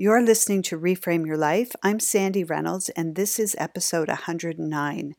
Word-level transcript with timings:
You're 0.00 0.22
listening 0.22 0.62
to 0.62 0.80
Reframe 0.80 1.26
Your 1.26 1.36
Life. 1.36 1.72
I'm 1.82 2.00
Sandy 2.00 2.42
Reynolds, 2.42 2.88
and 2.88 3.16
this 3.16 3.38
is 3.38 3.54
episode 3.58 4.08
109. 4.08 5.14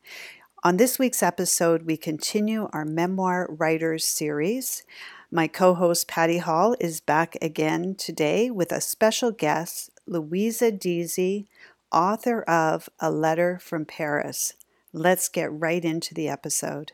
On 0.63 0.77
this 0.77 0.97
week's 0.97 1.21
episode, 1.21 1.83
we 1.83 1.95
continue 1.97 2.67
our 2.73 2.83
Memoir 2.83 3.45
Writers 3.51 4.03
series. 4.03 4.81
My 5.29 5.45
co 5.45 5.75
host 5.75 6.07
Patty 6.07 6.39
Hall 6.39 6.75
is 6.79 6.99
back 6.99 7.37
again 7.43 7.93
today 7.93 8.49
with 8.49 8.71
a 8.71 8.81
special 8.81 9.29
guest, 9.29 9.91
Louisa 10.07 10.71
Deasy, 10.71 11.47
author 11.91 12.41
of 12.41 12.89
A 12.99 13.11
Letter 13.11 13.59
from 13.61 13.85
Paris. 13.85 14.55
Let's 14.93 15.29
get 15.29 15.53
right 15.53 15.85
into 15.85 16.15
the 16.15 16.27
episode. 16.27 16.93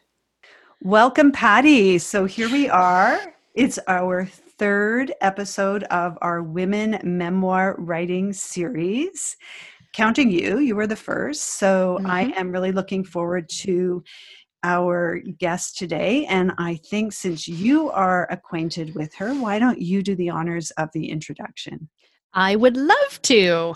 Welcome, 0.82 1.32
Patty. 1.32 2.00
So 2.00 2.26
here 2.26 2.50
we 2.50 2.68
are. 2.68 3.34
It's 3.54 3.80
our 3.88 4.28
third 4.58 5.14
episode 5.22 5.84
of 5.86 6.18
our 6.22 6.42
Women 6.42 7.00
Memoir 7.04 7.76
Writing 7.78 8.34
Series. 8.34 9.38
Counting 9.94 10.32
you, 10.32 10.60
you 10.60 10.76
were 10.76 10.88
the 10.88 10.96
first. 10.96 11.42
So 11.60 11.98
mm-hmm. 12.00 12.10
I 12.10 12.22
am 12.36 12.52
really 12.52 12.72
looking 12.72 13.04
forward 13.04 13.50
to 13.50 14.04
our 14.64 15.20
guest 15.38 15.78
today. 15.78 16.26
And 16.26 16.52
I 16.58 16.76
think 16.76 17.14
since 17.14 17.48
you 17.48 17.92
are 17.92 18.28
acquainted 18.32 18.96
with 18.96 19.14
her, 19.16 19.34
why 19.34 19.60
don't 19.60 19.80
you 19.80 20.02
do 20.02 20.16
the 20.16 20.30
honors 20.30 20.72
of 20.72 20.90
the 20.94 21.10
introduction? 21.10 21.90
I 22.34 22.56
would 22.56 22.78
love 22.78 23.22
to. 23.24 23.76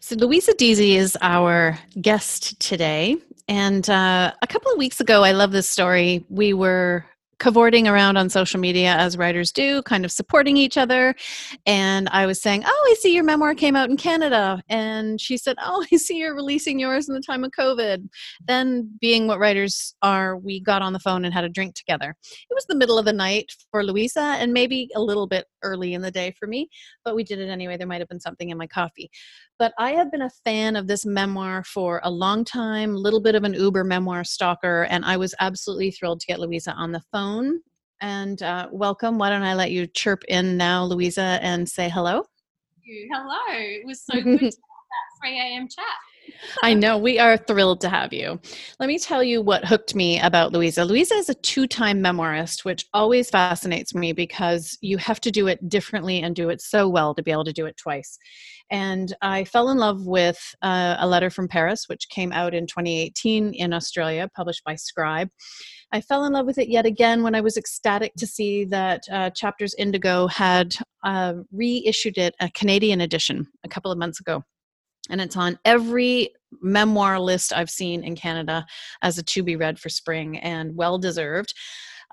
So, 0.00 0.16
Louisa 0.16 0.52
Deasy 0.54 0.96
is 0.96 1.16
our 1.22 1.78
guest 2.00 2.58
today. 2.60 3.16
And 3.48 3.88
uh, 3.88 4.32
a 4.42 4.46
couple 4.46 4.72
of 4.72 4.78
weeks 4.78 5.00
ago, 5.00 5.22
I 5.22 5.32
love 5.32 5.52
this 5.52 5.68
story. 5.68 6.24
We 6.28 6.52
were 6.52 7.06
cavorting 7.42 7.88
around 7.88 8.16
on 8.16 8.30
social 8.30 8.60
media 8.60 8.94
as 8.94 9.18
writers 9.18 9.50
do, 9.50 9.82
kind 9.82 10.04
of 10.04 10.12
supporting 10.12 10.56
each 10.56 10.78
other. 10.78 11.12
And 11.66 12.08
I 12.10 12.24
was 12.24 12.40
saying, 12.40 12.62
Oh, 12.64 12.86
I 12.88 12.94
see 13.00 13.12
your 13.12 13.24
memoir 13.24 13.52
came 13.56 13.74
out 13.74 13.90
in 13.90 13.96
Canada. 13.96 14.62
And 14.68 15.20
she 15.20 15.36
said, 15.36 15.56
Oh, 15.60 15.84
I 15.92 15.96
see 15.96 16.18
you're 16.18 16.36
releasing 16.36 16.78
yours 16.78 17.08
in 17.08 17.16
the 17.16 17.20
time 17.20 17.42
of 17.42 17.50
COVID. 17.50 18.08
Then, 18.46 18.88
being 19.00 19.26
what 19.26 19.40
writers 19.40 19.92
are, 20.02 20.36
we 20.36 20.60
got 20.60 20.82
on 20.82 20.92
the 20.92 21.00
phone 21.00 21.24
and 21.24 21.34
had 21.34 21.42
a 21.42 21.48
drink 21.48 21.74
together. 21.74 22.14
It 22.48 22.54
was 22.54 22.64
the 22.66 22.76
middle 22.76 22.96
of 22.96 23.06
the 23.06 23.12
night 23.12 23.50
for 23.72 23.82
Louisa 23.82 24.36
and 24.38 24.52
maybe 24.52 24.88
a 24.94 25.02
little 25.02 25.26
bit 25.26 25.46
early 25.64 25.94
in 25.94 26.02
the 26.02 26.12
day 26.12 26.32
for 26.38 26.46
me, 26.46 26.68
but 27.04 27.16
we 27.16 27.24
did 27.24 27.40
it 27.40 27.48
anyway. 27.48 27.76
There 27.76 27.88
might 27.88 28.00
have 28.00 28.08
been 28.08 28.20
something 28.20 28.50
in 28.50 28.58
my 28.58 28.68
coffee. 28.68 29.10
But 29.62 29.74
I 29.78 29.92
have 29.92 30.10
been 30.10 30.22
a 30.22 30.30
fan 30.44 30.74
of 30.74 30.88
this 30.88 31.06
memoir 31.06 31.62
for 31.62 32.00
a 32.02 32.10
long 32.10 32.44
time, 32.44 32.96
little 32.96 33.20
bit 33.20 33.36
of 33.36 33.44
an 33.44 33.54
Uber 33.54 33.84
memoir 33.84 34.24
stalker, 34.24 34.88
and 34.90 35.04
I 35.04 35.16
was 35.16 35.36
absolutely 35.38 35.92
thrilled 35.92 36.18
to 36.18 36.26
get 36.26 36.40
Louisa 36.40 36.72
on 36.72 36.90
the 36.90 37.00
phone. 37.12 37.60
And 38.00 38.42
uh, 38.42 38.66
welcome. 38.72 39.18
Why 39.18 39.30
don't 39.30 39.44
I 39.44 39.54
let 39.54 39.70
you 39.70 39.86
chirp 39.86 40.24
in 40.26 40.56
now, 40.56 40.82
Louisa, 40.82 41.38
and 41.40 41.68
say 41.68 41.88
hello? 41.88 42.24
Hello. 43.12 43.38
It 43.50 43.86
was 43.86 44.02
so 44.02 44.14
good 44.14 44.24
to 44.40 44.46
have 44.46 44.50
that 44.50 45.20
3 45.20 45.38
a.m. 45.38 45.68
chat. 45.68 45.84
I 46.62 46.74
know. 46.74 46.98
We 46.98 47.18
are 47.18 47.36
thrilled 47.36 47.80
to 47.82 47.88
have 47.88 48.12
you. 48.12 48.40
Let 48.80 48.88
me 48.88 48.98
tell 48.98 49.22
you 49.22 49.42
what 49.42 49.64
hooked 49.64 49.94
me 49.94 50.20
about 50.20 50.52
Louisa. 50.52 50.84
Louisa 50.84 51.14
is 51.14 51.28
a 51.28 51.34
two 51.34 51.66
time 51.66 52.02
memoirist, 52.02 52.64
which 52.64 52.86
always 52.92 53.30
fascinates 53.30 53.94
me 53.94 54.12
because 54.12 54.76
you 54.80 54.98
have 54.98 55.20
to 55.22 55.30
do 55.30 55.46
it 55.46 55.68
differently 55.68 56.20
and 56.20 56.34
do 56.34 56.48
it 56.48 56.60
so 56.60 56.88
well 56.88 57.14
to 57.14 57.22
be 57.22 57.30
able 57.30 57.44
to 57.44 57.52
do 57.52 57.66
it 57.66 57.76
twice. 57.76 58.18
And 58.70 59.14
I 59.20 59.44
fell 59.44 59.68
in 59.68 59.78
love 59.78 60.06
with 60.06 60.54
uh, 60.62 60.96
A 60.98 61.06
Letter 61.06 61.30
from 61.30 61.48
Paris, 61.48 61.88
which 61.88 62.08
came 62.08 62.32
out 62.32 62.54
in 62.54 62.66
2018 62.66 63.52
in 63.54 63.72
Australia, 63.72 64.28
published 64.34 64.64
by 64.64 64.76
Scribe. 64.76 65.28
I 65.92 66.00
fell 66.00 66.24
in 66.24 66.32
love 66.32 66.46
with 66.46 66.56
it 66.56 66.68
yet 66.68 66.86
again 66.86 67.22
when 67.22 67.34
I 67.34 67.42
was 67.42 67.58
ecstatic 67.58 68.14
to 68.16 68.26
see 68.26 68.64
that 68.66 69.02
uh, 69.12 69.30
Chapters 69.30 69.74
Indigo 69.76 70.26
had 70.26 70.74
uh, 71.04 71.34
reissued 71.52 72.16
it, 72.16 72.34
a 72.40 72.50
Canadian 72.50 73.02
edition, 73.02 73.46
a 73.62 73.68
couple 73.68 73.92
of 73.92 73.98
months 73.98 74.20
ago 74.20 74.42
and 75.10 75.20
it's 75.20 75.36
on 75.36 75.58
every 75.64 76.30
memoir 76.60 77.18
list 77.18 77.52
I've 77.52 77.70
seen 77.70 78.04
in 78.04 78.14
Canada 78.14 78.66
as 79.02 79.18
a 79.18 79.22
to 79.22 79.42
be 79.42 79.56
read 79.56 79.78
for 79.78 79.88
spring 79.88 80.38
and 80.38 80.76
well 80.76 80.98
deserved. 80.98 81.54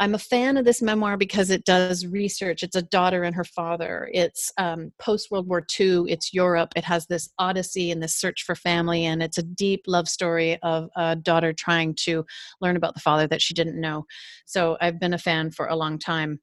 I'm 0.01 0.15
a 0.15 0.19
fan 0.19 0.55
of 0.55 0.63
this 0.63 0.81
memoir 0.81 1.17
because 1.17 1.49
it 1.49 1.65
does 1.65 2.05
research. 2.05 2.63
It's 2.63 2.75
a 2.77 2.81
daughter 2.81 3.23
and 3.23 3.35
her 3.35 3.43
father. 3.43 4.09
It's 4.13 4.51
um, 4.57 4.93
post 4.97 5.29
World 5.29 5.47
War 5.47 5.65
II. 5.77 6.05
It's 6.07 6.33
Europe. 6.33 6.71
It 6.77 6.85
has 6.85 7.05
this 7.07 7.29
odyssey 7.37 7.91
and 7.91 8.01
this 8.01 8.15
search 8.15 8.43
for 8.43 8.55
family, 8.55 9.05
and 9.05 9.21
it's 9.21 9.37
a 9.37 9.43
deep 9.43 9.83
love 9.87 10.07
story 10.07 10.57
of 10.63 10.89
a 10.95 11.17
daughter 11.17 11.51
trying 11.51 11.95
to 11.95 12.25
learn 12.61 12.77
about 12.77 12.93
the 12.93 13.01
father 13.01 13.27
that 13.27 13.41
she 13.41 13.53
didn't 13.53 13.79
know. 13.79 14.05
So 14.45 14.77
I've 14.79 15.01
been 15.01 15.13
a 15.13 15.17
fan 15.17 15.51
for 15.51 15.67
a 15.67 15.75
long 15.75 15.99
time. 15.99 16.39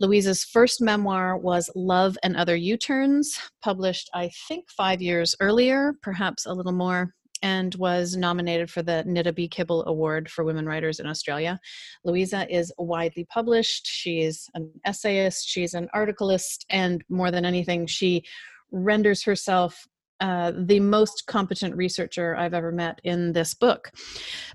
Louisa's 0.00 0.44
first 0.44 0.82
memoir 0.82 1.38
was 1.38 1.70
Love 1.74 2.18
and 2.22 2.36
Other 2.36 2.56
U 2.56 2.76
Turns, 2.76 3.38
published, 3.62 4.10
I 4.12 4.30
think, 4.48 4.70
five 4.70 5.00
years 5.00 5.34
earlier, 5.40 5.94
perhaps 6.02 6.44
a 6.44 6.52
little 6.52 6.72
more 6.72 7.14
and 7.42 7.74
was 7.76 8.16
nominated 8.16 8.70
for 8.70 8.82
the 8.82 9.04
Nita 9.04 9.32
B. 9.32 9.48
Kibble 9.48 9.84
Award 9.86 10.30
for 10.30 10.44
Women 10.44 10.66
Writers 10.66 11.00
in 11.00 11.06
Australia. 11.06 11.58
Louisa 12.04 12.46
is 12.54 12.72
widely 12.78 13.24
published. 13.24 13.86
She 13.86 14.20
is 14.20 14.46
an 14.54 14.70
essayist, 14.84 15.48
she's 15.48 15.74
an 15.74 15.88
articleist, 15.94 16.64
and 16.70 17.02
more 17.08 17.30
than 17.30 17.44
anything, 17.44 17.86
she 17.86 18.24
renders 18.70 19.22
herself 19.22 19.86
uh, 20.20 20.52
the 20.56 20.80
most 20.80 21.26
competent 21.26 21.76
researcher 21.76 22.36
I've 22.36 22.54
ever 22.54 22.72
met 22.72 23.00
in 23.04 23.32
this 23.32 23.54
book. 23.54 23.92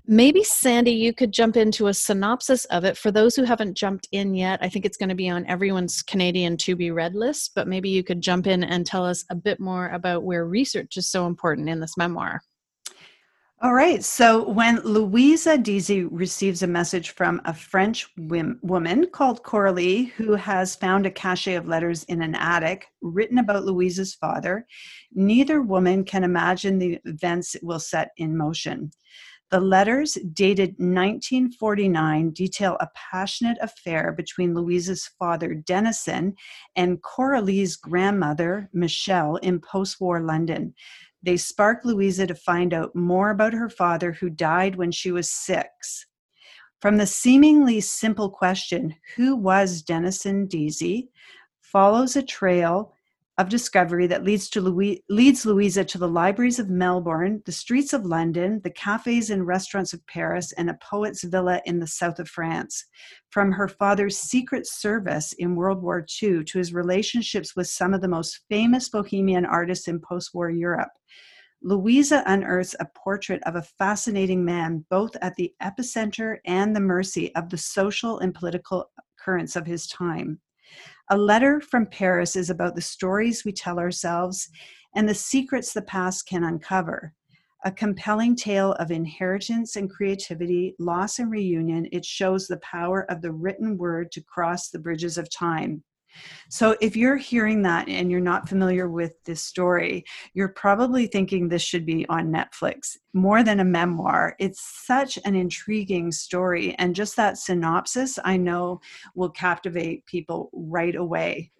Maybe, 0.06 0.44
Sandy, 0.44 0.92
you 0.92 1.14
could 1.14 1.32
jump 1.32 1.56
into 1.56 1.86
a 1.86 1.94
synopsis 1.94 2.66
of 2.66 2.84
it 2.84 2.98
for 2.98 3.10
those 3.10 3.34
who 3.34 3.44
haven't 3.44 3.74
jumped 3.74 4.06
in 4.12 4.34
yet. 4.34 4.58
I 4.62 4.68
think 4.68 4.84
it's 4.84 4.98
going 4.98 5.08
to 5.08 5.14
be 5.14 5.30
on 5.30 5.46
everyone's 5.46 6.02
Canadian 6.02 6.58
to 6.58 6.76
be 6.76 6.90
read 6.90 7.14
list, 7.14 7.52
but 7.54 7.66
maybe 7.66 7.88
you 7.88 8.04
could 8.04 8.20
jump 8.20 8.46
in 8.46 8.62
and 8.62 8.84
tell 8.84 9.06
us 9.06 9.24
a 9.30 9.34
bit 9.34 9.58
more 9.58 9.88
about 9.88 10.24
where 10.24 10.46
research 10.46 10.98
is 10.98 11.08
so 11.08 11.26
important 11.26 11.70
in 11.70 11.80
this 11.80 11.96
memoir. 11.96 12.42
All 13.64 13.72
right. 13.72 14.04
So 14.04 14.46
when 14.46 14.80
Louisa 14.80 15.56
Deasy 15.56 16.06
receives 16.10 16.62
a 16.62 16.66
message 16.66 17.12
from 17.12 17.40
a 17.46 17.54
French 17.54 18.06
woman 18.18 19.06
called 19.10 19.42
Coralie, 19.42 20.04
who 20.18 20.34
has 20.34 20.76
found 20.76 21.06
a 21.06 21.10
cache 21.10 21.46
of 21.46 21.66
letters 21.66 22.04
in 22.04 22.20
an 22.20 22.34
attic 22.34 22.88
written 23.00 23.38
about 23.38 23.64
Louisa's 23.64 24.12
father, 24.16 24.66
neither 25.14 25.62
woman 25.62 26.04
can 26.04 26.24
imagine 26.24 26.78
the 26.78 26.98
events 27.06 27.54
it 27.54 27.64
will 27.64 27.80
set 27.80 28.10
in 28.18 28.36
motion. 28.36 28.90
The 29.50 29.60
letters, 29.60 30.18
dated 30.34 30.70
1949, 30.76 32.32
detail 32.32 32.76
a 32.80 32.88
passionate 32.94 33.56
affair 33.62 34.12
between 34.12 34.54
Louisa's 34.54 35.08
father, 35.18 35.54
Dennison, 35.54 36.34
and 36.76 37.02
Coralie's 37.02 37.76
grandmother, 37.76 38.68
Michelle, 38.74 39.36
in 39.36 39.58
post 39.60 40.02
war 40.02 40.20
London. 40.20 40.74
They 41.24 41.38
spark 41.38 41.84
Louisa 41.84 42.26
to 42.26 42.34
find 42.34 42.74
out 42.74 42.94
more 42.94 43.30
about 43.30 43.54
her 43.54 43.70
father, 43.70 44.12
who 44.12 44.28
died 44.28 44.76
when 44.76 44.92
she 44.92 45.10
was 45.10 45.30
six. 45.30 46.04
From 46.82 46.98
the 46.98 47.06
seemingly 47.06 47.80
simple 47.80 48.28
question, 48.28 48.94
who 49.16 49.34
was 49.34 49.80
Dennison 49.80 50.46
Deasy, 50.46 51.08
follows 51.62 52.14
a 52.14 52.22
trail 52.22 52.92
of 53.36 53.48
discovery 53.48 54.06
that 54.06 54.22
leads 54.22 54.48
to 54.50 54.60
Louis, 54.60 55.02
leads 55.08 55.44
Louisa 55.44 55.84
to 55.84 55.98
the 55.98 56.08
libraries 56.08 56.60
of 56.60 56.70
Melbourne, 56.70 57.42
the 57.46 57.52
streets 57.52 57.92
of 57.92 58.06
London, 58.06 58.60
the 58.62 58.70
cafes 58.70 59.30
and 59.30 59.46
restaurants 59.46 59.92
of 59.92 60.06
Paris, 60.06 60.52
and 60.52 60.70
a 60.70 60.78
poet's 60.80 61.24
villa 61.24 61.60
in 61.64 61.80
the 61.80 61.86
south 61.86 62.20
of 62.20 62.28
France. 62.28 62.84
From 63.30 63.50
her 63.50 63.66
father's 63.66 64.16
secret 64.16 64.68
service 64.68 65.32
in 65.32 65.56
World 65.56 65.82
War 65.82 66.06
II 66.22 66.44
to 66.44 66.58
his 66.58 66.72
relationships 66.72 67.56
with 67.56 67.66
some 67.66 67.92
of 67.92 68.00
the 68.00 68.08
most 68.08 68.40
famous 68.48 68.88
bohemian 68.88 69.44
artists 69.44 69.88
in 69.88 69.98
post-war 70.00 70.50
Europe. 70.50 70.90
Louisa 71.60 72.22
unearths 72.26 72.76
a 72.78 72.86
portrait 72.94 73.42
of 73.44 73.56
a 73.56 73.62
fascinating 73.62 74.44
man, 74.44 74.84
both 74.90 75.16
at 75.22 75.34
the 75.34 75.52
epicenter 75.62 76.36
and 76.44 76.76
the 76.76 76.80
mercy 76.80 77.34
of 77.34 77.48
the 77.48 77.56
social 77.56 78.18
and 78.18 78.34
political 78.34 78.90
currents 79.18 79.56
of 79.56 79.66
his 79.66 79.86
time. 79.86 80.38
A 81.10 81.18
letter 81.18 81.60
from 81.60 81.84
Paris 81.84 82.34
is 82.34 82.48
about 82.48 82.74
the 82.74 82.80
stories 82.80 83.44
we 83.44 83.52
tell 83.52 83.78
ourselves 83.78 84.48
and 84.94 85.06
the 85.06 85.14
secrets 85.14 85.74
the 85.74 85.82
past 85.82 86.26
can 86.26 86.44
uncover. 86.44 87.12
A 87.66 87.70
compelling 87.70 88.34
tale 88.34 88.72
of 88.74 88.90
inheritance 88.90 89.76
and 89.76 89.90
creativity, 89.90 90.74
loss 90.78 91.18
and 91.18 91.30
reunion, 91.30 91.86
it 91.92 92.06
shows 92.06 92.46
the 92.46 92.56
power 92.58 93.02
of 93.10 93.20
the 93.20 93.32
written 93.32 93.76
word 93.76 94.12
to 94.12 94.22
cross 94.22 94.70
the 94.70 94.78
bridges 94.78 95.18
of 95.18 95.28
time. 95.28 95.84
So, 96.48 96.76
if 96.80 96.96
you're 96.96 97.16
hearing 97.16 97.62
that 97.62 97.88
and 97.88 98.10
you're 98.10 98.20
not 98.20 98.48
familiar 98.48 98.88
with 98.88 99.12
this 99.24 99.42
story, 99.42 100.04
you're 100.34 100.48
probably 100.48 101.06
thinking 101.06 101.48
this 101.48 101.62
should 101.62 101.86
be 101.86 102.06
on 102.08 102.32
Netflix 102.32 102.96
more 103.12 103.42
than 103.42 103.60
a 103.60 103.64
memoir. 103.64 104.36
It's 104.38 104.60
such 104.86 105.18
an 105.24 105.34
intriguing 105.34 106.12
story. 106.12 106.74
And 106.78 106.94
just 106.94 107.16
that 107.16 107.38
synopsis, 107.38 108.18
I 108.24 108.36
know, 108.36 108.80
will 109.14 109.30
captivate 109.30 110.06
people 110.06 110.50
right 110.52 110.94
away. 110.94 111.50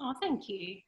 Oh, 0.00 0.14
thank 0.20 0.48
you. 0.48 0.83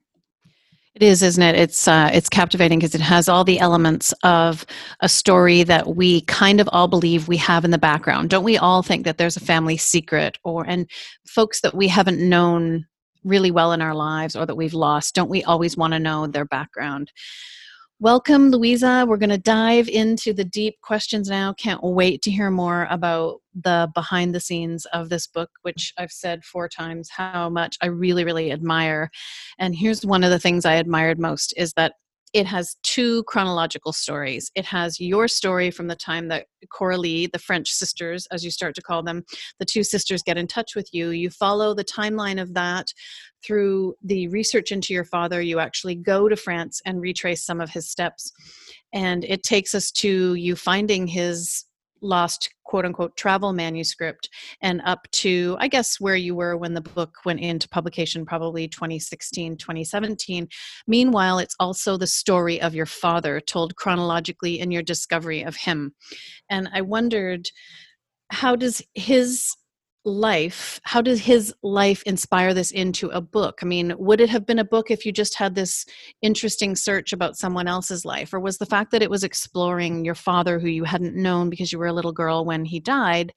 It 0.97 1.03
is, 1.03 1.23
isn't 1.23 1.43
it? 1.43 1.55
It's 1.57 1.87
uh, 1.87 2.09
it's 2.11 2.31
captivating 2.31 2.79
because 2.79 2.95
it 2.95 3.03
has 3.03 3.29
all 3.29 3.45
the 3.45 3.61
elements 3.61 4.15
of 4.23 4.65
a 5.01 5.11
story 5.11 5.63
that 5.63 5.95
we 5.95 6.23
kind 6.23 6.59
of 6.59 6.71
all 6.73 6.89
believe 6.89 7.29
we 7.29 7.37
have 7.37 7.67
in 7.67 7.71
the 7.71 7.77
background. 7.77 8.31
Don't 8.31 8.45
we 8.45 8.57
all 8.57 8.83
think 8.83 9.05
that 9.05 9.19
there's 9.19 9.37
a 9.37 9.41
family 9.41 9.77
secret, 9.77 10.39
or 10.43 10.65
and 10.67 10.89
folks 11.27 11.61
that 11.61 11.75
we 11.75 11.87
haven't 11.87 12.27
known 12.27 12.87
really 13.25 13.51
well 13.51 13.73
in 13.73 13.83
our 13.83 13.95
lives 13.95 14.35
or 14.37 14.47
that 14.47 14.57
we've 14.57 14.73
lost, 14.73 15.15
don't 15.15 15.29
we 15.29 15.45
always 15.45 15.77
want 15.77 15.93
to 15.93 15.99
know 15.99 16.27
their 16.27 16.47
background? 16.47 17.13
Welcome, 17.99 18.51
Louisa. 18.51 19.07
We're 19.09 19.17
going 19.17 19.31
to 19.31 19.39
dive 19.39 19.89
into 19.89 20.35
the 20.35 20.45
deep 20.45 20.79
questions 20.83 21.31
now. 21.31 21.55
Can't 21.55 21.83
wait 21.83 22.21
to 22.23 22.31
hear 22.31 22.51
more 22.51 22.87
about 22.91 23.41
the 23.55 23.91
behind 23.95 24.35
the 24.35 24.41
scenes 24.41 24.85
of 24.93 25.09
this 25.09 25.27
book, 25.27 25.49
which 25.63 25.95
I've 25.97 26.13
said 26.13 26.45
four 26.45 26.69
times 26.69 27.09
how 27.09 27.49
much 27.49 27.79
I 27.81 27.87
really, 27.87 28.23
really 28.23 28.53
admire. 28.53 29.11
And 29.59 29.75
here's 29.75 30.05
one 30.05 30.25
of 30.25 30.31
the 30.31 30.39
things 30.39 30.67
I 30.67 30.75
admired 30.75 31.19
most 31.19 31.55
is 31.57 31.73
that 31.79 31.95
it 32.33 32.47
has 32.47 32.77
two 32.83 33.23
chronological 33.25 33.93
stories. 33.93 34.51
It 34.55 34.65
has 34.67 35.01
your 35.01 35.29
story 35.29 35.71
from 35.71 35.87
the 35.87 35.97
time 35.97 36.29
that 36.29 36.47
Coralie, 36.71 37.29
the 37.29 37.39
French 37.39 37.71
sisters, 37.71 38.27
as 38.31 38.45
you 38.45 38.51
start 38.51 38.75
to 38.75 38.83
call 38.83 39.03
them, 39.03 39.25
the 39.59 39.65
two 39.65 39.83
sisters 39.83 40.23
get 40.23 40.37
in 40.37 40.47
touch 40.47 40.75
with 40.75 40.89
you. 40.93 41.11
You 41.11 41.31
follow 41.31 41.75
the 41.75 41.85
timeline 41.85 42.41
of 42.41 42.55
that 42.55 42.89
through 43.45 43.95
the 44.03 44.29
research 44.29 44.73
into 44.73 44.93
your 44.93 45.05
father. 45.05 45.41
You 45.41 45.61
actually 45.61 45.95
go 45.95 46.29
to 46.29 46.37
France 46.37 46.81
and 46.85 47.01
retrace 47.01 47.45
some 47.45 47.61
of 47.61 47.71
his 47.71 47.89
steps. 47.89 48.33
And 48.93 49.25
it 49.25 49.43
takes 49.43 49.75
us 49.75 49.91
to 49.93 50.35
you 50.35 50.57
finding 50.57 51.07
his 51.07 51.65
lost 52.01 52.51
quote 52.65 52.85
unquote 52.85 53.17
travel 53.17 53.53
manuscript 53.53 54.29
and 54.61 54.83
up 54.85 55.09
to 55.13 55.57
i 55.61 55.69
guess 55.69 56.01
where 56.01 56.17
you 56.17 56.35
were 56.35 56.57
when 56.57 56.75
the 56.75 56.81
book 56.81 57.15
went 57.25 57.41
into 57.41 57.69
publication 57.69 58.27
probably 58.27 58.69
2016 58.69 59.57
2017 59.57 60.49
meanwhile 60.87 61.39
it's 61.39 61.57
also 61.61 61.97
the 61.97 62.07
story 62.07 62.61
of 62.61 62.75
your 62.75 62.87
father 62.87 63.41
told 63.41 63.77
chronologically 63.77 64.61
in 64.61 64.71
your 64.71 64.83
discovery 64.83 65.43
of 65.43 65.57
him. 65.57 65.95
And 66.51 66.69
i 66.73 66.81
wondered 66.81 67.49
how 68.31 68.57
does 68.57 68.83
his 68.95 69.55
life 70.07 70.81
how 70.85 71.03
did 71.03 71.19
his 71.19 71.53
life 71.63 72.03
inspire 72.05 72.55
this 72.55 72.71
into 72.71 73.09
a 73.09 73.21
book? 73.21 73.59
I 73.63 73.67
mean 73.67 73.95
would 73.99 74.21
it 74.21 74.31
have 74.31 74.47
been 74.47 74.59
a 74.59 74.65
book 74.65 74.91
if 74.91 75.05
you 75.05 75.13
just 75.13 75.35
had 75.35 75.55
this 75.55 75.85
interesting 76.23 76.77
search 76.77 77.13
about 77.13 77.37
someone 77.37 77.67
else's 77.67 78.05
life? 78.05 78.33
Or 78.33 78.41
was 78.41 78.59
the 78.59 78.67
fact 78.67 78.93
that 78.93 79.03
it 79.03 79.11
was 79.11 79.25
exploring 79.25 80.05
your 80.05 80.15
father 80.15 80.59
who 80.59 80.69
you 80.69 80.85
hadn't 80.85 81.17
known 81.17 81.51
because 81.51 81.73
you 81.73 81.79
were 81.79 81.87
a 81.87 81.93
little 81.93 82.13
girl 82.13 82.45
when 82.45 82.65
he 82.65 82.81
died 82.81 83.33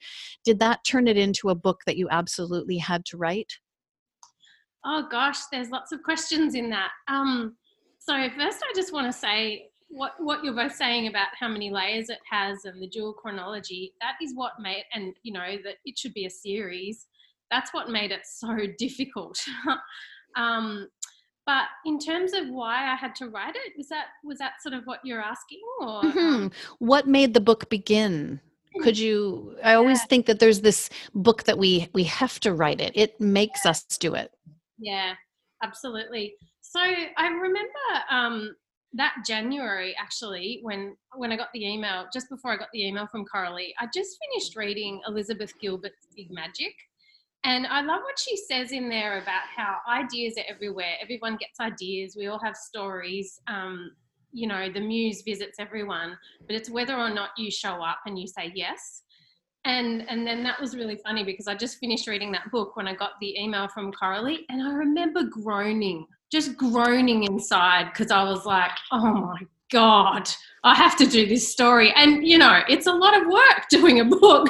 did 0.45 0.59
that 0.59 0.83
turn 0.85 1.07
it 1.07 1.17
into 1.17 1.49
a 1.49 1.55
book 1.55 1.81
that 1.85 1.97
you 1.97 2.07
absolutely 2.09 2.77
had 2.77 3.03
to 3.05 3.17
write? 3.17 3.53
Oh 4.85 5.07
gosh 5.09 5.39
there's 5.51 5.69
lots 5.69 5.91
of 5.91 6.03
questions 6.03 6.55
in 6.55 6.69
that. 6.69 6.91
Um 7.07 7.55
so 8.01 8.13
first 8.37 8.63
i 8.63 8.73
just 8.73 8.93
want 8.93 9.11
to 9.11 9.17
say 9.17 9.68
what 9.89 10.13
what 10.19 10.43
you're 10.43 10.53
both 10.53 10.75
saying 10.75 11.07
about 11.07 11.27
how 11.37 11.47
many 11.47 11.71
layers 11.71 12.09
it 12.09 12.19
has 12.29 12.65
and 12.65 12.81
the 12.81 12.87
dual 12.87 13.13
chronology 13.13 13.93
that 13.99 14.13
is 14.21 14.33
what 14.35 14.53
made 14.59 14.83
and 14.93 15.15
you 15.23 15.33
know 15.33 15.57
that 15.63 15.75
it 15.85 15.97
should 15.97 16.13
be 16.13 16.25
a 16.25 16.29
series. 16.29 17.07
That's 17.51 17.73
what 17.73 17.89
made 17.89 18.11
it 18.11 18.21
so 18.25 18.55
difficult. 18.77 19.37
Um, 20.35 20.87
but 21.47 21.63
in 21.83 21.97
terms 21.97 22.33
of 22.33 22.47
why 22.49 22.91
i 22.91 22.95
had 22.95 23.15
to 23.15 23.27
write 23.27 23.55
it 23.55 23.73
was 23.75 23.89
that 23.89 24.05
was 24.23 24.37
that 24.37 24.61
sort 24.61 24.75
of 24.75 24.83
what 24.85 24.99
you're 25.03 25.21
asking 25.21 25.59
or 25.81 26.03
mm-hmm. 26.03 26.19
Um 26.19 26.51
what 26.77 27.07
made 27.07 27.33
the 27.33 27.41
book 27.41 27.69
begin? 27.69 28.39
Could 28.83 28.99
you 28.99 29.55
i 29.63 29.73
always 29.73 29.99
yeah. 29.99 30.05
think 30.05 30.25
that 30.27 30.39
there's 30.39 30.61
this 30.61 30.89
book 31.15 31.45
that 31.45 31.57
we 31.57 31.89
we 31.93 32.03
have 32.03 32.39
to 32.41 32.53
write 32.53 32.79
it. 32.79 32.91
It 32.95 33.19
makes 33.19 33.61
yeah. 33.65 33.71
us 33.71 33.83
do 33.99 34.13
it. 34.13 34.31
Yeah 34.77 35.13
absolutely. 35.63 36.35
So 36.61 36.79
i 36.79 37.27
remember 37.27 37.87
um 38.11 38.55
that 38.93 39.15
January 39.25 39.95
actually 39.99 40.59
when 40.63 40.95
when 41.15 41.31
I 41.31 41.37
got 41.37 41.49
the 41.53 41.65
email 41.65 42.05
just 42.11 42.29
before 42.29 42.51
I 42.51 42.57
got 42.57 42.69
the 42.73 42.87
email 42.87 43.05
from 43.07 43.25
Coralie 43.25 43.73
I 43.79 43.87
just 43.93 44.17
finished 44.27 44.55
reading 44.55 44.99
Elizabeth 45.07 45.53
Gilbert's 45.59 46.07
Big 46.15 46.31
Magic. 46.31 46.73
And 47.45 47.65
I 47.67 47.81
love 47.81 48.01
what 48.01 48.19
she 48.19 48.35
says 48.35 48.73
in 48.73 48.89
there 48.89 49.21
about 49.21 49.43
how 49.55 49.77
ideas 49.89 50.33
are 50.37 50.43
everywhere. 50.53 50.95
Everyone 51.01 51.37
gets 51.37 51.59
ideas. 51.61 52.15
We 52.17 52.27
all 52.27 52.39
have 52.39 52.57
stories. 52.57 53.39
Um, 53.47 53.91
you 54.31 54.47
know 54.47 54.71
the 54.71 54.79
muse 54.79 55.21
visits 55.23 55.57
everyone. 55.59 56.17
But 56.45 56.55
it's 56.55 56.69
whether 56.69 56.95
or 56.95 57.09
not 57.09 57.29
you 57.37 57.49
show 57.49 57.81
up 57.83 57.99
and 58.05 58.19
you 58.19 58.27
say 58.27 58.51
yes. 58.53 59.03
And 59.65 60.07
and 60.09 60.25
then 60.25 60.43
that 60.43 60.59
was 60.59 60.75
really 60.75 60.97
funny 60.97 61.23
because 61.23 61.47
I 61.47 61.55
just 61.55 61.79
finished 61.79 62.07
reading 62.07 62.31
that 62.33 62.51
book 62.51 62.75
when 62.75 62.87
I 62.87 62.95
got 62.95 63.11
the 63.21 63.37
email 63.39 63.67
from 63.67 63.91
Coralie. 63.91 64.45
And 64.49 64.61
I 64.61 64.73
remember 64.73 65.23
groaning 65.23 66.05
just 66.31 66.57
groaning 66.57 67.23
inside 67.23 67.89
because 67.91 68.11
I 68.11 68.23
was 68.23 68.45
like, 68.45 68.71
oh 68.91 69.13
my 69.13 69.41
God, 69.71 70.29
I 70.63 70.75
have 70.75 70.97
to 70.97 71.05
do 71.05 71.25
this 71.25 71.51
story. 71.51 71.91
And, 71.95 72.25
you 72.25 72.37
know, 72.37 72.61
it's 72.67 72.87
a 72.87 72.93
lot 72.93 73.19
of 73.19 73.27
work 73.27 73.65
doing 73.69 73.99
a 73.99 74.05
book, 74.05 74.49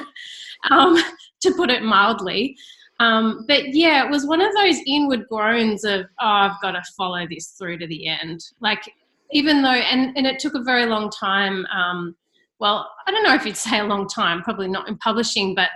um, 0.72 0.98
to 1.42 1.54
put 1.56 1.70
it 1.70 1.84
mildly. 1.84 2.58
Um, 3.00 3.46
but 3.48 3.74
yeah, 3.74 4.06
it 4.06 4.12
was 4.12 4.28
one 4.28 4.42
of 4.42 4.54
those 4.54 4.78
inward 4.86 5.26
groans 5.30 5.86
of, 5.86 6.02
oh, 6.20 6.26
I've 6.26 6.62
got 6.62 6.72
to 6.72 6.82
follow 6.98 7.26
this 7.30 7.56
through 7.58 7.78
to 7.78 7.88
the 7.88 8.08
end. 8.08 8.44
Like, 8.60 8.92
even 9.32 9.62
though, 9.62 9.70
and, 9.70 10.16
and 10.18 10.28
it 10.28 10.40
took 10.40 10.56
a 10.56 10.64
very 10.64 10.86
long 10.86 11.10
time. 11.10 11.66
Um, 11.68 12.16
well, 12.60 12.90
I 13.08 13.12
don't 13.12 13.24
know 13.24 13.36
if 13.36 13.46
you'd 13.46 13.56
say 13.56 13.80
a 13.80 13.86
long 13.86 14.08
time, 14.08 14.42
probably 14.42 14.68
not 14.68 14.90
in 14.90 14.98
publishing, 14.98 15.56
but 15.56 15.70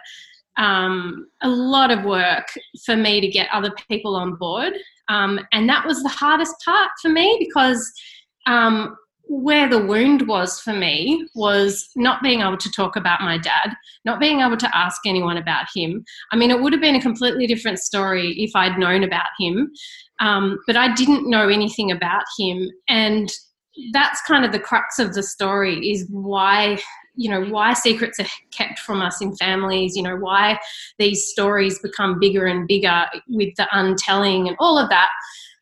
um, 0.58 1.28
a 1.42 1.50
lot 1.50 1.92
of 1.92 2.04
work 2.04 2.48
for 2.86 2.96
me 2.96 3.22
to 3.22 3.28
get 3.28 3.48
other 3.54 3.72
people 3.90 4.16
on 4.16 4.36
board. 4.36 4.74
Um, 5.10 5.40
and 5.52 5.68
that 5.70 5.86
was 5.86 6.02
the 6.02 6.10
hardest 6.10 6.56
part 6.64 6.90
for 7.02 7.10
me 7.10 7.36
because 7.40 7.92
um, 8.48 8.96
where 9.26 9.70
the 9.70 9.84
wound 9.84 10.28
was 10.28 10.60
for 10.60 10.74
me 10.74 11.28
was 11.36 11.90
not 11.96 12.22
being 12.22 12.42
able 12.42 12.58
to 12.58 12.72
talk 12.72 12.96
about 12.96 13.22
my 13.22 13.38
dad, 13.38 13.74
not 14.06 14.20
being 14.20 14.42
able 14.42 14.58
to 14.58 14.78
ask 14.78 15.02
anyone 15.06 15.38
about 15.38 15.66
him. 15.74 16.04
I 16.32 16.36
mean, 16.36 16.52
it 16.52 16.62
would 16.62 16.74
have 16.74 16.82
been 16.82 16.96
a 16.96 17.02
completely 17.02 17.48
different 17.48 17.80
story 17.80 18.34
if 18.38 18.52
I'd 18.56 18.78
known 18.78 19.04
about 19.04 19.30
him, 19.40 19.72
um, 20.20 20.60
but 20.68 20.76
I 20.76 20.94
didn't 20.94 21.30
know 21.30 21.48
anything 21.48 21.92
about 21.92 22.24
him. 22.38 22.70
And 22.90 23.32
that's 23.92 24.22
kind 24.22 24.46
of 24.46 24.52
the 24.52 24.60
crux 24.60 25.00
of 25.00 25.14
the 25.14 25.24
story 25.24 25.90
is 25.90 26.08
why 26.12 26.78
you 27.16 27.30
know 27.30 27.46
why 27.46 27.74
secrets 27.74 28.20
are 28.20 28.26
kept 28.52 28.80
from 28.80 29.02
us 29.02 29.22
in 29.22 29.36
families 29.36 29.96
you 29.96 30.02
know 30.04 30.16
why 30.16 30.58
these 31.00 31.30
stories 31.30 31.80
become 31.80 32.20
bigger 32.20 32.46
and 32.46 32.68
bigger 32.68 33.06
with 33.28 33.54
the 33.56 33.68
untelling 33.72 34.48
and 34.48 34.58
all 34.60 34.78
of 34.78 34.90
that. 34.90 35.10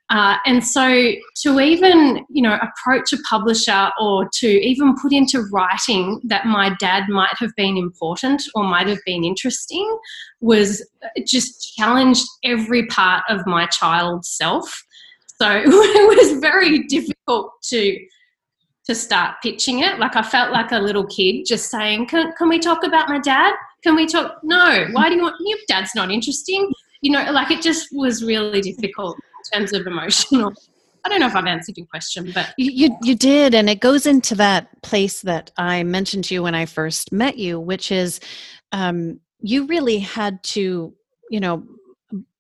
Uh, 0.10 0.36
and 0.46 0.66
so 0.66 1.14
to 1.38 1.60
even 1.62 2.26
you 2.30 2.42
know 2.42 2.58
approach 2.62 3.14
a 3.14 3.18
publisher 3.30 3.90
or 4.00 4.28
to 4.34 4.48
even 4.48 4.94
put 5.02 5.14
into 5.14 5.42
writing 5.54 6.20
that 6.26 6.46
my 6.46 6.76
dad 6.80 7.08
might 7.08 7.34
have 7.38 7.56
been 7.56 7.78
important 7.78 8.42
or 8.56 8.64
might 8.66 8.88
have 8.88 9.00
been 9.06 9.24
interesting 9.24 9.90
was 10.42 10.86
just 11.26 11.74
challenged 11.78 12.26
every 12.44 12.86
part 12.88 13.24
of 13.30 13.46
my 13.48 13.66
child 13.68 14.26
self. 14.26 14.84
So 15.40 15.50
it 15.66 16.18
was 16.18 16.42
very 16.42 16.84
difficult 16.88 17.54
to 17.70 17.98
to 18.86 18.96
start 18.96 19.36
pitching 19.44 19.80
it. 19.80 20.00
Like 20.00 20.16
I 20.16 20.22
felt 20.22 20.52
like 20.52 20.72
a 20.72 20.80
little 20.80 21.06
kid 21.06 21.46
just 21.46 21.70
saying, 21.70 22.08
can, 22.08 22.34
can 22.34 22.50
we 22.50 22.60
talk 22.60 22.84
about 22.84 23.10
my 23.10 23.20
dad? 23.20 23.54
Can 23.84 23.96
we 23.96 24.06
talk? 24.06 24.40
No, 24.44 24.88
why 24.92 25.10
do 25.10 25.16
you 25.16 25.22
want, 25.22 25.36
your 25.40 25.58
dad's 25.68 25.96
not 25.96 26.12
interesting. 26.12 26.72
You 27.02 27.12
know, 27.12 27.32
like 27.32 27.52
it 27.52 27.62
just 27.62 27.90
was 27.92 28.24
really 28.24 28.62
difficult 28.62 29.18
in 29.18 29.60
terms 29.60 29.74
of 29.74 29.88
emotional. 29.88 30.54
I 31.04 31.10
don't 31.10 31.20
know 31.20 31.28
if 31.28 31.36
I've 31.36 31.48
answered 31.48 31.78
your 31.78 31.88
question, 31.88 32.32
but 32.34 32.54
you, 32.58 32.96
you, 33.02 33.16
did, 33.16 33.56
and 33.56 33.70
it 33.70 33.80
goes 33.80 34.06
into 34.06 34.36
that 34.36 34.82
place 34.84 35.22
that 35.22 35.52
I 35.58 35.82
mentioned 35.82 36.26
to 36.26 36.36
you 36.36 36.44
when 36.44 36.54
I 36.54 36.68
first 36.68 37.12
met 37.12 37.38
you, 37.38 37.60
which 37.60 37.92
is 37.92 38.20
um, 38.72 39.20
you 39.42 39.66
really 39.66 39.98
had 39.98 40.44
to, 40.44 40.94
you 41.32 41.40
know, 41.40 41.64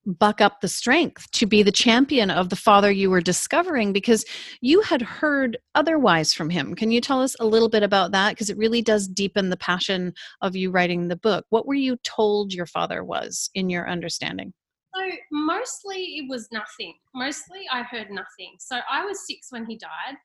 buck 0.05 0.41
up 0.41 0.61
the 0.61 0.67
strength 0.67 1.29
to 1.31 1.45
be 1.45 1.63
the 1.63 1.71
champion 1.71 2.31
of 2.31 2.49
the 2.49 2.55
father 2.55 2.91
you 2.91 3.09
were 3.09 3.21
discovering 3.21 3.93
because 3.93 4.25
you 4.61 4.81
had 4.81 5.01
heard 5.01 5.57
otherwise 5.75 6.33
from 6.33 6.49
him. 6.49 6.75
Can 6.75 6.91
you 6.91 7.01
tell 7.01 7.21
us 7.21 7.35
a 7.39 7.45
little 7.45 7.69
bit 7.69 7.83
about 7.83 8.11
that? 8.11 8.31
Because 8.31 8.49
it 8.49 8.57
really 8.57 8.81
does 8.81 9.07
deepen 9.07 9.49
the 9.49 9.57
passion 9.57 10.13
of 10.41 10.55
you 10.55 10.71
writing 10.71 11.07
the 11.07 11.15
book. 11.15 11.45
What 11.49 11.67
were 11.67 11.75
you 11.75 11.97
told 12.03 12.53
your 12.53 12.65
father 12.65 13.03
was 13.03 13.49
in 13.53 13.69
your 13.69 13.89
understanding? 13.89 14.53
So, 14.95 15.09
mostly 15.31 16.17
it 16.17 16.25
was 16.29 16.49
nothing. 16.51 16.95
Mostly 17.15 17.61
I 17.71 17.83
heard 17.83 18.09
nothing. 18.09 18.55
So, 18.59 18.79
I 18.89 19.05
was 19.05 19.25
six 19.25 19.47
when 19.49 19.65
he 19.65 19.77
died. 19.77 20.17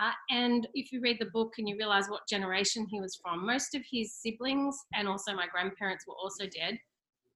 Uh, 0.00 0.10
and 0.30 0.66
if 0.74 0.90
you 0.90 1.00
read 1.00 1.18
the 1.20 1.30
book 1.32 1.52
and 1.58 1.68
you 1.68 1.76
realize 1.76 2.08
what 2.08 2.26
generation 2.28 2.86
he 2.90 3.00
was 3.00 3.18
from, 3.22 3.46
most 3.46 3.74
of 3.74 3.82
his 3.90 4.14
siblings 4.14 4.76
and 4.94 5.06
also 5.06 5.34
my 5.34 5.46
grandparents 5.46 6.04
were 6.06 6.16
also 6.20 6.44
dead. 6.46 6.78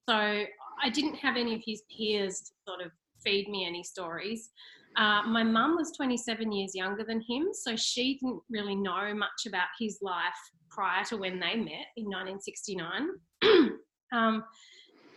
So 0.09 0.15
I 0.15 0.88
didn't 0.91 1.17
have 1.17 1.37
any 1.37 1.55
of 1.55 1.61
his 1.67 1.83
peers 1.95 2.41
to 2.41 2.50
sort 2.67 2.81
of 2.81 2.93
feed 3.23 3.49
me 3.50 3.67
any 3.67 3.83
stories. 3.83 4.49
Uh, 4.97 5.23
my 5.25 5.43
mum 5.43 5.77
was 5.77 5.93
27 5.93 6.50
years 6.50 6.75
younger 6.75 7.05
than 7.05 7.21
him, 7.29 7.49
so 7.53 7.77
she 7.77 8.15
didn't 8.15 8.41
really 8.49 8.75
know 8.75 9.12
much 9.15 9.47
about 9.47 9.67
his 9.79 9.99
life 10.00 10.38
prior 10.71 11.05
to 11.05 11.19
when 11.19 11.38
they 11.38 11.57
met 11.57 11.88
in 11.99 12.07
1969. 12.07 13.09
um, 14.12 14.45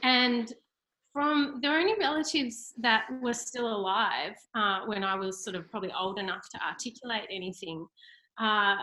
and 0.03 0.53
from 1.13 1.59
the 1.61 1.69
only 1.69 1.93
relatives 1.97 2.73
that 2.81 3.05
were 3.21 3.33
still 3.33 3.67
alive 3.73 4.33
uh, 4.55 4.81
when 4.87 5.05
I 5.05 5.15
was 5.15 5.41
sort 5.41 5.55
of 5.55 5.69
probably 5.71 5.93
old 5.97 6.19
enough 6.19 6.49
to 6.51 6.59
articulate 6.65 7.27
anything 7.31 7.85
uh, 8.41 8.75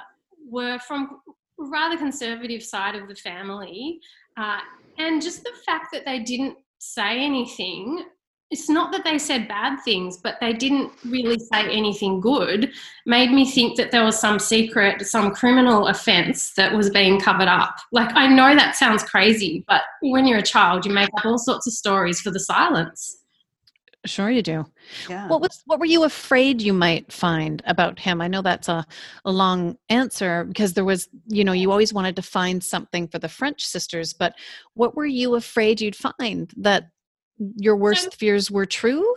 were 0.50 0.79
from 0.79 1.21
rather 1.59 1.97
conservative 1.97 2.62
side 2.62 2.95
of 2.95 3.09
the 3.09 3.15
family 3.15 4.00
uh, 4.37 4.59
and 4.99 5.21
just 5.21 5.43
the 5.43 5.53
fact 5.67 5.87
that 5.93 6.05
they 6.05 6.21
didn't 6.21 6.57
say 6.79 7.25
anything 7.25 8.05
it's 8.50 8.71
not 8.71 8.93
that 8.93 9.05
they 9.05 9.19
said 9.19 9.47
bad 9.47 9.79
things, 9.85 10.17
but 10.17 10.37
they 10.41 10.55
didn't 10.55 10.93
really 11.05 11.38
say 11.38 11.71
anything 11.71 12.19
good, 12.19 12.73
made 13.05 13.31
me 13.31 13.50
think 13.50 13.77
that 13.77 13.91
there 13.91 14.05
was 14.05 14.19
some 14.19 14.38
secret, 14.38 15.07
some 15.07 15.35
criminal 15.35 15.88
offense 15.88 16.55
that 16.55 16.75
was 16.75 16.88
being 16.88 17.21
covered 17.21 17.49
up. 17.49 17.77
Like, 17.93 18.11
I 18.15 18.27
know 18.27 18.55
that 18.55 18.75
sounds 18.75 19.03
crazy, 19.03 19.65
but 19.69 19.83
when 20.00 20.27
you're 20.27 20.38
a 20.38 20.43
child, 20.43 20.87
you 20.87 20.93
make 20.93 21.11
up 21.19 21.27
all 21.27 21.38
sorts 21.38 21.67
of 21.67 21.75
stories 21.75 22.21
for 22.21 22.31
the 22.31 22.41
silence. 22.41 23.19
Sure, 24.09 24.31
you 24.31 24.43
do. 24.43 24.65
Yeah. 25.09 25.29
What 25.29 25.41
was 25.41 25.62
what 25.67 25.79
were 25.79 25.87
you 25.87 26.05
afraid 26.05 26.62
you 26.62 26.73
might 26.73 27.12
find 27.12 27.62
about 27.67 27.99
him? 27.99 28.21
I 28.21 28.29
know 28.29 28.43
that's 28.43 28.69
a, 28.69 28.87
a 29.25 29.31
long 29.31 29.77
answer 29.88 30.45
because 30.45 30.73
there 30.73 30.85
was, 30.85 31.09
you 31.27 31.45
know, 31.45 31.53
you 31.53 31.71
always 31.71 31.93
wanted 31.93 32.17
to 32.17 32.23
find 32.23 32.62
something 32.65 33.07
for 33.09 33.19
the 33.19 33.29
French 33.29 33.65
sisters, 33.65 34.12
but 34.12 34.35
what 34.75 34.97
were 34.97 35.07
you 35.07 35.35
afraid 35.35 35.81
you'd 35.81 35.97
find 35.97 36.50
that 36.57 36.88
your 37.57 37.77
worst 37.77 38.05
so, 38.05 38.11
fears 38.11 38.50
were 38.50 38.67
true? 38.67 39.15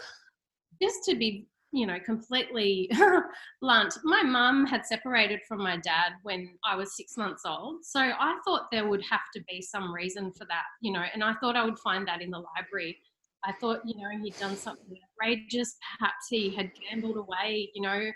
Just 0.82 1.04
to 1.06 1.16
be, 1.16 1.48
you 1.72 1.88
know, 1.88 1.98
completely 2.06 2.90
blunt, 3.62 3.98
my 4.04 4.24
mum 4.24 4.66
had 4.66 4.86
separated 4.86 5.40
from 5.48 5.60
my 5.60 5.78
dad 5.78 6.14
when 6.24 6.56
I 6.66 6.76
was 6.76 6.96
six 6.96 7.18
months 7.18 7.44
old. 7.46 7.86
So 7.86 8.00
I 8.00 8.38
thought 8.46 8.68
there 8.72 8.88
would 8.88 9.04
have 9.10 9.22
to 9.36 9.44
be 9.48 9.62
some 9.62 9.94
reason 9.94 10.32
for 10.32 10.46
that, 10.46 10.64
you 10.82 10.92
know, 10.92 11.04
and 11.14 11.24
I 11.24 11.34
thought 11.36 11.56
I 11.56 11.64
would 11.64 11.80
find 11.80 12.08
that 12.08 12.22
in 12.22 12.30
the 12.30 12.44
library. 12.58 12.98
I 13.44 13.54
thought, 13.54 13.82
you 13.86 13.96
know, 13.96 14.10
he'd 14.24 14.38
done 14.38 14.56
something 14.56 14.98
outrageous. 15.20 15.76
Perhaps 16.00 16.28
he 16.30 16.50
had 16.56 16.72
gambled 16.90 17.18
away, 17.18 17.72
you 17.74 17.82
know, 17.82 18.12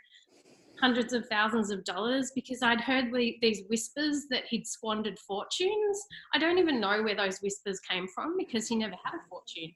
hundreds 0.79 1.13
of 1.13 1.27
thousands 1.27 1.71
of 1.71 1.83
dollars 1.83 2.31
because 2.35 2.61
I'd 2.61 2.81
heard 2.81 3.11
these 3.13 3.63
whispers 3.69 4.25
that 4.29 4.43
he'd 4.49 4.67
squandered 4.67 5.17
fortunes. 5.19 6.05
I 6.33 6.37
don't 6.37 6.57
even 6.57 6.79
know 6.79 7.01
where 7.01 7.15
those 7.15 7.39
whispers 7.39 7.79
came 7.79 8.07
from 8.13 8.35
because 8.37 8.67
he 8.67 8.75
never 8.75 8.95
had 9.03 9.15
a 9.15 9.29
fortune. 9.29 9.73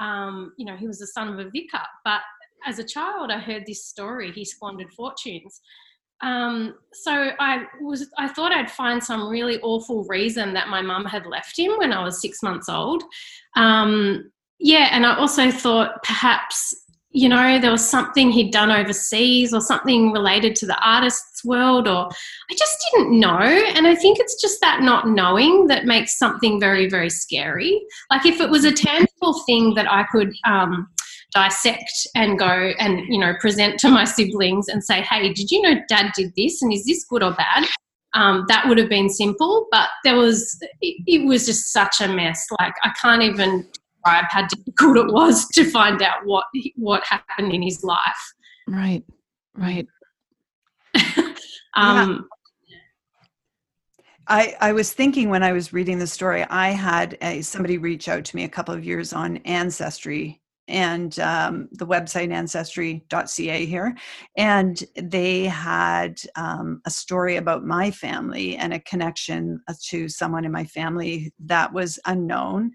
Um, 0.00 0.52
you 0.58 0.66
know, 0.66 0.76
he 0.76 0.86
was 0.86 0.98
the 0.98 1.06
son 1.06 1.28
of 1.28 1.38
a 1.38 1.50
vicar, 1.50 1.82
but 2.04 2.20
as 2.66 2.78
a 2.78 2.84
child, 2.84 3.30
I 3.30 3.38
heard 3.38 3.64
this 3.66 3.84
story 3.84 4.32
he 4.32 4.44
squandered 4.44 4.92
fortunes. 4.92 5.60
Um, 6.22 6.76
so 6.92 7.30
I 7.38 7.64
was 7.80 8.06
I 8.16 8.28
thought 8.28 8.52
I'd 8.52 8.70
find 8.70 9.02
some 9.02 9.28
really 9.28 9.60
awful 9.60 10.04
reason 10.04 10.54
that 10.54 10.68
my 10.68 10.80
mum 10.80 11.04
had 11.04 11.26
left 11.26 11.58
him 11.58 11.72
when 11.78 11.92
I 11.92 12.02
was 12.02 12.20
six 12.20 12.42
months 12.42 12.68
old. 12.68 13.02
Um, 13.56 14.30
yeah, 14.58 14.88
and 14.92 15.04
I 15.06 15.16
also 15.16 15.50
thought 15.50 16.02
perhaps 16.02 16.74
you 17.14 17.28
know, 17.28 17.60
there 17.60 17.70
was 17.70 17.88
something 17.88 18.30
he'd 18.32 18.50
done 18.50 18.72
overseas 18.72 19.54
or 19.54 19.60
something 19.60 20.10
related 20.10 20.56
to 20.56 20.66
the 20.66 20.76
artist's 20.84 21.44
world, 21.44 21.86
or 21.86 22.08
I 22.08 22.54
just 22.58 22.86
didn't 22.90 23.18
know. 23.20 23.38
And 23.38 23.86
I 23.86 23.94
think 23.94 24.18
it's 24.18 24.40
just 24.42 24.60
that 24.60 24.82
not 24.82 25.08
knowing 25.08 25.68
that 25.68 25.84
makes 25.84 26.18
something 26.18 26.58
very, 26.58 26.88
very 26.90 27.08
scary. 27.08 27.80
Like 28.10 28.26
if 28.26 28.40
it 28.40 28.50
was 28.50 28.64
a 28.64 28.72
tangible 28.72 29.40
thing 29.46 29.74
that 29.74 29.88
I 29.88 30.04
could 30.10 30.34
um, 30.44 30.88
dissect 31.32 32.08
and 32.16 32.36
go 32.36 32.72
and, 32.80 33.06
you 33.08 33.18
know, 33.18 33.34
present 33.38 33.78
to 33.80 33.88
my 33.88 34.02
siblings 34.02 34.66
and 34.66 34.82
say, 34.82 35.00
hey, 35.02 35.32
did 35.32 35.52
you 35.52 35.62
know 35.62 35.80
dad 35.88 36.10
did 36.16 36.32
this? 36.36 36.62
And 36.62 36.72
is 36.72 36.84
this 36.84 37.04
good 37.04 37.22
or 37.22 37.32
bad? 37.32 37.64
Um, 38.14 38.44
that 38.48 38.66
would 38.66 38.78
have 38.78 38.88
been 38.88 39.08
simple, 39.08 39.68
but 39.70 39.88
there 40.02 40.16
was, 40.16 40.58
it, 40.80 41.00
it 41.06 41.26
was 41.26 41.46
just 41.46 41.72
such 41.72 42.00
a 42.00 42.08
mess. 42.08 42.44
Like 42.58 42.74
I 42.82 42.90
can't 43.00 43.22
even 43.22 43.68
describe 44.04 44.24
how 44.30 44.46
difficult 44.46 44.96
it 44.98 45.12
was 45.12 45.46
to 45.48 45.64
find 45.64 46.02
out 46.02 46.24
what 46.24 46.44
what 46.76 47.02
happened 47.08 47.52
in 47.52 47.62
his 47.62 47.82
life. 47.82 48.34
Right, 48.66 49.04
right. 49.56 49.86
um, 51.74 52.28
yeah. 52.66 52.76
I, 54.26 54.56
I 54.60 54.72
was 54.72 54.92
thinking 54.92 55.28
when 55.28 55.42
I 55.42 55.52
was 55.52 55.72
reading 55.72 55.98
the 55.98 56.06
story, 56.06 56.44
I 56.44 56.70
had 56.70 57.18
a, 57.20 57.42
somebody 57.42 57.78
reach 57.78 58.08
out 58.08 58.24
to 58.24 58.36
me 58.36 58.44
a 58.44 58.48
couple 58.48 58.74
of 58.74 58.84
years 58.84 59.12
on 59.12 59.38
Ancestry 59.38 60.40
and 60.66 61.18
um, 61.18 61.68
the 61.72 61.86
website 61.86 62.32
ancestry.ca 62.32 63.66
here. 63.66 63.94
And 64.38 64.82
they 64.96 65.44
had 65.44 66.18
um, 66.36 66.80
a 66.86 66.90
story 66.90 67.36
about 67.36 67.66
my 67.66 67.90
family 67.90 68.56
and 68.56 68.72
a 68.72 68.80
connection 68.80 69.60
to 69.88 70.08
someone 70.08 70.46
in 70.46 70.52
my 70.52 70.64
family 70.64 71.34
that 71.44 71.70
was 71.74 71.98
unknown 72.06 72.72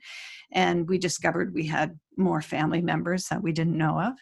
and 0.51 0.87
we 0.87 0.97
discovered 0.97 1.53
we 1.53 1.65
had 1.65 1.97
more 2.17 2.41
family 2.41 2.81
members 2.81 3.25
that 3.27 3.41
we 3.41 3.51
didn't 3.51 3.77
know 3.77 3.99
of. 3.99 4.13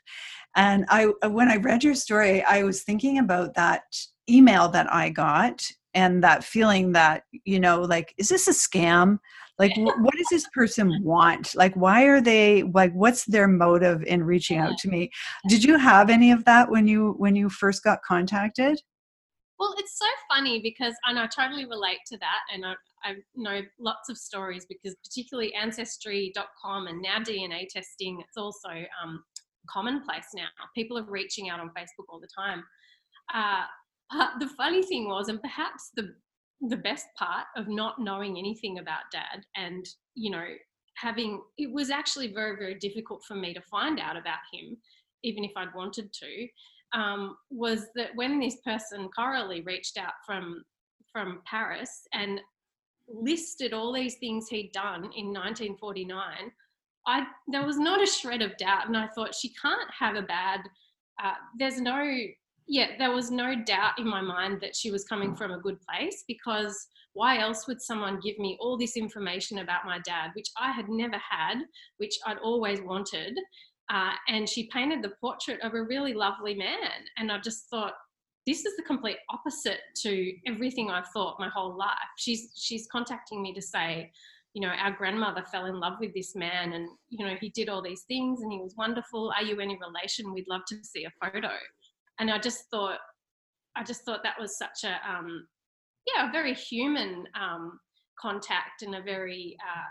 And 0.56 0.86
i 0.90 1.06
when 1.28 1.50
i 1.50 1.58
read 1.58 1.84
your 1.84 1.96
story 1.96 2.44
i 2.44 2.64
was 2.64 2.84
thinking 2.84 3.20
about 3.20 3.54
that 3.56 3.84
email 4.30 4.70
that 4.70 4.92
i 4.92 5.10
got 5.10 5.66
and 5.94 6.24
that 6.24 6.44
feeling 6.44 6.92
that 6.92 7.24
you 7.44 7.60
know 7.60 7.82
like 7.82 8.14
is 8.18 8.30
this 8.30 8.48
a 8.48 8.52
scam? 8.52 9.18
Like 9.58 9.74
wh- 9.74 10.00
what 10.04 10.14
does 10.16 10.28
this 10.30 10.48
person 10.54 11.02
want? 11.04 11.56
Like 11.56 11.74
why 11.76 12.04
are 12.04 12.22
they 12.22 12.64
like 12.64 12.94
what's 12.94 13.26
their 13.26 13.48
motive 13.48 14.04
in 14.04 14.24
reaching 14.24 14.60
out 14.60 14.78
to 14.80 14.90
me? 14.90 15.10
Did 15.50 15.64
you 15.64 15.78
have 15.78 16.12
any 16.12 16.32
of 16.32 16.46
that 16.46 16.70
when 16.70 16.88
you 16.88 17.16
when 17.18 17.36
you 17.36 17.50
first 17.50 17.84
got 17.84 18.04
contacted? 18.04 18.80
Well, 19.60 19.74
it's 19.80 19.98
so 19.98 20.06
funny 20.30 20.62
because, 20.62 20.94
and 21.08 21.18
I 21.18 21.28
totally 21.28 21.66
relate 21.66 21.98
to 22.12 22.18
that, 22.20 22.42
and 22.54 22.64
I, 22.64 22.74
I 23.04 23.16
know 23.36 23.62
lots 23.80 24.10
of 24.10 24.18
stories 24.18 24.66
because, 24.68 24.96
particularly 25.04 25.54
Ancestry.com 25.54 26.88
and 26.88 27.02
now 27.02 27.20
DNA 27.20 27.68
testing, 27.68 28.22
it's 28.22 28.38
also 28.38 28.70
um, 29.04 29.24
commonplace 29.70 30.28
now. 30.36 30.48
People 30.76 30.98
are 30.98 31.04
reaching 31.04 31.50
out 31.50 31.60
on 31.60 31.70
Facebook 31.70 32.06
all 32.10 32.20
the 32.20 32.30
time. 32.38 32.64
Uh, 33.34 33.64
but 34.12 34.40
the 34.40 34.54
funny 34.56 34.84
thing 34.84 35.08
was, 35.08 35.30
and 35.30 35.42
perhaps 35.42 35.92
the 35.96 36.14
the 36.70 36.78
best 36.78 37.06
part 37.16 37.46
of 37.56 37.68
not 37.68 38.00
knowing 38.00 38.36
anything 38.36 38.80
about 38.80 39.04
dad 39.12 39.46
and 39.56 39.86
you 40.16 40.32
know 40.32 40.44
having 40.96 41.40
it 41.60 41.72
was 41.72 41.92
actually 41.92 42.34
very 42.34 42.56
very 42.56 42.74
difficult 42.74 43.22
for 43.28 43.36
me 43.36 43.54
to 43.54 43.62
find 43.70 44.00
out 44.00 44.18
about 44.18 44.40
him 44.52 44.76
even 45.22 45.44
if 45.44 45.52
i'd 45.56 45.72
wanted 45.76 46.12
to 46.12 46.48
um, 46.94 47.36
was 47.50 47.88
that 47.96 48.10
when 48.16 48.40
this 48.40 48.58
person 48.64 49.10
Coralie 49.16 49.62
reached 49.62 49.98
out 49.98 50.14
from 50.26 50.64
from 51.12 51.42
Paris 51.46 52.04
and 52.14 52.40
listed 53.08 53.74
all 53.74 53.94
these 53.94 54.16
things 54.16 54.48
he'd 54.48 54.72
done 54.72 55.04
in 55.16 55.34
1949, 55.34 56.52
I 57.06 57.26
there 57.48 57.66
was 57.66 57.78
not 57.78 58.02
a 58.02 58.06
shred 58.06 58.42
of 58.42 58.58
doubt, 58.58 58.88
and 58.88 58.98
I 58.98 59.08
thought 59.08 59.34
she 59.34 59.54
can't 59.54 59.90
have 59.98 60.16
a 60.16 60.22
bad. 60.22 60.62
Uh, 61.24 61.34
there's 61.58 61.80
no 61.80 62.04
yeah, 62.68 62.98
there 62.98 63.12
was 63.12 63.32
no 63.32 63.56
doubt 63.64 63.98
in 63.98 64.08
my 64.08 64.22
mind 64.22 64.60
that 64.62 64.76
she 64.76 64.92
was 64.92 65.06
coming 65.06 65.36
from 65.36 65.52
a 65.52 65.60
good 65.60 65.78
place 65.82 66.26
because 66.28 66.88
why 67.14 67.40
else 67.40 67.66
would 67.66 67.82
someone 67.82 68.20
give 68.20 68.38
me 68.38 68.58
all 68.60 68.78
this 68.78 68.98
information 68.98 69.60
about 69.60 69.86
my 69.86 70.00
dad, 70.00 70.32
which 70.36 70.50
I 70.60 70.72
had 70.72 70.90
never 70.90 71.16
had, 71.16 71.60
which 71.98 72.14
I'd 72.26 72.38
always 72.40 72.82
wanted, 72.82 73.38
uh, 73.90 74.12
and 74.28 74.48
she 74.48 74.70
painted 74.72 75.02
the 75.02 75.14
portrait 75.22 75.62
of 75.62 75.74
a 75.74 75.82
really 75.82 76.14
lovely 76.14 76.56
man. 76.56 77.08
And 77.18 77.32
I 77.32 77.40
just 77.40 77.70
thought, 77.70 77.94
this 78.48 78.66
is 78.66 78.78
the 78.78 78.84
complete 78.84 79.18
opposite 79.30 79.82
to 80.04 80.34
everything 80.48 80.90
I've 80.90 81.10
thought 81.10 81.40
my 81.40 81.50
whole 81.50 81.78
life. 81.78 82.10
She's 82.18 82.54
she's 82.56 82.88
contacting 82.90 83.42
me 83.42 83.54
to 83.54 83.62
say, 83.62 84.10
you 84.54 84.62
know, 84.62 84.70
our 84.70 84.92
grandmother 84.92 85.44
fell 85.52 85.66
in 85.66 85.80
love 85.80 85.98
with 86.00 86.14
this 86.16 86.34
man, 86.34 86.72
and 86.74 86.88
you 87.10 87.26
know, 87.26 87.36
he 87.40 87.50
did 87.50 87.68
all 87.68 87.82
these 87.82 88.04
things, 88.08 88.42
and 88.42 88.52
he 88.52 88.58
was 88.58 88.74
wonderful. 88.78 89.34
Are 89.38 89.44
you 89.44 89.60
any 89.60 89.78
relation? 89.78 90.34
We'd 90.34 90.48
love 90.48 90.62
to 90.70 90.78
see 90.82 91.06
a 91.06 91.12
photo. 91.24 91.52
And 92.20 92.32
I 92.32 92.40
just 92.40 92.70
thought, 92.72 93.00
I 93.76 93.84
just 93.84 94.04
thought 94.06 94.24
that 94.24 94.40
was 94.40 94.58
such 94.58 94.86
a, 94.86 94.98
um, 95.08 95.46
yeah, 96.08 96.30
a 96.30 96.32
very 96.32 96.56
human 96.56 97.26
um, 97.40 97.80
contact 98.20 98.82
and 98.82 98.96
a 98.96 99.02
very 99.02 99.56
uh, 99.62 99.84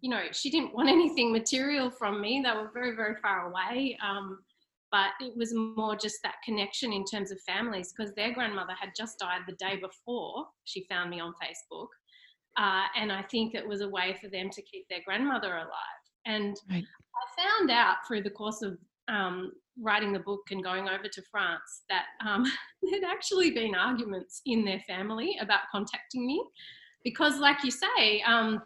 you 0.00 0.10
know, 0.10 0.22
she 0.32 0.50
didn't 0.50 0.74
want 0.74 0.88
anything 0.98 1.32
material 1.32 1.90
from 1.90 2.20
me. 2.20 2.42
They 2.44 2.50
were 2.52 2.70
very, 2.74 2.94
very 2.94 3.16
far 3.22 3.50
away. 3.50 3.96
Um, 4.04 4.40
but 4.92 5.10
it 5.20 5.34
was 5.36 5.54
more 5.54 5.96
just 5.96 6.18
that 6.22 6.36
connection 6.44 6.92
in 6.92 7.04
terms 7.04 7.32
of 7.32 7.40
families 7.40 7.92
because 7.92 8.12
their 8.14 8.32
grandmother 8.32 8.74
had 8.78 8.90
just 8.96 9.18
died 9.18 9.40
the 9.48 9.54
day 9.54 9.80
before 9.80 10.46
she 10.64 10.86
found 10.88 11.10
me 11.10 11.18
on 11.18 11.32
Facebook. 11.42 11.88
Uh, 12.58 12.84
and 12.96 13.10
I 13.10 13.22
think 13.22 13.54
it 13.54 13.66
was 13.66 13.80
a 13.80 13.88
way 13.88 14.16
for 14.20 14.28
them 14.28 14.50
to 14.50 14.62
keep 14.62 14.86
their 14.88 15.00
grandmother 15.06 15.56
alive. 15.56 16.02
And 16.26 16.54
right. 16.70 16.84
I 16.84 17.42
found 17.42 17.70
out 17.70 17.96
through 18.06 18.22
the 18.22 18.30
course 18.30 18.60
of 18.60 18.76
um, 19.08 19.52
writing 19.80 20.12
the 20.12 20.18
book 20.18 20.42
and 20.50 20.62
going 20.62 20.88
over 20.88 21.08
to 21.10 21.22
France 21.30 21.82
that 21.88 22.04
um, 22.26 22.44
there'd 22.82 23.04
actually 23.04 23.50
been 23.52 23.74
arguments 23.74 24.42
in 24.44 24.64
their 24.64 24.80
family 24.80 25.38
about 25.40 25.60
contacting 25.72 26.26
me. 26.26 26.44
Because, 27.02 27.38
like 27.38 27.64
you 27.64 27.70
say, 27.72 28.22
um, 28.26 28.62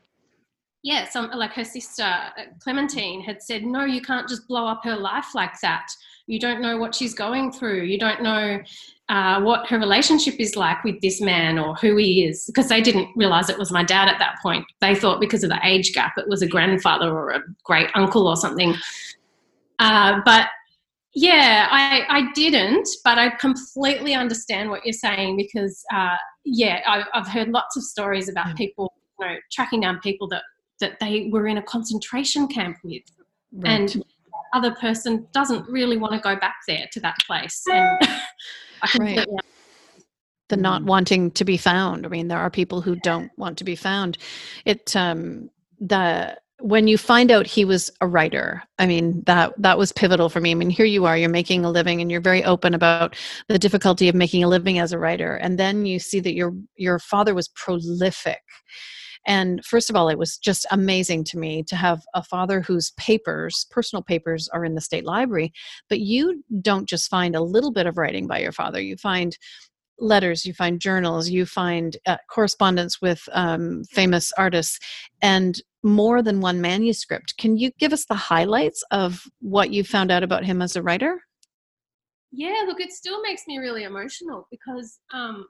yeah, 0.87 1.09
some 1.09 1.29
like 1.35 1.53
her 1.55 1.65
sister 1.65 2.05
uh, 2.05 2.31
Clementine 2.61 3.21
had 3.21 3.43
said, 3.43 3.65
no, 3.65 3.85
you 3.85 4.01
can't 4.01 4.29
just 4.29 4.47
blow 4.47 4.69
up 4.69 4.85
her 4.85 4.95
life 4.95 5.35
like 5.35 5.61
that. 5.61 5.89
You 6.29 6.39
don't 6.39 6.63
know 6.63 6.77
what 6.77 6.95
she's 6.95 7.13
going 7.13 7.51
through. 7.51 7.83
You 7.83 7.99
don't 7.99 8.23
know 8.23 8.61
uh, 9.09 9.41
what 9.41 9.67
her 9.67 9.81
relationship 9.81 10.37
is 10.39 10.55
like 10.55 10.85
with 10.85 11.01
this 11.01 11.21
man 11.21 11.59
or 11.59 11.75
who 11.75 11.97
he 11.97 12.25
is, 12.25 12.45
because 12.47 12.69
they 12.69 12.81
didn't 12.81 13.09
realize 13.17 13.51
it 13.51 13.59
was 13.59 13.73
my 13.73 13.83
dad 13.83 14.07
at 14.07 14.21
that 14.21 14.37
point. 14.41 14.65
They 14.81 14.95
thought 14.95 15.19
because 15.19 15.43
of 15.43 15.51
the 15.51 15.59
age 15.65 15.93
gap, 15.93 16.13
it 16.19 16.29
was 16.29 16.43
a 16.43 16.47
grandfather 16.47 17.11
or 17.11 17.31
a 17.31 17.43
great 17.65 17.91
uncle 17.97 18.29
or 18.29 18.37
something. 18.37 18.77
Uh, 19.81 20.21
but 20.25 20.51
yeah, 21.17 21.67
I, 21.69 22.05
I 22.09 22.33
didn't, 22.33 22.89
but 23.03 23.19
I 23.19 23.31
completely 23.31 24.15
understand 24.15 24.71
what 24.71 24.87
you're 24.87 24.93
saying 24.93 25.37
because, 25.37 25.85
uh, 25.93 26.15
yeah, 26.45 26.83
I, 26.87 27.03
I've 27.13 27.27
heard 27.27 27.49
lots 27.49 27.77
of 27.77 27.83
stories 27.83 28.29
about 28.29 28.55
people, 28.57 28.95
you 29.19 29.27
know, 29.27 29.35
tracking 29.51 29.81
down 29.81 29.99
people 29.99 30.29
that 30.29 30.43
that 30.81 30.99
they 31.01 31.29
were 31.33 31.47
in 31.47 31.59
a 31.59 31.63
concentration 31.63 32.49
camp 32.49 32.79
with. 32.85 33.03
Right. 33.53 33.71
And 33.71 34.05
other 34.53 34.75
person 34.75 35.27
doesn't 35.33 35.69
really 35.69 35.97
want 35.97 36.15
to 36.15 36.21
go 36.21 36.37
back 36.37 36.57
there 36.69 36.87
to 36.93 37.01
that 37.01 37.17
place. 37.27 37.63
And 37.67 37.99
I 38.83 38.89
completely 38.91 39.27
right. 39.35 39.45
the 40.49 40.57
not 40.57 40.83
Mm. 40.83 40.87
wanting 40.87 41.31
to 41.33 41.45
be 41.45 41.57
found. 41.57 42.07
I 42.07 42.09
mean, 42.09 42.29
there 42.29 42.39
are 42.39 42.51
people 42.51 42.81
who 42.81 42.97
don't 42.97 43.31
want 43.37 43.59
to 43.59 43.65
be 43.65 43.77
found. 43.77 44.19
It 44.65 44.95
um 44.95 45.51
the 45.81 46.39
when 46.61 46.89
you 46.89 46.97
find 46.97 47.31
out 47.31 47.47
he 47.47 47.65
was 47.65 47.91
a 48.01 48.07
writer 48.07 48.63
i 48.79 48.87
mean 48.87 49.23
that 49.27 49.53
that 49.59 49.79
was 49.79 49.93
pivotal 49.93 50.29
for 50.29 50.41
me. 50.41 50.53
I 50.53 50.55
mean 50.55 50.71
here 50.71 50.87
you 50.87 51.05
are 51.05 51.17
you're 51.17 51.29
making 51.29 51.65
a 51.65 51.71
living 51.71 52.01
and 52.01 52.11
you're 52.11 52.21
very 52.21 52.45
open 52.45 52.75
about 52.75 53.15
the 53.49 53.59
difficulty 53.59 54.09
of 54.09 54.15
making 54.15 54.43
a 54.43 54.49
living 54.49 54.79
as 54.79 54.93
a 54.93 54.99
writer. 54.99 55.37
And 55.37 55.59
then 55.59 55.87
you 55.87 55.99
see 55.99 56.21
that 56.21 56.35
your 56.35 56.55
your 56.77 56.99
father 56.99 57.35
was 57.35 57.49
prolific. 57.49 58.41
And 59.27 59.65
first 59.65 59.91
of 59.91 59.97
all 59.97 60.09
it 60.09 60.19
was 60.19 60.39
just 60.39 60.67
amazing 60.71 61.25
to 61.25 61.39
me 61.39 61.63
to 61.65 61.77
have 61.77 62.03
a 62.15 62.23
father 62.23 62.61
whose 62.61 62.93
papers 62.93 63.67
personal 63.71 64.03
papers 64.03 64.49
are 64.49 64.65
in 64.65 64.75
the 64.75 64.81
state 64.81 65.05
library 65.05 65.53
but 65.89 66.01
you 66.01 66.43
don't 66.63 66.89
just 66.89 67.11
find 67.11 67.37
a 67.37 67.43
little 67.43 67.73
bit 67.73 67.87
of 67.87 67.99
writing 67.99 68.27
by 68.27 68.39
your 68.39 68.53
father. 68.53 68.81
You 68.81 68.97
find 68.97 69.37
letters 69.99 70.45
you 70.45 70.53
find 70.53 70.79
journals 70.79 71.31
you 71.31 71.47
find 71.47 71.97
uh, 72.07 72.19
correspondence 72.31 73.01
with 73.01 73.23
um, 73.33 73.83
famous 73.85 74.33
artists. 74.37 74.79
And 75.23 75.61
more 75.87 76.21
than 76.21 76.41
one 76.41 76.61
manuscript 76.61 77.37
can 77.39 77.57
you 77.57 77.71
give 77.79 77.93
us 77.93 78.05
the 78.07 78.15
highlights 78.15 78.83
of 78.91 79.23
what 79.41 79.71
you 79.71 79.85
found 79.85 80.11
out 80.11 80.23
about 80.23 80.45
him 80.45 80.61
as 80.61 80.77
a 80.77 80.83
writer 80.83 81.21
Yeah, 82.33 82.65
look, 82.67 82.81
it 82.81 82.93
still 82.93 83.23
makes 83.23 83.47
me 83.47 83.59
really 83.59 83.85
emotional 83.85 84.47
because, 84.51 84.99
um, 85.15 85.47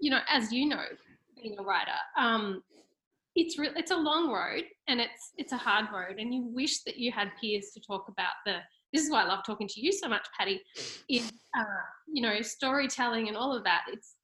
you 0.00 0.10
know, 0.10 0.20
as 0.28 0.52
you 0.52 0.66
know, 0.68 0.82
being 1.40 1.56
a 1.58 1.62
writer, 1.62 1.92
um, 2.18 2.62
it's 3.36 3.58
re- 3.58 3.72
it's 3.76 3.90
a 3.90 3.96
long 3.96 4.30
road 4.30 4.64
and 4.88 5.00
it's 5.00 5.32
it's 5.36 5.52
a 5.52 5.56
hard 5.56 5.86
road, 5.92 6.18
and 6.18 6.32
you 6.32 6.42
wish 6.42 6.82
that 6.84 6.96
you 6.96 7.12
had 7.12 7.30
peers 7.40 7.70
to 7.74 7.80
talk 7.80 8.08
about 8.08 8.34
the. 8.46 8.58
This 8.92 9.04
is 9.04 9.10
why 9.10 9.22
I 9.22 9.26
love 9.26 9.44
talking 9.44 9.68
to 9.68 9.80
you 9.80 9.92
so 9.92 10.08
much, 10.08 10.26
Patty. 10.38 10.60
Is 11.08 11.32
uh, 11.58 11.64
you 12.12 12.22
know 12.22 12.40
storytelling 12.42 13.28
and 13.28 13.36
all 13.36 13.54
of 13.56 13.64
that. 13.64 13.82
It's 13.92 14.14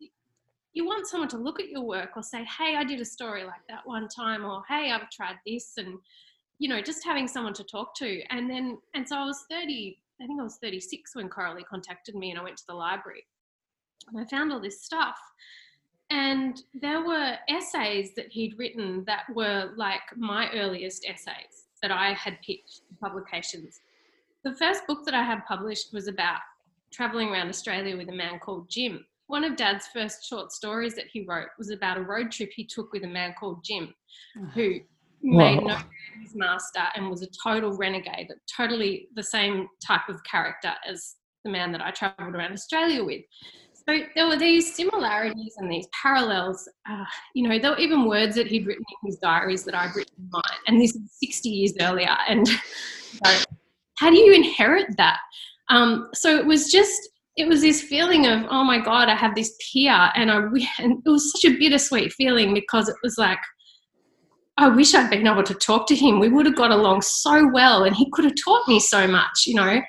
you 0.73 0.85
want 0.85 1.07
someone 1.07 1.29
to 1.31 1.39
look 1.39 1.61
at 1.61 1.69
your 1.69 1.83
work 1.83 2.11
or 2.17 2.23
say, 2.23 2.45
"Hey, 2.45 2.77
I 2.77 2.85
did 2.85 3.01
a 3.01 3.05
story 3.05 3.45
like 3.45 3.67
that 3.69 3.87
one 3.87 4.09
time," 4.09 4.45
or 4.45 4.63
"Hey, 4.69 4.93
I've 4.93 5.11
tried 5.11 5.39
this," 5.45 5.77
and 5.77 5.99
you 6.61 6.69
know, 6.69 6.81
just 6.81 7.03
having 7.05 7.27
someone 7.27 7.55
to 7.55 7.65
talk 7.65 7.95
to. 7.97 8.23
And 8.29 8.49
then, 8.49 8.79
and 8.95 9.09
so 9.09 9.17
I 9.17 9.25
was 9.25 9.45
30, 9.51 9.99
I 10.23 10.27
think 10.27 10.39
I 10.39 10.45
was 10.45 10.59
36 10.63 11.17
when 11.17 11.31
Coralie 11.31 11.65
contacted 11.65 12.15
me 12.15 12.31
and 12.31 12.39
I 12.39 12.43
went 12.43 12.59
to 12.59 12.67
the 12.69 12.75
library 12.75 13.27
and 14.09 14.21
I 14.21 14.27
found 14.27 14.53
all 14.53 14.61
this 14.61 14.83
stuff. 14.83 15.19
And 16.11 16.63
there 16.75 17.03
were 17.03 17.37
essays 17.49 18.15
that 18.17 18.31
he'd 18.31 18.59
written 18.59 19.05
that 19.07 19.25
were 19.35 19.73
like 19.77 20.03
my 20.17 20.51
earliest 20.53 21.07
essays 21.09 21.69
that 21.83 21.91
I 21.91 22.13
had 22.13 22.39
pitched 22.43 22.83
publications. 23.01 23.81
The 24.45 24.55
first 24.55 24.87
book 24.87 25.05
that 25.07 25.15
I 25.15 25.23
had 25.23 25.47
published 25.47 25.95
was 25.95 26.09
about 26.09 26.41
traveling 26.93 27.29
around 27.29 27.49
Australia 27.49 27.97
with 27.97 28.09
a 28.11 28.13
man 28.13 28.39
called 28.39 28.69
Jim. 28.69 29.07
One 29.31 29.45
of 29.45 29.55
Dad's 29.55 29.87
first 29.87 30.29
short 30.29 30.51
stories 30.51 30.97
that 30.97 31.05
he 31.13 31.25
wrote 31.25 31.47
was 31.57 31.71
about 31.71 31.97
a 31.97 32.03
road 32.03 32.33
trip 32.33 32.51
he 32.53 32.67
took 32.67 32.93
with 32.93 33.05
a 33.05 33.07
man 33.07 33.33
called 33.39 33.63
Jim, 33.65 33.95
who 34.55 34.81
made 35.23 35.63
no 35.63 35.77
his 36.21 36.35
master 36.35 36.83
and 36.97 37.09
was 37.09 37.23
a 37.23 37.29
total 37.41 37.77
renegade, 37.77 38.27
totally 38.57 39.07
the 39.15 39.23
same 39.23 39.69
type 39.87 40.09
of 40.09 40.21
character 40.25 40.73
as 40.85 41.15
the 41.45 41.51
man 41.51 41.71
that 41.71 41.81
I 41.81 41.93
travelled 41.93 42.35
around 42.35 42.53
Australia 42.53 43.05
with. 43.05 43.23
So 43.89 44.01
there 44.17 44.27
were 44.27 44.37
these 44.37 44.75
similarities 44.75 45.55
and 45.59 45.71
these 45.71 45.87
parallels. 46.03 46.69
Uh, 46.89 47.05
you 47.33 47.49
know, 47.49 47.57
there 47.57 47.71
were 47.71 47.79
even 47.79 48.07
words 48.07 48.35
that 48.35 48.49
he'd 48.49 48.67
written 48.67 48.85
in 49.03 49.11
his 49.11 49.19
diaries 49.19 49.63
that 49.63 49.77
I'd 49.77 49.95
written 49.95 50.15
in 50.19 50.29
mine, 50.33 50.59
and 50.67 50.81
this 50.81 50.97
is 50.97 51.03
60 51.23 51.49
years 51.49 51.75
earlier. 51.81 52.17
And 52.29 52.49
so, 53.25 53.45
how 53.99 54.11
do 54.11 54.19
you 54.19 54.33
inherit 54.33 54.97
that? 54.97 55.21
Um, 55.69 56.09
so 56.15 56.37
it 56.37 56.45
was 56.45 56.73
just, 56.73 57.11
it 57.41 57.49
was 57.49 57.63
this 57.63 57.83
feeling 57.83 58.27
of, 58.27 58.45
oh 58.51 58.63
my 58.63 58.79
God, 58.79 59.09
I 59.09 59.15
have 59.15 59.35
this 59.35 59.57
peer, 59.73 60.11
and 60.15 60.31
I, 60.31 60.37
and 60.79 61.03
it 61.05 61.11
was 61.11 61.33
such 61.33 61.51
a 61.51 61.57
bittersweet 61.57 62.13
feeling 62.13 62.55
because 62.55 62.89
it 62.89 62.97
was 63.03 63.17
like, 63.19 63.39
I 64.57 64.69
wish 64.69 64.95
I'd 64.95 65.11
been 65.11 65.27
able 65.27 65.43
to 65.45 65.55
talk 65.55 65.87
to 65.87 65.97
him. 65.97 66.21
We 66.21 66.29
would 66.29 66.45
have 66.45 66.57
got 66.57 66.71
along 66.71 67.03
so 67.03 67.49
well, 67.53 67.85
and 67.85 67.97
he 67.97 68.11
could 68.11 68.27
have 68.27 68.35
taught 68.45 68.69
me 68.69 68.79
so 68.79 69.07
much, 69.07 69.47
you 69.47 69.55
know. 69.55 69.81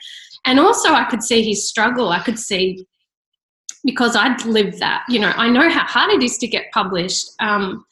And 0.45 0.59
also, 0.59 0.93
I 0.93 1.03
could 1.05 1.21
see 1.21 1.43
his 1.43 1.67
struggle. 1.67 2.09
I 2.09 2.19
could 2.19 2.39
see 2.39 2.85
because 3.83 4.15
I'd 4.15 4.45
lived 4.45 4.79
that, 4.79 5.03
you 5.09 5.19
know. 5.19 5.33
I 5.35 5.49
know 5.49 5.69
how 5.69 5.85
hard 5.85 6.11
it 6.11 6.23
is 6.23 6.37
to 6.37 6.47
get 6.47 6.71
published. 6.71 7.27
Um, 7.39 7.83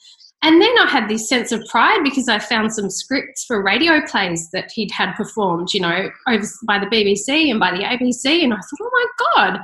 and 0.41 0.61
then 0.61 0.73
I 0.79 0.87
had 0.87 1.09
this 1.09 1.27
sense 1.27 1.51
of 1.51 1.65
pride 1.65 2.01
because 2.03 2.29
I 2.29 2.39
found 2.39 2.73
some 2.73 2.89
scripts 2.89 3.43
for 3.43 3.61
radio 3.61 3.99
plays 4.05 4.49
that 4.51 4.71
he'd 4.71 4.91
had 4.91 5.13
performed, 5.15 5.73
you 5.73 5.81
know, 5.81 6.09
over 6.29 6.45
by 6.65 6.79
the 6.79 6.85
BBC 6.85 7.51
and 7.51 7.59
by 7.59 7.71
the 7.71 7.83
ABC. 7.83 8.43
And 8.43 8.53
I 8.53 8.57
thought, 8.57 8.79
oh 8.81 8.89
my 8.93 9.05
God, 9.35 9.59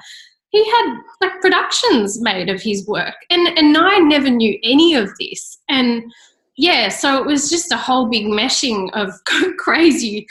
he 0.50 0.66
had 0.70 0.98
like 1.22 1.40
productions 1.40 2.22
made 2.22 2.50
of 2.50 2.62
his 2.62 2.86
work. 2.88 3.16
And, 3.30 3.58
and 3.58 3.78
I 3.78 4.00
never 4.00 4.30
knew 4.30 4.60
any 4.64 4.96
of 4.96 5.10
this. 5.18 5.60
And 5.70 6.04
yeah, 6.58 6.90
so 6.90 7.22
it 7.22 7.26
was 7.26 7.50
just 7.50 7.72
a 7.72 7.78
whole 7.78 8.10
big 8.10 8.26
meshing 8.26 8.90
of 8.94 9.14
crazy 9.58 10.28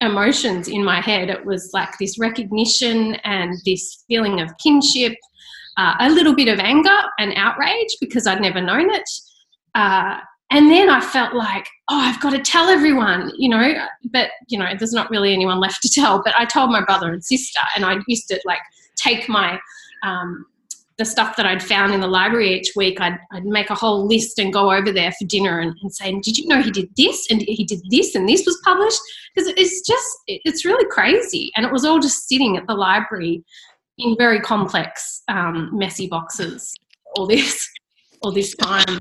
emotions 0.00 0.66
in 0.66 0.82
my 0.82 1.02
head. 1.02 1.28
It 1.28 1.44
was 1.44 1.70
like 1.74 1.98
this 1.98 2.18
recognition 2.18 3.16
and 3.16 3.58
this 3.66 4.02
feeling 4.08 4.40
of 4.40 4.50
kinship, 4.62 5.14
uh, 5.76 5.94
a 6.00 6.08
little 6.08 6.34
bit 6.34 6.48
of 6.48 6.58
anger 6.58 7.00
and 7.18 7.34
outrage 7.36 7.96
because 8.00 8.26
I'd 8.26 8.40
never 8.40 8.62
known 8.62 8.90
it. 8.90 9.08
Uh, 9.74 10.18
and 10.50 10.70
then 10.70 10.88
I 10.88 11.00
felt 11.00 11.34
like, 11.34 11.66
oh, 11.88 11.98
I've 11.98 12.20
got 12.20 12.30
to 12.30 12.38
tell 12.38 12.68
everyone, 12.68 13.32
you 13.36 13.48
know, 13.48 13.74
but, 14.12 14.30
you 14.48 14.58
know, 14.58 14.68
there's 14.78 14.92
not 14.92 15.10
really 15.10 15.32
anyone 15.32 15.58
left 15.58 15.82
to 15.82 15.88
tell. 15.88 16.22
But 16.22 16.34
I 16.38 16.44
told 16.44 16.70
my 16.70 16.84
brother 16.84 17.12
and 17.12 17.24
sister, 17.24 17.60
and 17.74 17.84
I 17.84 17.96
used 18.06 18.28
to 18.28 18.40
like 18.44 18.60
take 18.94 19.28
my, 19.28 19.58
um, 20.04 20.46
the 20.96 21.04
stuff 21.04 21.36
that 21.36 21.46
I'd 21.46 21.62
found 21.62 21.92
in 21.92 22.00
the 22.00 22.06
library 22.06 22.54
each 22.54 22.70
week, 22.76 23.00
I'd, 23.00 23.18
I'd 23.32 23.44
make 23.44 23.70
a 23.70 23.74
whole 23.74 24.06
list 24.06 24.38
and 24.38 24.52
go 24.52 24.70
over 24.70 24.92
there 24.92 25.10
for 25.12 25.24
dinner 25.24 25.58
and, 25.58 25.74
and 25.82 25.92
say, 25.92 26.12
Did 26.20 26.38
you 26.38 26.46
know 26.46 26.62
he 26.62 26.70
did 26.70 26.88
this? 26.96 27.26
And 27.30 27.42
he 27.42 27.64
did 27.64 27.82
this, 27.90 28.14
and 28.14 28.28
this 28.28 28.46
was 28.46 28.60
published? 28.64 29.00
Because 29.34 29.52
it's 29.56 29.84
just, 29.84 30.08
it's 30.28 30.64
really 30.64 30.88
crazy. 30.90 31.50
And 31.56 31.66
it 31.66 31.72
was 31.72 31.84
all 31.84 31.98
just 31.98 32.28
sitting 32.28 32.56
at 32.56 32.66
the 32.68 32.74
library 32.74 33.42
in 33.98 34.16
very 34.16 34.38
complex, 34.40 35.22
um, 35.26 35.70
messy 35.72 36.06
boxes, 36.06 36.72
all 37.16 37.26
this, 37.26 37.68
all 38.22 38.30
this 38.30 38.54
time. 38.54 39.00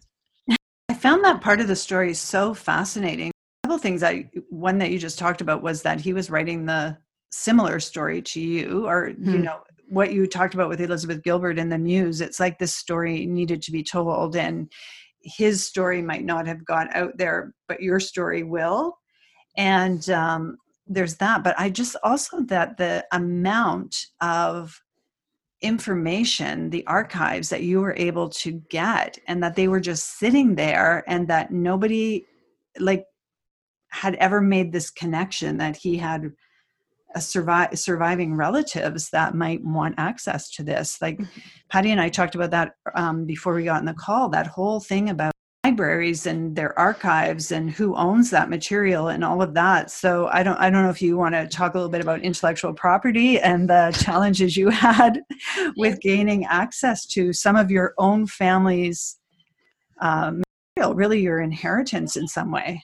Found 1.04 1.26
that 1.26 1.42
part 1.42 1.60
of 1.60 1.68
the 1.68 1.76
story 1.76 2.14
so 2.14 2.54
fascinating. 2.54 3.30
A 3.30 3.68
couple 3.68 3.78
things 3.78 4.04
I 4.04 4.30
one 4.50 4.78
that 4.78 4.90
you 4.90 4.98
just 4.98 5.20
talked 5.20 5.42
about 5.42 5.62
was 5.62 5.82
that 5.82 6.00
he 6.00 6.14
was 6.14 6.30
writing 6.30 6.66
the 6.66 6.98
similar 7.30 7.82
story 7.82 8.22
to 8.22 8.40
you, 8.40 8.88
or 8.88 9.10
you 9.10 9.40
Hmm. 9.40 9.42
know 9.42 9.60
what 9.90 10.14
you 10.14 10.26
talked 10.26 10.54
about 10.54 10.70
with 10.70 10.80
Elizabeth 10.80 11.22
Gilbert 11.22 11.60
in 11.60 11.68
the 11.68 11.78
Muse. 11.78 12.22
It's 12.22 12.40
like 12.40 12.58
this 12.58 12.74
story 12.74 13.26
needed 13.26 13.62
to 13.64 13.72
be 13.74 13.84
told, 13.84 14.38
and 14.38 14.72
his 15.20 15.68
story 15.68 16.02
might 16.02 16.24
not 16.24 16.48
have 16.48 16.64
got 16.64 16.88
out 16.96 17.18
there, 17.18 17.54
but 17.68 17.82
your 17.82 18.00
story 18.00 18.44
will. 18.44 18.98
And 19.58 20.10
um, 20.10 20.58
there's 20.88 21.18
that. 21.18 21.44
But 21.44 21.60
I 21.60 21.70
just 21.70 21.98
also 22.02 22.44
that 22.44 22.78
the 22.78 23.06
amount 23.12 24.06
of 24.22 24.82
information, 25.64 26.70
the 26.70 26.86
archives 26.86 27.50
that 27.50 27.64
you 27.64 27.80
were 27.82 27.96
able 27.98 28.30
to 28.30 28.52
get, 28.70 29.18
and 29.28 29.42
that 29.42 29.56
they 29.56 29.68
were 29.68 29.80
just 29.80 30.20
sitting 30.20 30.56
there, 30.56 31.04
and 31.08 31.28
that 31.30 31.52
nobody 31.52 32.26
like 32.80 33.06
had 33.90 34.16
ever 34.16 34.42
made 34.42 34.72
this 34.72 34.90
connection 34.90 35.58
that 35.58 35.76
he 35.76 35.98
had 35.98 36.32
a 37.16 37.22
survive, 37.22 37.78
surviving 37.78 38.36
relatives 38.36 39.10
that 39.12 39.36
might 39.36 39.64
want 39.64 39.96
access 39.98 40.50
to 40.50 40.64
this. 40.64 41.02
Like 41.02 41.22
Patty 41.70 41.92
and 41.92 42.02
I 42.02 42.10
talked 42.10 42.36
about 42.36 42.52
that 42.52 42.74
um, 42.96 43.26
before 43.26 43.54
we 43.54 43.66
got 43.66 43.80
in 43.80 43.86
the 43.86 43.94
call. 43.94 44.30
That 44.30 44.48
whole 44.48 44.80
thing 44.80 45.10
about 45.10 45.33
libraries 45.64 46.26
and 46.26 46.56
their 46.56 46.78
archives 46.78 47.52
and 47.52 47.72
who 47.72 47.96
owns 47.96 48.30
that 48.30 48.50
material 48.50 49.08
and 49.08 49.24
all 49.24 49.42
of 49.42 49.54
that. 49.54 49.90
So 49.90 50.28
I 50.28 50.44
don't 50.44 50.58
I 50.58 50.70
don't 50.70 50.84
know 50.84 50.90
if 50.90 51.02
you 51.02 51.18
want 51.18 51.36
to 51.36 51.48
talk 51.48 51.74
a 51.74 51.78
little 51.78 51.92
bit 51.92 52.02
about 52.02 52.22
intellectual 52.22 52.74
property 52.74 53.40
and 53.40 53.70
the 53.70 53.98
challenges 54.04 54.58
you 54.58 54.70
had 54.70 55.22
with 55.78 56.02
gaining 56.02 56.46
access 56.46 57.06
to 57.08 57.32
some 57.32 57.56
of 57.56 57.72
your 57.72 57.94
own 57.98 58.28
family's 58.28 59.18
um, 60.02 60.44
material, 60.76 60.96
really 60.96 61.22
your 61.22 61.40
inheritance 61.40 62.18
in 62.18 62.28
some 62.28 62.52
way. 62.52 62.84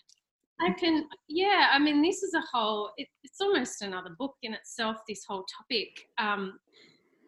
I 0.62 0.72
can, 0.72 1.06
yeah. 1.28 1.70
I 1.72 1.80
mean, 1.80 2.02
this 2.02 2.22
is 2.22 2.34
a 2.34 2.42
whole. 2.52 2.92
It, 2.98 3.08
it's 3.24 3.39
almost 3.39 3.82
another 3.82 4.12
book 4.18 4.36
in 4.42 4.54
itself. 4.54 4.98
This 5.08 5.24
whole 5.28 5.46
topic. 5.58 5.89
Um, 6.18 6.60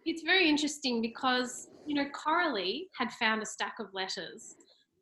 it's 0.06 0.24
very 0.24 0.50
interesting 0.50 1.02
because 1.02 1.70
you 1.86 1.96
know 1.96 2.06
Coralie 2.10 2.88
had 2.98 3.12
found 3.14 3.42
a 3.42 3.46
stack 3.46 3.76
of 3.80 3.88
letters, 3.94 4.56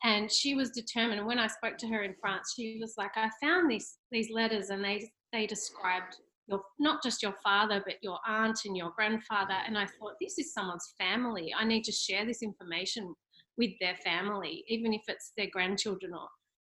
and 0.04 0.32
she 0.32 0.56
was 0.56 0.72
determined. 0.72 1.26
When 1.26 1.40
I 1.40 1.48
spoke 1.48 1.78
to 1.80 1.88
her 1.88 2.04
in 2.04 2.16
France, 2.22 2.54
she 2.56 2.78
was 2.80 2.96
like, 2.98 3.12
"I 3.16 3.30
found 3.42 3.70
these 3.70 3.98
these 4.12 4.30
letters, 4.32 4.70
and 4.70 4.84
they 4.84 5.10
they 5.34 5.46
described 5.48 6.18
your 6.48 6.62
not 6.80 7.04
just 7.04 7.22
your 7.22 7.36
father, 7.44 7.82
but 7.86 7.96
your 8.02 8.20
aunt 8.28 8.60
and 8.66 8.76
your 8.78 8.92
grandfather." 8.92 9.56
And 9.66 9.78
I 9.78 9.86
thought, 9.86 10.14
this 10.22 10.38
is 10.38 10.54
someone's 10.54 10.94
family. 10.98 11.54
I 11.58 11.66
need 11.66 11.84
to 11.86 11.92
share 11.92 12.26
this 12.26 12.42
information 12.42 13.14
with 13.58 13.72
their 13.82 13.96
family, 13.98 14.64
even 14.68 14.94
if 14.94 15.02
it's 15.08 15.34
their 15.38 15.50
grandchildren 15.52 16.14
or 16.14 16.28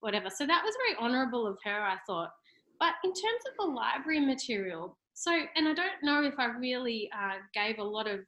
whatever. 0.01 0.31
So 0.31 0.47
that 0.47 0.65
was 0.65 0.75
very 0.87 0.97
honourable 0.99 1.47
of 1.47 1.59
her, 1.65 1.83
I 1.83 1.99
thought. 2.07 2.31
but 2.79 2.95
in 3.05 3.11
terms 3.11 3.43
of 3.47 3.53
the 3.59 3.73
library 3.73 4.21
material, 4.21 4.97
so, 5.13 5.31
and 5.55 5.69
I 5.69 5.75
don't 5.75 6.03
know 6.03 6.23
if 6.25 6.35
I 6.39 6.47
really 6.47 7.11
uh, 7.15 7.37
gave 7.53 7.79
a 7.79 7.85
lot 7.85 8.09
of 8.09 8.21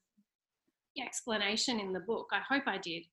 explanation 1.01 1.81
in 1.81 1.95
the 1.95 2.01
book. 2.01 2.27
I 2.33 2.41
hope 2.47 2.65
I 2.67 2.77
did. 2.77 3.05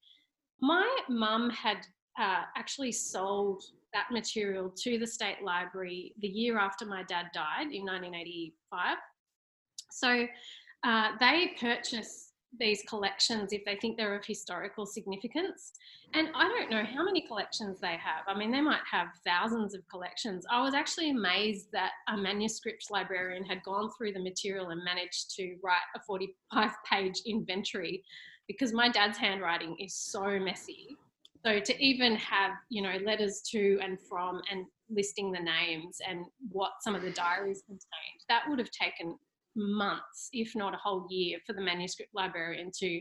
My 0.62 0.88
mum 1.08 1.50
had 1.50 1.78
uh, 2.20 2.44
actually 2.58 2.92
sold 2.92 3.64
that 3.94 4.08
material 4.12 4.72
to 4.84 5.00
the 5.00 5.08
state 5.08 5.42
library 5.44 6.14
the 6.20 6.28
year 6.28 6.60
after 6.60 6.86
my 6.86 7.04
dad 7.04 7.28
died 7.34 7.72
in 7.72 7.86
1985. 7.86 8.98
So 9.92 10.28
uh, 10.84 11.12
they 11.20 11.52
purchased 11.60 12.34
these 12.60 12.84
collections 12.88 13.54
if 13.54 13.64
they 13.66 13.76
think 13.76 13.96
they're 13.96 14.16
of 14.16 14.26
historical 14.26 14.86
significance. 14.86 15.74
And 16.14 16.30
I 16.34 16.48
don't 16.48 16.72
know 16.72 16.84
how 16.84 17.04
many 17.04 17.22
collections 17.28 17.80
they 17.80 17.96
have. 17.98 18.24
I 18.28 18.36
mean, 18.36 18.52
they 18.52 18.62
might 18.62 18.82
have 18.92 19.08
thousands 19.26 19.76
of 19.76 19.88
collections. 19.88 20.46
I 20.50 20.62
was 20.62 20.74
actually 20.74 21.12
amazed 21.12 21.68
that 21.74 21.92
a 22.08 22.18
manuscript 22.18 22.86
librarian 22.90 23.44
had 23.44 23.62
gone 23.64 23.90
through 23.96 24.14
the 24.14 24.24
material 24.24 24.70
and 24.70 24.84
managed 24.84 25.36
to 25.36 25.58
write 25.64 25.78
a 25.96 26.00
45 26.08 26.72
page 26.92 27.22
inventory 27.26 28.04
because 28.50 28.74
my 28.74 28.90
dad's 28.90 29.18
handwriting 29.18 29.78
is 29.80 29.94
so 29.94 30.40
messy. 30.40 30.98
So 31.46 31.60
to 31.60 31.86
even 31.86 32.16
have, 32.16 32.52
you 32.70 32.82
know, 32.82 32.98
letters 33.06 33.42
to 33.52 33.80
and 33.82 33.98
from 34.10 34.42
and 34.52 34.66
listing 34.90 35.32
the 35.32 35.40
names 35.40 36.00
and 36.06 36.26
what 36.50 36.72
some 36.82 36.96
of 36.96 37.04
the 37.04 37.12
diaries 37.12 37.62
contained, 37.66 38.22
that 38.28 38.42
would 38.50 38.60
have 38.60 38.72
taken 38.72 39.18
months, 39.56 40.30
if 40.34 40.56
not 40.56 40.74
a 40.74 40.78
whole 40.78 41.06
year, 41.10 41.38
for 41.46 41.54
the 41.54 41.62
manuscript 41.62 42.12
librarian 42.14 42.72
to 42.80 43.00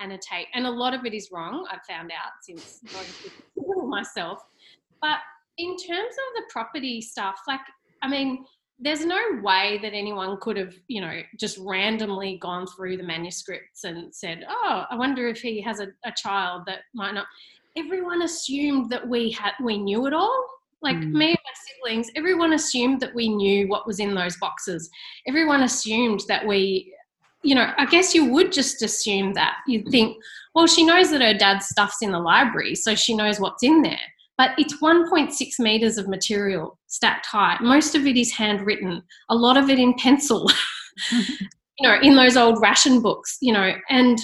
annotate. 0.00 0.48
And 0.52 0.66
a 0.66 0.70
lot 0.70 0.94
of 0.94 1.06
it 1.06 1.14
is 1.14 1.30
wrong, 1.32 1.66
I've 1.70 1.84
found 1.88 2.10
out 2.10 2.32
since 2.42 2.80
going 2.92 3.06
through 3.06 3.88
myself. 3.88 4.40
But 5.00 5.18
in 5.58 5.76
terms 5.76 6.12
of 6.12 6.34
the 6.36 6.42
property 6.50 7.00
stuff, 7.00 7.38
like, 7.46 7.60
I 8.02 8.08
mean, 8.08 8.44
there's 8.78 9.04
no 9.04 9.18
way 9.42 9.78
that 9.82 9.92
anyone 9.92 10.38
could 10.40 10.56
have, 10.56 10.74
you 10.86 11.00
know, 11.00 11.20
just 11.36 11.58
randomly 11.58 12.38
gone 12.40 12.66
through 12.66 12.96
the 12.96 13.02
manuscripts 13.02 13.84
and 13.84 14.14
said, 14.14 14.44
oh, 14.48 14.84
I 14.90 14.96
wonder 14.96 15.26
if 15.28 15.40
he 15.40 15.60
has 15.62 15.80
a, 15.80 15.88
a 16.04 16.12
child 16.16 16.62
that 16.66 16.80
might 16.94 17.12
not. 17.12 17.26
Everyone 17.76 18.22
assumed 18.22 18.90
that 18.90 19.06
we 19.06 19.30
had 19.32 19.52
we 19.62 19.78
knew 19.78 20.06
it 20.06 20.12
all 20.12 20.44
like 20.82 20.96
mm. 20.96 21.12
me 21.12 21.28
and 21.28 21.38
my 21.44 21.52
siblings, 21.54 22.10
everyone 22.14 22.52
assumed 22.52 23.00
that 23.00 23.14
we 23.14 23.28
knew 23.28 23.68
what 23.68 23.86
was 23.86 24.00
in 24.00 24.14
those 24.14 24.36
boxes. 24.36 24.88
Everyone 25.26 25.62
assumed 25.62 26.22
that 26.28 26.46
we, 26.46 26.94
you 27.42 27.54
know, 27.54 27.72
I 27.76 27.86
guess 27.86 28.14
you 28.14 28.26
would 28.26 28.52
just 28.52 28.82
assume 28.82 29.34
that. 29.34 29.56
You'd 29.66 29.88
think, 29.88 30.16
well, 30.54 30.66
she 30.66 30.84
knows 30.84 31.10
that 31.10 31.20
her 31.20 31.34
dad's 31.34 31.66
stuff's 31.66 32.02
in 32.02 32.12
the 32.12 32.20
library, 32.20 32.74
so 32.74 32.94
she 32.94 33.14
knows 33.14 33.40
what's 33.40 33.62
in 33.62 33.82
there. 33.82 33.98
But 34.38 34.52
it's 34.56 34.80
1.6 34.80 35.58
meters 35.58 35.98
of 35.98 36.08
material 36.08 36.78
stacked 36.86 37.26
high. 37.26 37.56
Most 37.60 37.94
of 37.94 38.06
it 38.06 38.16
is 38.16 38.32
handwritten, 38.32 39.02
a 39.28 39.34
lot 39.34 39.56
of 39.56 39.68
it 39.68 39.78
in 39.78 39.94
pencil, 39.94 40.48
you 41.10 41.48
know, 41.82 41.98
in 42.00 42.14
those 42.14 42.36
old 42.36 42.62
ration 42.62 43.02
books, 43.02 43.36
you 43.40 43.52
know, 43.52 43.72
and 43.90 44.18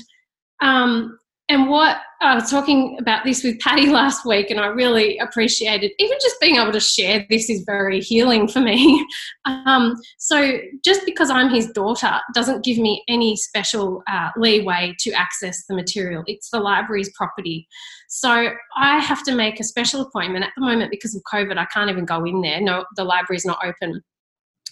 um, 0.63 1.19
and 1.51 1.69
what 1.69 1.99
I 2.23 2.35
was 2.35 2.51
talking 2.51 2.97
about 2.99 3.25
this 3.25 3.45
with 3.45 3.61
Patty 3.61 3.87
last 3.91 4.25
week, 4.25 4.51
and 4.51 4.59
I 4.59 4.67
really 4.67 5.19
appreciated 5.19 5.93
even 5.99 6.17
just 6.23 6.41
being 6.41 6.57
able 6.57 6.73
to 6.73 6.81
share 6.81 7.27
this 7.29 7.51
is 7.51 7.65
very 7.67 8.01
healing 8.01 8.49
for 8.49 8.61
me. 8.61 9.07
Um, 9.47 9.95
so, 10.17 10.59
just 10.83 11.05
because 11.05 11.29
I'm 11.29 11.51
his 11.51 11.71
daughter 11.73 12.19
doesn't 12.33 12.65
give 12.65 12.79
me 12.79 13.05
any 13.09 13.37
special 13.37 14.03
uh, 14.09 14.31
leeway 14.39 14.95
to 15.01 15.13
access 15.13 15.67
the 15.67 15.75
material. 15.75 16.23
It's 16.27 16.49
the 16.49 16.61
library's 16.61 17.13
property. 17.15 17.69
So, 18.09 18.49
I 18.77 18.99
have 19.01 19.23
to 19.25 19.35
make 19.35 19.61
a 19.61 19.65
special 19.65 20.01
appointment 20.01 20.47
at 20.47 20.51
the 20.57 20.65
moment 20.65 20.91
because 20.91 21.15
of 21.15 21.23
COVID. 21.31 21.59
I 21.59 21.67
can't 21.67 21.91
even 21.91 22.07
go 22.07 22.25
in 22.25 22.41
there. 22.41 22.61
No, 22.61 22.87
the 22.97 23.05
library's 23.05 23.45
not 23.45 23.59
open. 23.63 24.03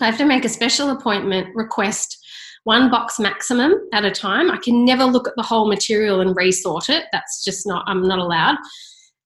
I 0.00 0.06
have 0.06 0.18
to 0.18 0.24
make 0.24 0.46
a 0.46 0.48
special 0.48 0.88
appointment, 0.88 1.54
request 1.54 2.18
one 2.64 2.90
box 2.90 3.18
maximum 3.18 3.74
at 3.92 4.04
a 4.04 4.10
time. 4.10 4.50
I 4.50 4.56
can 4.56 4.84
never 4.84 5.04
look 5.04 5.26
at 5.26 5.34
the 5.36 5.42
whole 5.42 5.68
material 5.68 6.20
and 6.20 6.36
resort 6.36 6.88
it. 6.88 7.06
That's 7.12 7.44
just 7.44 7.66
not, 7.66 7.84
I'm 7.86 8.06
not 8.06 8.18
allowed. 8.18 8.56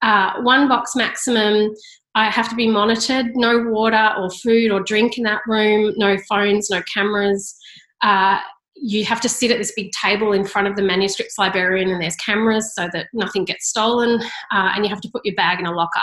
Uh, 0.02 0.40
one 0.42 0.68
box 0.68 0.96
maximum. 0.96 1.74
I 2.14 2.30
have 2.30 2.48
to 2.48 2.54
be 2.54 2.68
monitored. 2.68 3.26
No 3.34 3.62
water 3.68 4.14
or 4.18 4.30
food 4.30 4.70
or 4.70 4.80
drink 4.80 5.18
in 5.18 5.24
that 5.24 5.42
room. 5.46 5.92
No 5.96 6.16
phones, 6.28 6.70
no 6.70 6.82
cameras. 6.92 7.54
Uh, 8.02 8.38
you 8.76 9.04
have 9.04 9.20
to 9.22 9.28
sit 9.28 9.50
at 9.50 9.58
this 9.58 9.72
big 9.74 9.90
table 9.92 10.32
in 10.32 10.44
front 10.44 10.68
of 10.68 10.76
the 10.76 10.82
manuscripts 10.82 11.38
librarian 11.38 11.88
and 11.88 12.02
there's 12.02 12.16
cameras 12.16 12.74
so 12.74 12.88
that 12.92 13.06
nothing 13.14 13.44
gets 13.44 13.68
stolen 13.68 14.20
uh, 14.52 14.72
and 14.74 14.84
you 14.84 14.90
have 14.90 15.00
to 15.00 15.08
put 15.10 15.24
your 15.24 15.34
bag 15.34 15.58
in 15.58 15.66
a 15.66 15.72
locker 15.72 16.00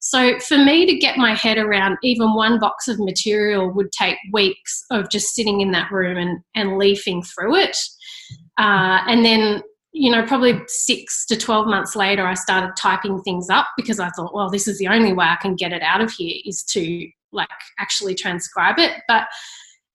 so 0.00 0.38
for 0.40 0.56
me 0.56 0.86
to 0.86 0.96
get 0.96 1.16
my 1.16 1.34
head 1.34 1.58
around 1.58 1.98
even 2.02 2.34
one 2.34 2.58
box 2.60 2.86
of 2.88 2.98
material 2.98 3.72
would 3.72 3.90
take 3.92 4.16
weeks 4.32 4.84
of 4.90 5.10
just 5.10 5.34
sitting 5.34 5.60
in 5.60 5.72
that 5.72 5.90
room 5.90 6.16
and, 6.16 6.38
and 6.54 6.78
leafing 6.78 7.22
through 7.22 7.56
it. 7.56 7.76
Uh, 8.58 9.00
and 9.06 9.24
then, 9.24 9.62
you 9.92 10.10
know, 10.10 10.24
probably 10.24 10.60
six 10.66 11.26
to 11.26 11.36
12 11.36 11.66
months 11.66 11.96
later, 11.96 12.26
I 12.26 12.34
started 12.34 12.72
typing 12.76 13.20
things 13.22 13.48
up 13.50 13.66
because 13.76 13.98
I 13.98 14.10
thought, 14.10 14.34
well, 14.34 14.50
this 14.50 14.68
is 14.68 14.78
the 14.78 14.88
only 14.88 15.12
way 15.12 15.26
I 15.26 15.36
can 15.36 15.56
get 15.56 15.72
it 15.72 15.82
out 15.82 16.00
of 16.00 16.12
here 16.12 16.36
is 16.44 16.62
to 16.70 17.08
like 17.32 17.48
actually 17.78 18.14
transcribe 18.14 18.78
it. 18.78 18.92
But 19.08 19.26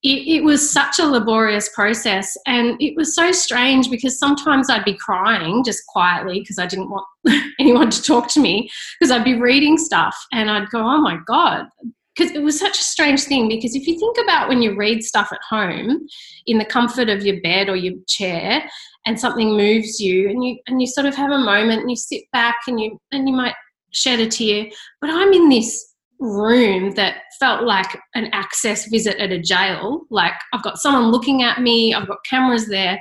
it, 0.04 0.38
it, 0.38 0.44
was 0.44 0.70
such 0.70 1.00
a 1.00 1.06
laborious 1.06 1.70
process 1.70 2.36
and 2.46 2.76
it 2.82 2.94
was 2.96 3.16
so 3.16 3.32
strange 3.32 3.89
because 3.89 4.20
sometimes 4.20 4.70
I'd 4.70 4.84
be 4.84 4.98
crying 4.98 5.63
just 5.63 5.86
quietly 5.88 6.42
because 6.42 6.60
I 6.60 6.66
didn't 6.66 6.89
want 6.89 7.06
anyone 7.60 7.89
to 7.89 8.04
talk 8.04 8.28
to 8.30 8.42
me 8.42 8.70
because 9.00 9.12
I'd 9.12 9.24
be 9.24 9.39
reading 9.39 9.78
stuff 9.78 10.16
and 10.34 10.52
I'd 10.52 10.70
go, 10.70 10.80
oh 10.80 11.00
my 11.00 11.18
God. 11.26 11.68
Because 12.16 12.36
it 12.36 12.44
was 12.44 12.60
such 12.60 12.78
a 12.80 12.84
strange 12.84 13.24
thing. 13.24 13.50
Because 13.50 13.76
if 13.76 13.88
you 13.88 13.98
think 13.98 14.18
about 14.24 14.48
when 14.48 14.62
you 14.62 14.76
read 14.76 15.04
stuff 15.04 15.30
at 15.32 15.39
home 15.50 16.06
in 16.46 16.60
the 16.60 16.66
comfort 16.66 17.10
of 17.10 17.26
your 17.26 17.42
bed 17.42 17.70
or 17.70 17.76
your 17.76 17.96
chair, 18.08 18.63
and 19.06 19.20
something 19.20 19.58
moves 19.58 20.00
you, 20.00 20.30
and 20.30 20.44
you 20.44 20.60
and 20.68 20.80
you 20.80 20.86
sort 20.86 21.08
of 21.08 21.16
have 21.16 21.32
a 21.32 21.39
moment, 21.39 21.82
and 21.82 21.89
you 21.89 21.96
sit 21.96 22.22
back, 22.32 22.58
and 22.68 22.80
you 22.80 23.00
and 23.12 23.28
you 23.28 23.36
might 23.36 23.56
shed 23.94 24.20
a 24.20 24.28
tear. 24.28 24.68
But 25.02 25.10
I'm 25.10 25.34
in 25.34 25.50
this 25.50 25.93
room 26.24 26.92
that 26.92 27.18
felt 27.40 27.64
like 27.64 28.00
an 28.16 28.30
access 28.32 28.88
visit 28.88 29.18
at 29.18 29.32
a 29.32 29.40
jail. 29.40 30.04
Like 30.10 30.34
I've 30.54 30.64
got 30.64 30.78
someone 30.78 31.12
looking 31.12 31.44
at 31.44 31.62
me, 31.62 31.94
I've 31.94 32.08
got 32.08 32.20
cameras 32.28 32.68
there. 32.68 33.00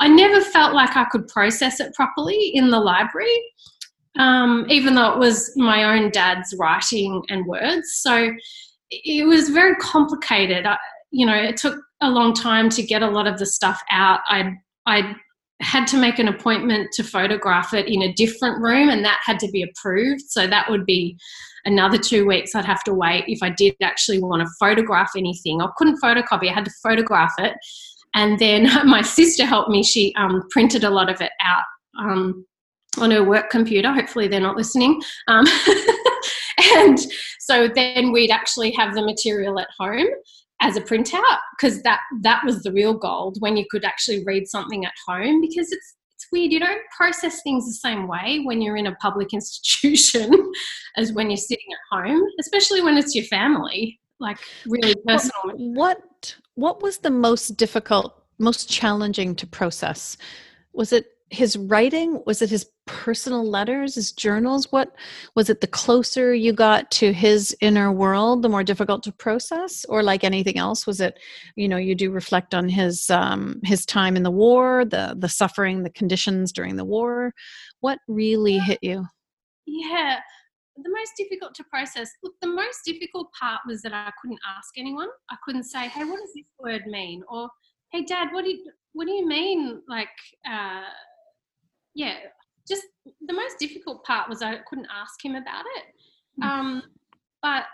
I 0.00 0.08
never 0.08 0.40
felt 0.40 0.74
like 0.74 0.96
I 0.96 1.04
could 1.04 1.28
process 1.28 1.78
it 1.78 1.94
properly 1.94 2.50
in 2.54 2.70
the 2.70 2.80
library, 2.80 3.40
um, 4.18 4.66
even 4.68 4.94
though 4.94 5.12
it 5.12 5.18
was 5.18 5.52
my 5.56 5.84
own 5.84 6.10
dad's 6.10 6.54
writing 6.58 7.22
and 7.28 7.46
words. 7.46 7.92
So 7.94 8.32
it 8.90 9.26
was 9.26 9.50
very 9.50 9.76
complicated. 9.76 10.66
I, 10.66 10.78
you 11.10 11.26
know, 11.26 11.36
it 11.36 11.58
took 11.58 11.78
a 12.00 12.10
long 12.10 12.32
time 12.32 12.70
to 12.70 12.82
get 12.82 13.02
a 13.02 13.10
lot 13.10 13.26
of 13.26 13.38
the 13.38 13.46
stuff 13.46 13.80
out. 13.90 14.20
I 14.28 14.54
I 14.86 15.14
had 15.62 15.86
to 15.86 15.96
make 15.96 16.18
an 16.18 16.28
appointment 16.28 16.90
to 16.92 17.04
photograph 17.04 17.72
it 17.72 17.86
in 17.88 18.02
a 18.02 18.12
different 18.12 18.60
room, 18.62 18.88
and 18.88 19.04
that 19.04 19.20
had 19.24 19.38
to 19.40 19.50
be 19.50 19.62
approved. 19.62 20.22
So 20.28 20.46
that 20.46 20.70
would 20.70 20.84
be 20.84 21.16
another 21.64 21.98
two 21.98 22.26
weeks 22.26 22.54
I'd 22.54 22.64
have 22.64 22.82
to 22.84 22.94
wait 22.94 23.24
if 23.28 23.42
I 23.42 23.50
did 23.50 23.76
actually 23.80 24.20
want 24.20 24.42
to 24.42 24.48
photograph 24.58 25.12
anything. 25.16 25.60
I 25.62 25.68
couldn't 25.76 26.00
photocopy, 26.02 26.50
I 26.50 26.52
had 26.52 26.64
to 26.64 26.72
photograph 26.82 27.34
it. 27.38 27.54
And 28.14 28.38
then 28.38 28.64
my 28.86 29.02
sister 29.02 29.46
helped 29.46 29.70
me. 29.70 29.82
She 29.82 30.14
um, 30.16 30.42
printed 30.50 30.84
a 30.84 30.90
lot 30.90 31.08
of 31.08 31.20
it 31.20 31.32
out 31.42 31.64
um, 31.98 32.44
on 32.98 33.10
her 33.10 33.24
work 33.24 33.50
computer. 33.50 33.92
Hopefully, 33.92 34.28
they're 34.28 34.40
not 34.40 34.56
listening. 34.56 35.00
Um, 35.28 35.46
and 36.76 36.98
so 37.40 37.68
then 37.68 38.12
we'd 38.12 38.30
actually 38.30 38.72
have 38.72 38.94
the 38.94 39.02
material 39.02 39.58
at 39.58 39.68
home 39.78 40.06
as 40.62 40.76
a 40.76 40.80
printout 40.80 41.38
because 41.58 41.82
that 41.82 42.00
that 42.22 42.42
was 42.46 42.62
the 42.62 42.72
real 42.72 42.94
gold 42.94 43.36
when 43.40 43.56
you 43.56 43.66
could 43.70 43.84
actually 43.84 44.22
read 44.24 44.46
something 44.46 44.84
at 44.84 44.92
home 45.06 45.40
because 45.40 45.70
it's 45.70 45.96
it's 46.14 46.28
weird. 46.30 46.52
You 46.52 46.60
don't 46.60 46.82
process 46.96 47.42
things 47.42 47.66
the 47.66 47.74
same 47.74 48.06
way 48.06 48.42
when 48.44 48.62
you're 48.62 48.76
in 48.76 48.86
a 48.86 48.94
public 48.96 49.28
institution 49.34 50.30
as 50.96 51.12
when 51.12 51.30
you're 51.30 51.36
sitting 51.36 51.66
at 51.72 51.98
home, 51.98 52.22
especially 52.40 52.80
when 52.80 52.96
it's 52.96 53.14
your 53.14 53.24
family, 53.24 54.00
like 54.20 54.38
really 54.66 54.94
personal. 55.06 55.56
What 55.56 56.36
what 56.54 56.82
was 56.82 56.98
the 56.98 57.10
most 57.10 57.56
difficult, 57.56 58.24
most 58.38 58.70
challenging 58.70 59.34
to 59.36 59.46
process? 59.46 60.16
Was 60.72 60.92
it 60.92 61.06
his 61.32 61.56
writing 61.56 62.22
was 62.26 62.42
it 62.42 62.50
his 62.50 62.66
personal 62.86 63.48
letters 63.48 63.94
his 63.94 64.12
journals? 64.12 64.70
What 64.70 64.94
was 65.34 65.48
it 65.48 65.62
the 65.62 65.66
closer 65.66 66.34
you 66.34 66.52
got 66.52 66.90
to 66.92 67.12
his 67.12 67.56
inner 67.62 67.90
world 67.90 68.42
the 68.42 68.50
more 68.50 68.62
difficult 68.62 69.02
to 69.04 69.12
process? 69.12 69.86
Or 69.88 70.02
like 70.02 70.24
anything 70.24 70.58
else 70.58 70.86
was 70.86 71.00
it 71.00 71.18
you 71.56 71.68
know 71.68 71.78
you 71.78 71.94
do 71.94 72.10
reflect 72.10 72.54
on 72.54 72.68
his 72.68 73.08
um 73.08 73.60
his 73.64 73.86
time 73.86 74.14
in 74.14 74.22
the 74.22 74.30
war 74.30 74.84
the 74.84 75.16
the 75.18 75.28
suffering 75.28 75.82
the 75.82 75.90
conditions 75.90 76.52
during 76.52 76.76
the 76.76 76.84
war? 76.84 77.32
What 77.80 77.98
really 78.08 78.58
hit 78.58 78.78
you? 78.82 79.06
Yeah. 79.66 80.20
The 80.76 80.90
most 80.90 81.12
difficult 81.16 81.54
to 81.56 81.64
process 81.64 82.10
look 82.22 82.34
the 82.42 82.48
most 82.48 82.80
difficult 82.84 83.28
part 83.38 83.60
was 83.66 83.80
that 83.82 83.92
i 83.94 84.10
couldn't 84.20 84.40
ask 84.56 84.70
anyone. 84.76 85.08
I 85.30 85.36
couldn't 85.44 85.64
say 85.64 85.88
hey 85.88 86.04
what 86.04 86.20
does 86.20 86.32
this 86.34 86.44
word 86.58 86.82
mean? 86.86 87.22
or 87.30 87.48
hey 87.90 88.04
dad 88.04 88.28
what 88.32 88.44
do 88.44 88.50
you 88.50 88.70
what 88.92 89.06
do 89.06 89.12
you 89.12 89.26
mean? 89.26 89.80
Like 89.88 90.08
uh 90.46 90.82
yeah, 91.94 92.14
just 92.68 92.84
the 93.04 93.34
most 93.34 93.58
difficult 93.58 94.04
part 94.04 94.28
was 94.28 94.42
I 94.42 94.58
couldn't 94.68 94.88
ask 94.94 95.24
him 95.24 95.34
about 95.34 95.64
it. 95.76 95.84
Mm. 96.40 96.46
Um, 96.46 96.82
but 97.42 97.64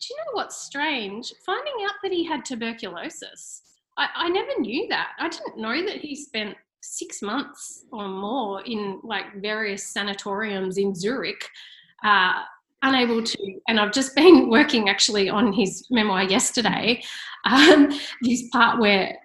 do 0.00 0.06
you 0.10 0.16
know 0.16 0.32
what's 0.32 0.56
strange? 0.64 1.32
Finding 1.44 1.74
out 1.84 1.94
that 2.02 2.12
he 2.12 2.24
had 2.24 2.44
tuberculosis. 2.44 3.62
I, 3.96 4.08
I 4.14 4.28
never 4.28 4.60
knew 4.60 4.88
that. 4.88 5.10
I 5.18 5.28
didn't 5.28 5.58
know 5.58 5.84
that 5.86 6.00
he 6.00 6.16
spent 6.16 6.56
six 6.80 7.22
months 7.22 7.84
or 7.92 8.08
more 8.08 8.62
in 8.62 9.00
like 9.02 9.40
various 9.40 9.86
sanatoriums 9.86 10.78
in 10.78 10.94
Zurich, 10.94 11.48
uh, 12.04 12.42
unable 12.82 13.22
to. 13.22 13.60
And 13.68 13.80
I've 13.80 13.92
just 13.92 14.14
been 14.14 14.50
working 14.50 14.88
actually 14.88 15.28
on 15.28 15.52
his 15.52 15.86
memoir 15.90 16.24
yesterday. 16.24 17.02
Um, 17.44 17.90
this 18.22 18.48
part 18.52 18.80
where 18.80 19.16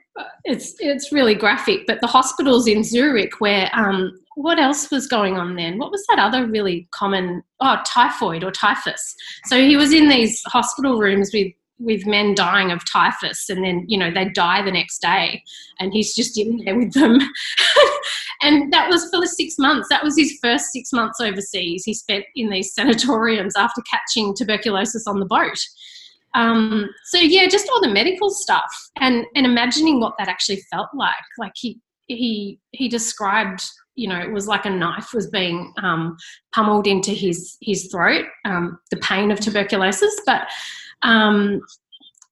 it's 0.43 0.75
it's 0.79 1.11
really 1.11 1.35
graphic, 1.35 1.85
but 1.87 2.01
the 2.01 2.07
hospitals 2.07 2.67
in 2.67 2.83
Zurich 2.83 3.39
where 3.39 3.69
um, 3.73 4.19
what 4.35 4.59
else 4.59 4.89
was 4.89 5.07
going 5.07 5.37
on 5.37 5.55
then? 5.55 5.77
What 5.77 5.91
was 5.91 6.05
that 6.07 6.19
other 6.19 6.45
really 6.45 6.87
common? 6.91 7.43
Oh, 7.59 7.77
typhoid 7.85 8.43
or 8.43 8.51
typhus. 8.51 9.15
So 9.45 9.59
he 9.59 9.75
was 9.75 9.91
in 9.91 10.07
these 10.09 10.41
hospital 10.45 10.97
rooms 10.97 11.31
with 11.33 11.51
with 11.79 12.05
men 12.05 12.35
dying 12.35 12.71
of 12.71 12.81
typhus 12.91 13.49
and 13.49 13.63
then 13.63 13.85
you 13.87 13.97
know 13.97 14.11
they 14.11 14.29
die 14.29 14.61
the 14.61 14.71
next 14.71 15.01
day 15.01 15.41
and 15.79 15.93
he's 15.93 16.13
just 16.13 16.37
in 16.37 16.57
there 16.65 16.77
with 16.77 16.93
them 16.93 17.17
and 18.41 18.71
that 18.73 18.89
was 18.89 19.09
for 19.09 19.19
the 19.21 19.27
six 19.27 19.57
months 19.57 19.87
that 19.89 20.03
was 20.03 20.17
his 20.17 20.37
first 20.41 20.65
six 20.73 20.91
months 20.91 21.21
overseas 21.21 21.83
he 21.85 21.93
spent 21.93 22.25
in 22.35 22.49
these 22.49 22.73
sanatoriums 22.73 23.55
after 23.55 23.81
catching 23.89 24.35
tuberculosis 24.35 25.07
on 25.07 25.19
the 25.19 25.25
boat 25.25 25.57
um, 26.35 26.89
so 27.05 27.17
yeah 27.17 27.47
just 27.47 27.69
all 27.69 27.81
the 27.81 27.89
medical 27.89 28.29
stuff 28.29 28.71
and 28.99 29.25
and 29.35 29.45
imagining 29.45 29.99
what 29.99 30.13
that 30.17 30.27
actually 30.27 30.61
felt 30.71 30.89
like 30.93 31.15
like 31.37 31.53
he 31.55 31.79
he 32.07 32.59
he 32.71 32.87
described 32.87 33.61
you 33.95 34.07
know 34.07 34.19
it 34.19 34.31
was 34.31 34.47
like 34.47 34.65
a 34.65 34.69
knife 34.69 35.13
was 35.13 35.29
being 35.29 35.73
um, 35.81 36.15
pummeled 36.53 36.87
into 36.87 37.11
his 37.11 37.57
his 37.61 37.87
throat 37.91 38.25
um, 38.45 38.77
the 38.91 38.97
pain 38.97 39.31
of 39.31 39.39
tuberculosis 39.39 40.21
but 40.25 40.47
um, 41.01 41.61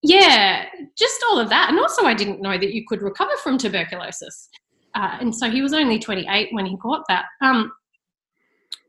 yeah, 0.04 0.66
just 0.98 1.24
all 1.30 1.40
of 1.40 1.50
that. 1.50 1.70
And 1.70 1.80
also, 1.80 2.06
I 2.06 2.14
didn't 2.14 2.42
know 2.42 2.58
that 2.58 2.74
you 2.74 2.86
could 2.88 3.02
recover 3.02 3.36
from 3.44 3.58
tuberculosis. 3.58 4.50
Uh, 4.96 5.18
and 5.20 5.36
so 5.36 5.50
he 5.50 5.62
was 5.62 5.74
only 5.74 6.00
28 6.00 6.50
when 6.52 6.66
he 6.66 6.78
caught 6.78 7.04
that. 7.10 7.26
Um, 7.42 7.72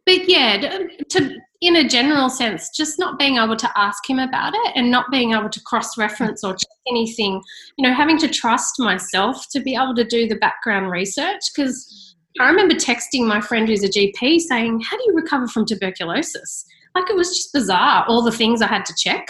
but 0.07 0.29
yeah, 0.29 0.87
to, 1.11 1.37
in 1.61 1.77
a 1.77 1.89
general 1.89 2.31
sense, 2.31 2.71
just 2.71 2.99
not 2.99 3.19
being 3.19 3.37
able 3.37 3.57
to 3.57 3.71
ask 3.77 4.09
him 4.09 4.19
about 4.19 4.53
it 4.55 4.73
and 4.77 4.91
not 4.91 5.11
being 5.11 5.33
able 5.33 5.49
to 5.49 5.61
cross 5.63 5.99
reference 5.99 6.45
or 6.45 6.53
check 6.53 6.79
anything, 6.89 7.43
you 7.77 7.87
know, 7.87 7.93
having 7.93 8.17
to 8.19 8.29
trust 8.29 8.79
myself 8.79 9.47
to 9.51 9.61
be 9.61 9.75
able 9.75 9.95
to 9.95 10.05
do 10.05 10.29
the 10.29 10.37
background 10.37 10.91
research. 10.91 11.41
Because 11.55 12.15
I 12.39 12.49
remember 12.49 12.75
texting 12.75 13.27
my 13.27 13.41
friend 13.41 13.69
who's 13.69 13.83
a 13.83 13.89
GP 13.89 14.41
saying, 14.41 14.81
How 14.81 14.97
do 14.97 15.05
you 15.07 15.15
recover 15.15 15.49
from 15.49 15.67
tuberculosis? 15.67 16.65
Like 16.95 17.11
it 17.11 17.17
was 17.17 17.31
just 17.31 17.53
bizarre, 17.53 18.05
all 18.07 18.23
the 18.23 18.33
things 18.33 18.63
I 18.63 18.69
had 18.69 18.85
to 18.87 18.95
check. 18.97 19.27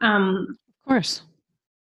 Um, 0.00 0.58
of 0.80 0.88
course. 0.88 1.22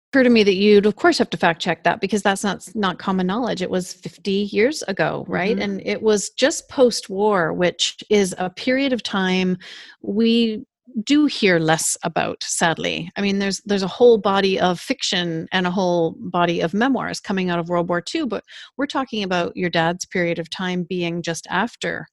It 0.08 0.15
occurred 0.15 0.24
to 0.24 0.30
me 0.30 0.43
that 0.43 0.56
you'd 0.56 0.86
of 0.86 0.96
course 0.96 1.17
have 1.17 1.30
to 1.32 1.38
fact 1.38 1.62
check 1.62 1.84
that 1.84 2.00
because 2.00 2.22
that's 2.22 2.43
not 2.43 2.67
not 2.76 2.98
common 2.98 3.28
knowledge. 3.28 3.62
It 3.62 3.70
was 3.70 3.93
50 3.93 4.32
years 4.52 4.82
ago, 4.84 5.26
right? 5.28 5.52
Mm-hmm. 5.52 5.62
And 5.62 5.82
it 5.86 6.02
was 6.02 6.30
just 6.30 6.70
post-war, 6.70 7.52
which 7.52 7.98
is 8.10 8.34
a 8.38 8.50
period 8.50 8.93
of 8.93 9.04
time 9.04 9.58
we 10.02 10.65
do 11.04 11.26
hear 11.26 11.60
less 11.60 11.98
about 12.04 12.41
sadly 12.43 13.12
i 13.17 13.22
mean 13.22 13.39
there's 13.39 13.62
there's 13.65 13.84
a 13.84 13.88
whole 13.88 14.17
body 14.17 14.60
of 14.60 14.80
fiction 14.80 15.48
and 15.52 15.67
a 15.67 15.72
whole 15.72 16.15
body 16.17 16.62
of 16.62 16.74
memoirs 16.74 17.20
coming 17.20 17.50
out 17.50 17.60
of 17.60 17.70
world 17.70 17.89
war 17.89 18.02
ii 18.15 18.24
but 18.24 18.43
we're 18.78 18.88
talking 18.88 19.22
about 19.22 19.56
your 19.56 19.70
dad's 19.70 20.06
period 20.06 20.39
of 20.39 20.50
time 20.50 20.84
being 20.84 21.22
just 21.22 21.46
after 21.50 22.08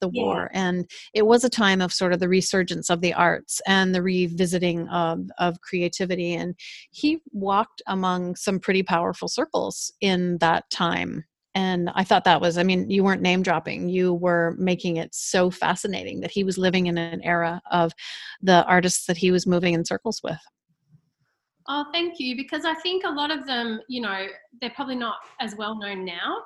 the 0.00 0.10
yeah. 0.12 0.22
war 0.22 0.50
and 0.52 0.90
it 1.14 1.26
was 1.26 1.44
a 1.44 1.50
time 1.50 1.80
of 1.80 1.92
sort 1.92 2.12
of 2.12 2.20
the 2.20 2.28
resurgence 2.28 2.90
of 2.90 3.00
the 3.00 3.14
arts 3.14 3.60
and 3.66 3.94
the 3.94 4.02
revisiting 4.02 4.88
of, 4.88 5.28
of 5.38 5.60
creativity 5.60 6.34
and 6.34 6.54
he 6.90 7.18
walked 7.32 7.82
among 7.86 8.34
some 8.36 8.58
pretty 8.58 8.82
powerful 8.82 9.28
circles 9.28 9.92
in 10.00 10.38
that 10.38 10.68
time 10.70 11.24
and 11.54 11.90
i 11.94 12.04
thought 12.04 12.24
that 12.24 12.40
was 12.40 12.58
i 12.58 12.62
mean 12.62 12.88
you 12.88 13.02
weren't 13.02 13.22
name 13.22 13.42
dropping 13.42 13.88
you 13.88 14.14
were 14.14 14.54
making 14.58 14.96
it 14.96 15.14
so 15.14 15.50
fascinating 15.50 16.20
that 16.20 16.30
he 16.30 16.44
was 16.44 16.58
living 16.58 16.86
in 16.86 16.96
an 16.96 17.20
era 17.22 17.60
of 17.70 17.92
the 18.40 18.64
artists 18.66 19.06
that 19.06 19.16
he 19.16 19.30
was 19.30 19.46
moving 19.46 19.74
in 19.74 19.84
circles 19.84 20.20
with 20.22 20.38
Oh, 21.72 21.84
thank 21.92 22.18
you. 22.18 22.36
Because 22.36 22.64
I 22.64 22.74
think 22.74 23.04
a 23.04 23.10
lot 23.10 23.30
of 23.30 23.46
them, 23.46 23.80
you 23.88 24.00
know, 24.00 24.26
they're 24.60 24.70
probably 24.70 24.96
not 24.96 25.16
as 25.40 25.54
well 25.54 25.78
known 25.78 26.04
now. 26.04 26.38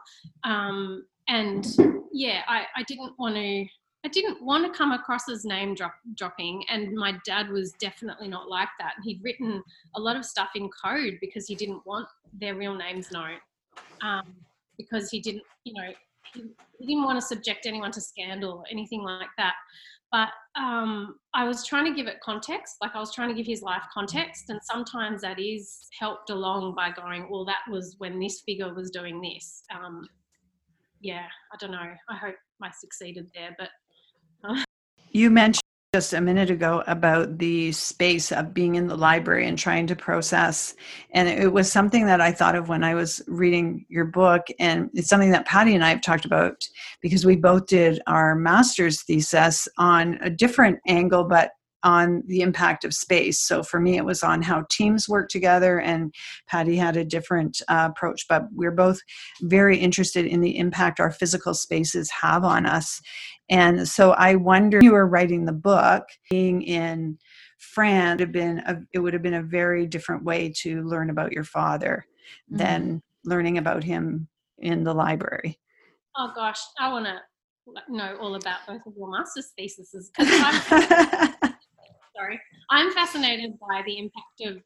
Um, 0.44 1.06
and 1.28 1.66
yeah, 2.12 2.42
I, 2.48 2.64
I 2.76 2.82
didn't 2.84 3.12
want 3.18 3.36
to. 3.36 3.66
I 4.06 4.08
didn't 4.08 4.44
want 4.44 4.70
to 4.70 4.76
come 4.76 4.92
across 4.92 5.30
as 5.30 5.46
name 5.46 5.74
drop, 5.74 5.94
dropping, 6.14 6.62
and 6.68 6.94
my 6.94 7.18
dad 7.24 7.48
was 7.48 7.72
definitely 7.72 8.28
not 8.28 8.50
like 8.50 8.68
that. 8.78 8.96
He'd 9.02 9.22
written 9.24 9.62
a 9.96 10.00
lot 10.00 10.14
of 10.14 10.26
stuff 10.26 10.50
in 10.54 10.68
code 10.68 11.16
because 11.22 11.46
he 11.46 11.54
didn't 11.54 11.80
want 11.86 12.06
their 12.38 12.54
real 12.54 12.74
names 12.74 13.10
known, 13.10 13.38
um, 14.02 14.34
because 14.76 15.08
he 15.08 15.20
didn't, 15.20 15.44
you 15.64 15.72
know, 15.72 15.88
he, 16.34 16.44
he, 16.78 16.86
didn't 16.86 17.04
want 17.04 17.18
to 17.18 17.26
subject 17.26 17.64
anyone 17.64 17.92
to 17.92 18.00
scandal 18.02 18.58
or 18.58 18.64
anything 18.70 19.02
like 19.02 19.30
that. 19.38 19.54
But 20.12 20.28
um, 20.54 21.16
I 21.32 21.44
was 21.44 21.66
trying 21.66 21.86
to 21.86 21.94
give 21.94 22.06
it 22.06 22.20
context, 22.20 22.76
like 22.82 22.94
I 22.94 23.00
was 23.00 23.12
trying 23.12 23.30
to 23.30 23.34
give 23.34 23.46
his 23.46 23.62
life 23.62 23.84
context, 23.92 24.50
and 24.50 24.60
sometimes 24.62 25.22
that 25.22 25.40
is 25.40 25.88
helped 25.98 26.28
along 26.28 26.74
by 26.74 26.90
going, 26.90 27.30
well, 27.30 27.46
that 27.46 27.62
was 27.70 27.96
when 27.96 28.20
this 28.20 28.42
figure 28.42 28.72
was 28.74 28.90
doing 28.90 29.22
this. 29.22 29.62
Um, 29.74 30.06
yeah, 31.04 31.26
I 31.52 31.56
don't 31.60 31.70
know. 31.70 31.92
I 32.08 32.16
hope 32.16 32.34
I 32.62 32.70
succeeded 32.70 33.30
there, 33.34 33.54
but. 33.58 33.68
You 35.12 35.30
mentioned 35.30 35.60
just 35.94 36.14
a 36.14 36.20
minute 36.20 36.50
ago 36.50 36.82
about 36.86 37.38
the 37.38 37.70
space 37.72 38.32
of 38.32 38.52
being 38.52 38.74
in 38.74 38.88
the 38.88 38.96
library 38.96 39.46
and 39.46 39.56
trying 39.56 39.86
to 39.86 39.94
process. 39.94 40.74
And 41.12 41.28
it 41.28 41.52
was 41.52 41.70
something 41.70 42.06
that 42.06 42.20
I 42.20 42.32
thought 42.32 42.56
of 42.56 42.68
when 42.68 42.82
I 42.82 42.94
was 42.94 43.22
reading 43.28 43.84
your 43.88 44.06
book. 44.06 44.46
And 44.58 44.90
it's 44.94 45.08
something 45.08 45.30
that 45.30 45.46
Patty 45.46 45.74
and 45.74 45.84
I 45.84 45.90
have 45.90 46.00
talked 46.00 46.24
about 46.24 46.66
because 47.00 47.24
we 47.24 47.36
both 47.36 47.66
did 47.66 48.00
our 48.06 48.34
master's 48.34 49.02
thesis 49.02 49.68
on 49.78 50.18
a 50.22 50.30
different 50.30 50.80
angle, 50.88 51.24
but 51.24 51.52
on 51.84 52.22
the 52.26 52.40
impact 52.40 52.84
of 52.84 52.94
space. 52.94 53.38
So 53.38 53.62
for 53.62 53.78
me, 53.78 53.96
it 53.96 54.04
was 54.04 54.22
on 54.22 54.42
how 54.42 54.64
teams 54.70 55.08
work 55.08 55.28
together, 55.28 55.78
and 55.78 56.12
Patty 56.48 56.76
had 56.76 56.96
a 56.96 57.04
different 57.04 57.62
uh, 57.68 57.88
approach. 57.90 58.26
But 58.28 58.46
we're 58.52 58.72
both 58.72 58.98
very 59.42 59.78
interested 59.78 60.26
in 60.26 60.40
the 60.40 60.58
impact 60.58 60.98
our 60.98 61.12
physical 61.12 61.54
spaces 61.54 62.10
have 62.10 62.42
on 62.44 62.66
us. 62.66 63.00
And 63.50 63.86
so 63.86 64.12
I 64.12 64.34
wonder, 64.34 64.80
you 64.82 64.92
were 64.92 65.06
writing 65.06 65.44
the 65.44 65.52
book, 65.52 66.04
being 66.30 66.62
in 66.62 67.18
France, 67.58 68.18
would 68.18 68.20
have 68.20 68.32
been 68.32 68.58
a, 68.60 68.78
it 68.92 68.98
would 68.98 69.12
have 69.12 69.22
been 69.22 69.34
a 69.34 69.42
very 69.42 69.86
different 69.86 70.24
way 70.24 70.52
to 70.62 70.82
learn 70.82 71.10
about 71.10 71.32
your 71.32 71.44
father 71.44 72.06
mm-hmm. 72.50 72.56
than 72.56 73.02
learning 73.24 73.58
about 73.58 73.84
him 73.84 74.28
in 74.58 74.84
the 74.84 74.94
library. 74.94 75.58
Oh 76.16 76.32
gosh, 76.34 76.60
I 76.78 76.92
want 76.92 77.06
to 77.06 77.18
know 77.88 78.16
all 78.20 78.34
about 78.34 78.58
both 78.66 78.86
of 78.86 78.92
your 78.96 79.10
master's 79.10 79.52
theses 79.56 80.10
because 80.16 81.30
sorry. 82.16 82.40
I'm 82.70 82.92
fascinated 82.92 83.58
by 83.60 83.82
the 83.86 83.98
impact 83.98 84.40
of 84.42 84.62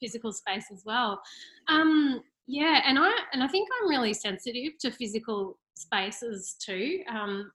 physical 0.00 0.32
space 0.32 0.66
as 0.72 0.82
well. 0.84 1.20
Um, 1.68 2.22
yeah, 2.46 2.82
and 2.86 2.98
I 2.98 3.10
and 3.32 3.42
I 3.42 3.48
think 3.48 3.68
I'm 3.80 3.88
really 3.88 4.14
sensitive 4.14 4.78
to 4.80 4.90
physical 4.90 5.58
spaces 5.74 6.56
too. 6.64 7.02
Um, 7.08 7.50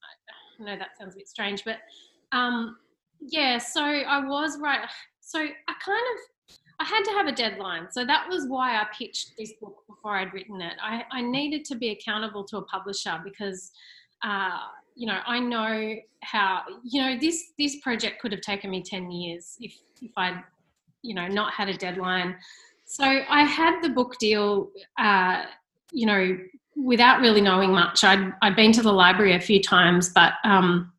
I 0.60 0.64
know 0.64 0.78
that 0.78 0.98
sounds 1.00 1.16
a 1.16 1.18
bit 1.18 1.28
strange, 1.28 1.64
but 1.66 1.78
um, 2.32 2.78
yeah. 3.20 3.58
So 3.58 3.84
I 3.84 4.26
was 4.26 4.60
right. 4.60 4.88
So 5.20 5.40
I 5.40 5.74
kind 5.84 6.06
of 6.14 6.58
I 6.80 6.86
had 6.86 7.04
to 7.04 7.12
have 7.12 7.28
a 7.28 7.32
deadline. 7.32 7.88
So 7.92 8.06
that 8.06 8.28
was 8.30 8.46
why 8.48 8.76
I 8.76 8.86
pitched 8.98 9.34
this 9.38 9.54
book 9.60 9.84
before 9.88 10.16
I'd 10.16 10.34
written 10.34 10.62
it. 10.62 10.74
I, 10.82 11.04
I 11.12 11.22
needed 11.22 11.66
to 11.66 11.76
be 11.76 11.90
accountable 11.90 12.44
to 12.46 12.58
a 12.58 12.62
publisher 12.66 13.20
because 13.24 13.72
uh, 14.24 14.60
you 14.98 15.06
know, 15.06 15.20
I 15.28 15.40
know 15.40 15.96
how, 16.24 16.64
you 16.84 17.02
know, 17.02 17.18
this 17.20 17.52
this 17.60 17.78
project 17.82 18.20
could 18.20 18.32
have 18.32 18.42
taken 18.42 18.72
me 18.72 18.82
10 18.82 19.12
years 19.12 19.56
if 19.62 19.74
if 20.02 20.12
I'd, 20.18 20.44
you 21.04 21.14
know, 21.14 21.28
not 21.28 21.54
had 21.54 21.70
a 21.70 21.78
deadline. 21.78 22.36
So 22.86 23.04
I 23.04 23.44
had 23.44 23.82
the 23.82 23.90
book 23.90 24.18
deal, 24.20 24.70
uh, 24.98 25.44
you 25.92 26.08
know, 26.08 26.38
without 26.76 27.22
really 27.22 27.42
knowing 27.42 27.72
much. 27.72 28.04
I'd 28.04 28.34
I'd 28.42 28.56
been 28.56 28.72
to 28.74 28.82
the 28.82 28.92
library 28.92 29.36
a 29.36 29.40
few 29.40 29.62
times, 29.62 30.10
but 30.10 30.34
um, 30.44 30.92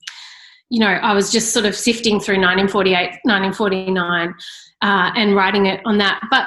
you 0.70 0.78
know, 0.78 0.86
I 0.86 1.12
was 1.12 1.32
just 1.32 1.52
sort 1.52 1.66
of 1.66 1.74
sifting 1.74 2.20
through 2.20 2.36
1948, 2.36 3.20
1949, 3.24 4.34
uh, 4.82 5.10
and 5.16 5.34
writing 5.34 5.66
it 5.66 5.80
on 5.84 5.98
that. 5.98 6.20
But 6.30 6.46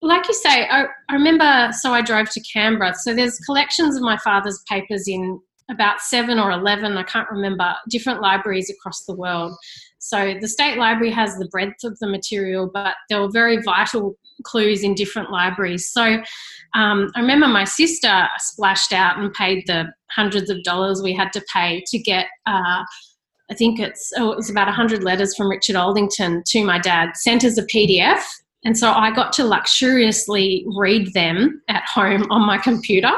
like 0.00 0.26
you 0.28 0.34
say, 0.34 0.66
I, 0.66 0.86
I 1.10 1.14
remember. 1.14 1.72
So 1.72 1.92
I 1.92 2.00
drove 2.00 2.30
to 2.30 2.40
Canberra. 2.40 2.94
So 2.94 3.14
there's 3.14 3.38
collections 3.40 3.96
of 3.96 4.02
my 4.02 4.16
father's 4.16 4.62
papers 4.66 5.08
in 5.08 5.40
about 5.70 6.00
seven 6.00 6.38
or 6.38 6.50
11, 6.50 6.96
I 6.96 7.02
can't 7.04 7.30
remember, 7.30 7.74
different 7.88 8.20
libraries 8.20 8.70
across 8.70 9.04
the 9.04 9.14
world. 9.14 9.56
So 9.98 10.34
the 10.40 10.48
State 10.48 10.78
Library 10.78 11.12
has 11.12 11.36
the 11.36 11.48
breadth 11.48 11.84
of 11.84 11.98
the 11.98 12.08
material, 12.08 12.70
but 12.72 12.94
there 13.08 13.20
were 13.20 13.30
very 13.30 13.62
vital 13.62 14.16
clues 14.44 14.82
in 14.82 14.94
different 14.94 15.30
libraries. 15.30 15.92
So 15.92 16.22
um, 16.74 17.10
I 17.14 17.20
remember 17.20 17.46
my 17.46 17.64
sister 17.64 18.26
splashed 18.38 18.92
out 18.92 19.18
and 19.18 19.32
paid 19.34 19.64
the 19.66 19.92
hundreds 20.10 20.50
of 20.50 20.62
dollars 20.62 21.02
we 21.02 21.12
had 21.12 21.32
to 21.34 21.44
pay 21.52 21.84
to 21.86 21.98
get 21.98 22.26
uh, 22.46 22.82
I 23.50 23.54
think 23.54 23.80
it's 23.80 24.12
oh, 24.16 24.30
it 24.30 24.36
was 24.36 24.48
about 24.48 24.68
100 24.68 25.02
letters 25.02 25.34
from 25.34 25.50
Richard 25.50 25.74
Aldington 25.74 26.44
to 26.46 26.64
my 26.64 26.78
dad, 26.78 27.16
sent 27.16 27.42
as 27.42 27.58
a 27.58 27.66
PDF. 27.66 28.22
And 28.64 28.78
so 28.78 28.92
I 28.92 29.12
got 29.12 29.32
to 29.34 29.44
luxuriously 29.44 30.64
read 30.76 31.12
them 31.14 31.60
at 31.68 31.82
home 31.84 32.30
on 32.30 32.46
my 32.46 32.58
computer. 32.58 33.12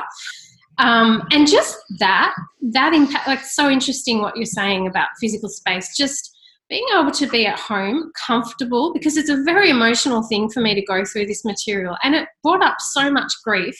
Um, 0.79 1.27
and 1.31 1.47
just 1.47 1.77
that, 1.99 2.35
that 2.73 2.95
impact, 2.95 3.27
like 3.27 3.41
so 3.41 3.69
interesting 3.69 4.21
what 4.21 4.37
you're 4.37 4.47
saying 4.47 4.87
about 4.87 5.09
physical 5.21 5.49
space, 5.49 5.97
just 5.97 6.31
being 6.69 6.85
able 6.99 7.11
to 7.11 7.27
be 7.27 7.47
at 7.47 7.59
home, 7.59 8.11
comfortable, 8.27 8.93
because 8.95 9.17
it's 9.17 9.29
a 9.29 9.43
very 9.43 9.69
emotional 9.69 10.23
thing 10.23 10.49
for 10.49 10.61
me 10.61 10.75
to 10.75 10.83
go 10.83 11.05
through 11.05 11.27
this 11.27 11.45
material. 11.45 11.97
And 12.03 12.15
it 12.15 12.29
brought 12.43 12.65
up 12.65 12.77
so 12.81 13.11
much 13.11 13.31
grief. 13.45 13.77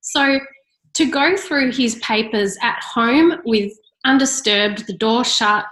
So 0.00 0.40
to 0.94 1.10
go 1.10 1.36
through 1.36 1.72
his 1.72 1.94
papers 1.96 2.56
at 2.60 2.82
home 2.82 3.34
with 3.44 3.72
undisturbed, 4.04 4.86
the 4.86 4.96
door 4.96 5.24
shut, 5.24 5.66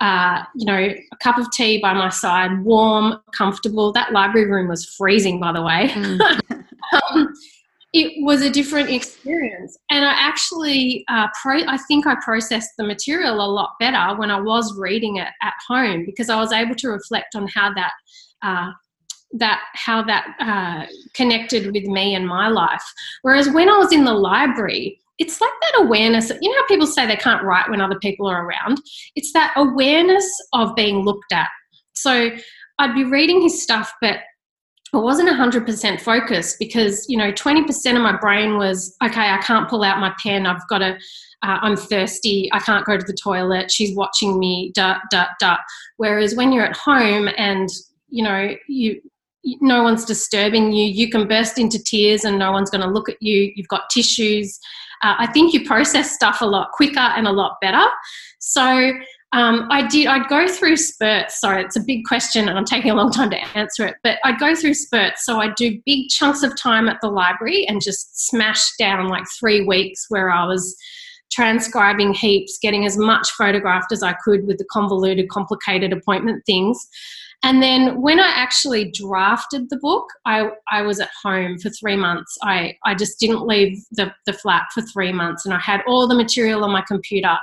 uh, 0.00 0.42
you 0.56 0.66
know, 0.66 0.78
a 0.78 1.16
cup 1.22 1.38
of 1.38 1.50
tea 1.52 1.80
by 1.80 1.92
my 1.92 2.08
side, 2.08 2.64
warm, 2.64 3.20
comfortable. 3.36 3.92
That 3.92 4.12
library 4.12 4.50
room 4.50 4.68
was 4.68 4.86
freezing, 4.96 5.38
by 5.38 5.52
the 5.52 5.62
way. 5.62 5.88
Mm. 5.88 6.40
um, 7.12 7.34
it 7.96 8.24
was 8.24 8.42
a 8.42 8.50
different 8.50 8.90
experience, 8.90 9.78
and 9.88 10.04
I 10.04 10.10
actually, 10.10 11.04
uh, 11.08 11.28
pro- 11.40 11.66
I 11.66 11.78
think 11.88 12.08
I 12.08 12.16
processed 12.16 12.70
the 12.76 12.84
material 12.84 13.36
a 13.36 13.46
lot 13.46 13.74
better 13.78 14.18
when 14.18 14.32
I 14.32 14.40
was 14.40 14.76
reading 14.76 15.16
it 15.16 15.28
at 15.42 15.54
home 15.68 16.04
because 16.04 16.28
I 16.28 16.36
was 16.36 16.52
able 16.52 16.74
to 16.74 16.88
reflect 16.88 17.34
on 17.34 17.48
how 17.54 17.72
that. 17.74 17.92
Uh, 18.42 18.72
that 19.36 19.60
how 19.74 20.00
that 20.00 20.26
uh, 20.38 20.86
connected 21.14 21.72
with 21.72 21.82
me 21.86 22.14
and 22.14 22.24
my 22.24 22.46
life. 22.46 22.84
Whereas 23.22 23.50
when 23.50 23.68
I 23.68 23.78
was 23.78 23.92
in 23.92 24.04
the 24.04 24.12
library, 24.12 25.00
it's 25.18 25.40
like 25.40 25.50
that 25.60 25.82
awareness. 25.82 26.30
You 26.40 26.50
know 26.50 26.56
how 26.60 26.66
people 26.68 26.86
say 26.86 27.04
they 27.04 27.16
can't 27.16 27.42
write 27.42 27.68
when 27.68 27.80
other 27.80 27.98
people 27.98 28.28
are 28.28 28.46
around? 28.46 28.80
It's 29.16 29.32
that 29.32 29.52
awareness 29.56 30.24
of 30.52 30.76
being 30.76 31.04
looked 31.04 31.32
at. 31.32 31.48
So 31.94 32.30
I'd 32.78 32.94
be 32.94 33.02
reading 33.02 33.42
his 33.42 33.60
stuff, 33.60 33.92
but 34.00 34.18
I 34.94 34.98
wasn't 34.98 35.28
100% 35.28 36.00
focused 36.00 36.58
because, 36.58 37.06
you 37.08 37.16
know, 37.16 37.32
20% 37.32 37.96
of 37.96 38.02
my 38.02 38.16
brain 38.16 38.56
was, 38.56 38.96
okay, 39.02 39.30
I 39.30 39.38
can't 39.38 39.68
pull 39.68 39.82
out 39.82 39.98
my 39.98 40.14
pen. 40.22 40.46
I've 40.46 40.66
got 40.68 40.78
to, 40.78 40.96
uh, 41.42 41.58
I'm 41.60 41.76
thirsty. 41.76 42.48
I 42.52 42.60
can't 42.60 42.86
go 42.86 42.96
to 42.96 43.04
the 43.04 43.16
toilet. 43.22 43.70
She's 43.70 43.94
watching 43.96 44.38
me, 44.38 44.72
da, 44.74 44.98
da, 45.10 45.26
da. 45.40 45.58
Whereas 45.96 46.34
when 46.34 46.52
you're 46.52 46.64
at 46.64 46.76
home 46.76 47.28
and, 47.36 47.68
you 48.08 48.22
know, 48.22 48.54
you, 48.68 49.00
no 49.60 49.82
one's 49.82 50.04
disturbing 50.04 50.72
you, 50.72 50.86
you 50.86 51.10
can 51.10 51.28
burst 51.28 51.58
into 51.58 51.82
tears 51.82 52.24
and 52.24 52.38
no 52.38 52.52
one's 52.52 52.70
going 52.70 52.80
to 52.80 52.88
look 52.88 53.08
at 53.08 53.20
you. 53.20 53.52
You've 53.54 53.68
got 53.68 53.90
tissues 53.90 54.58
uh, 55.04 55.16
I 55.18 55.26
think 55.26 55.52
you 55.52 55.66
process 55.66 56.12
stuff 56.12 56.40
a 56.40 56.46
lot 56.46 56.72
quicker 56.72 56.98
and 56.98 57.26
a 57.26 57.30
lot 57.30 57.60
better. 57.60 57.84
So 58.38 58.92
um, 59.34 59.66
I 59.68 59.86
did. 59.88 60.06
I'd 60.06 60.28
go 60.28 60.46
through 60.46 60.76
spurts. 60.76 61.40
Sorry, 61.40 61.64
it's 61.64 61.74
a 61.74 61.80
big 61.80 62.04
question, 62.04 62.48
and 62.48 62.56
I'm 62.56 62.64
taking 62.64 62.92
a 62.92 62.94
long 62.94 63.10
time 63.10 63.30
to 63.30 63.58
answer 63.58 63.84
it. 63.84 63.96
But 64.04 64.18
I'd 64.24 64.38
go 64.38 64.54
through 64.54 64.74
spurts. 64.74 65.26
So 65.26 65.40
I'd 65.40 65.56
do 65.56 65.80
big 65.84 66.08
chunks 66.08 66.44
of 66.44 66.56
time 66.56 66.88
at 66.88 67.00
the 67.02 67.10
library 67.10 67.66
and 67.66 67.82
just 67.82 68.28
smash 68.28 68.62
down 68.78 69.08
like 69.08 69.24
three 69.40 69.64
weeks 69.64 70.06
where 70.08 70.30
I 70.30 70.46
was 70.46 70.76
transcribing 71.32 72.14
heaps, 72.14 72.58
getting 72.62 72.86
as 72.86 72.96
much 72.96 73.28
photographed 73.32 73.90
as 73.90 74.04
I 74.04 74.14
could 74.24 74.46
with 74.46 74.58
the 74.58 74.66
convoluted, 74.70 75.28
complicated 75.28 75.92
appointment 75.92 76.46
things. 76.46 76.78
And 77.42 77.60
then 77.60 78.00
when 78.00 78.20
I 78.20 78.28
actually 78.28 78.92
drafted 78.92 79.68
the 79.68 79.78
book, 79.78 80.06
I, 80.24 80.50
I 80.70 80.82
was 80.82 81.00
at 81.00 81.10
home 81.22 81.58
for 81.58 81.70
three 81.70 81.96
months. 81.96 82.38
I, 82.42 82.76
I 82.86 82.94
just 82.94 83.18
didn't 83.18 83.46
leave 83.46 83.78
the, 83.90 84.12
the 84.26 84.32
flat 84.32 84.66
for 84.72 84.80
three 84.80 85.12
months 85.12 85.44
and 85.44 85.52
I 85.52 85.58
had 85.58 85.82
all 85.88 86.06
the 86.06 86.14
material 86.14 86.64
on 86.64 86.70
my 86.70 86.82
computer. 86.86 87.36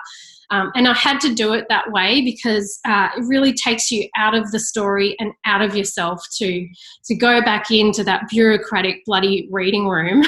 Um, 0.52 0.72
and 0.76 0.88
I 0.88 0.94
had 0.94 1.20
to 1.22 1.34
do 1.34 1.54
it 1.54 1.66
that 1.70 1.92
way 1.92 2.22
because 2.22 2.80
uh, 2.86 3.10
it 3.18 3.24
really 3.26 3.54
takes 3.54 3.90
you 3.90 4.08
out 4.18 4.36
of 4.36 4.52
the 4.52 4.60
story 4.60 5.16
and 5.20 5.32
out 5.46 5.62
of 5.62 5.76
yourself 5.76 6.24
to, 6.38 6.68
to 7.06 7.16
go 7.16 7.42
back 7.42 7.72
into 7.72 8.04
that 8.04 8.28
bureaucratic 8.30 9.04
bloody 9.06 9.48
reading 9.50 9.88
room. 9.88 10.24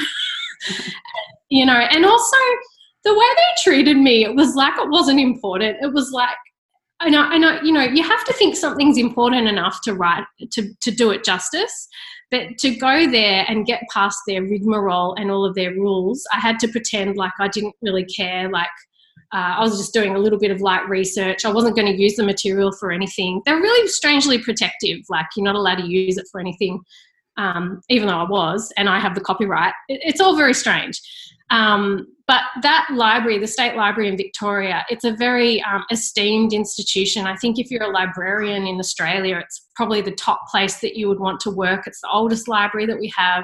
you 1.50 1.66
know, 1.66 1.74
and 1.74 2.06
also 2.06 2.38
the 3.04 3.14
way 3.14 3.26
they 3.36 3.62
treated 3.64 3.98
me, 3.98 4.24
it 4.24 4.34
was 4.34 4.56
like 4.56 4.74
it 4.78 4.90
wasn't 4.90 5.20
important. 5.20 5.78
It 5.82 5.94
was 5.94 6.12
like 6.12 6.38
I 7.04 7.10
know, 7.10 7.22
I 7.22 7.38
know, 7.38 7.60
you 7.62 7.74
know, 7.74 7.84
you 7.84 8.02
have 8.02 8.24
to 8.24 8.34
think 8.34 8.56
something's 8.56 8.98
important 8.98 9.50
enough 9.50 9.82
to 9.84 9.94
write 9.94 10.24
to, 10.52 10.74
to 10.82 10.92
do 10.92 11.12
it 11.12 11.26
justice. 11.26 11.90
But 12.32 12.58
to 12.60 12.76
go 12.76 13.12
there 13.12 13.46
and 13.48 13.66
get 13.66 13.84
past 13.94 14.20
their 14.26 14.42
rigmarole 14.42 15.14
and 15.16 15.30
all 15.30 15.46
of 15.46 15.54
their 15.54 15.72
rules, 15.72 16.26
I 16.34 16.40
had 16.40 16.60
to 16.60 16.68
pretend 16.70 17.18
like 17.18 17.34
I 17.40 17.50
didn't 17.50 17.76
really 17.82 18.06
care. 18.06 18.50
Like 18.50 18.70
uh, 19.34 19.56
I 19.58 19.62
was 19.62 19.78
just 19.78 19.94
doing 19.94 20.16
a 20.16 20.20
little 20.20 20.38
bit 20.38 20.52
of 20.52 20.62
light 20.62 20.88
research. 20.88 21.44
I 21.44 21.52
wasn't 21.52 21.76
going 21.76 21.92
to 21.92 22.00
use 22.00 22.16
the 22.16 22.24
material 22.24 22.72
for 22.72 22.92
anything. 22.92 23.42
They're 23.46 23.60
really 23.60 23.88
strangely 23.88 24.38
protective. 24.38 25.00
Like 25.10 25.26
you're 25.36 25.44
not 25.44 25.56
allowed 25.56 25.78
to 25.78 25.88
use 25.88 26.18
it 26.18 26.28
for 26.32 26.40
anything, 26.40 26.80
um, 27.38 27.82
even 27.90 28.08
though 28.08 28.20
I 28.20 28.30
was, 28.30 28.72
and 28.78 28.88
I 28.88 29.00
have 29.00 29.16
the 29.16 29.22
copyright. 29.22 29.74
It, 29.90 30.02
it's 30.04 30.22
all 30.22 30.36
very 30.36 30.54
strange. 30.54 31.02
Um, 31.54 32.08
but 32.26 32.42
that 32.64 32.88
library, 32.92 33.38
the 33.38 33.48
State 33.48 33.76
Library 33.76 34.10
in 34.10 34.18
Victoria, 34.18 34.84
it's 34.90 35.04
a 35.04 35.12
very 35.12 35.62
um, 35.64 35.84
esteemed 35.92 36.52
institution. 36.52 37.28
I 37.28 37.36
think 37.36 37.60
if 37.60 37.70
you're 37.70 37.84
a 37.84 37.92
librarian 37.92 38.66
in 38.66 38.80
Australia, 38.80 39.38
it's 39.38 39.68
probably 39.76 40.02
the 40.02 40.14
top 40.14 40.48
place 40.50 40.80
that 40.80 40.96
you 40.96 41.08
would 41.10 41.20
want 41.20 41.40
to 41.42 41.52
work. 41.52 41.86
It's 41.86 42.02
the 42.02 42.10
oldest 42.10 42.48
library 42.48 42.88
that 42.88 43.00
we 43.00 43.14
have. 43.16 43.44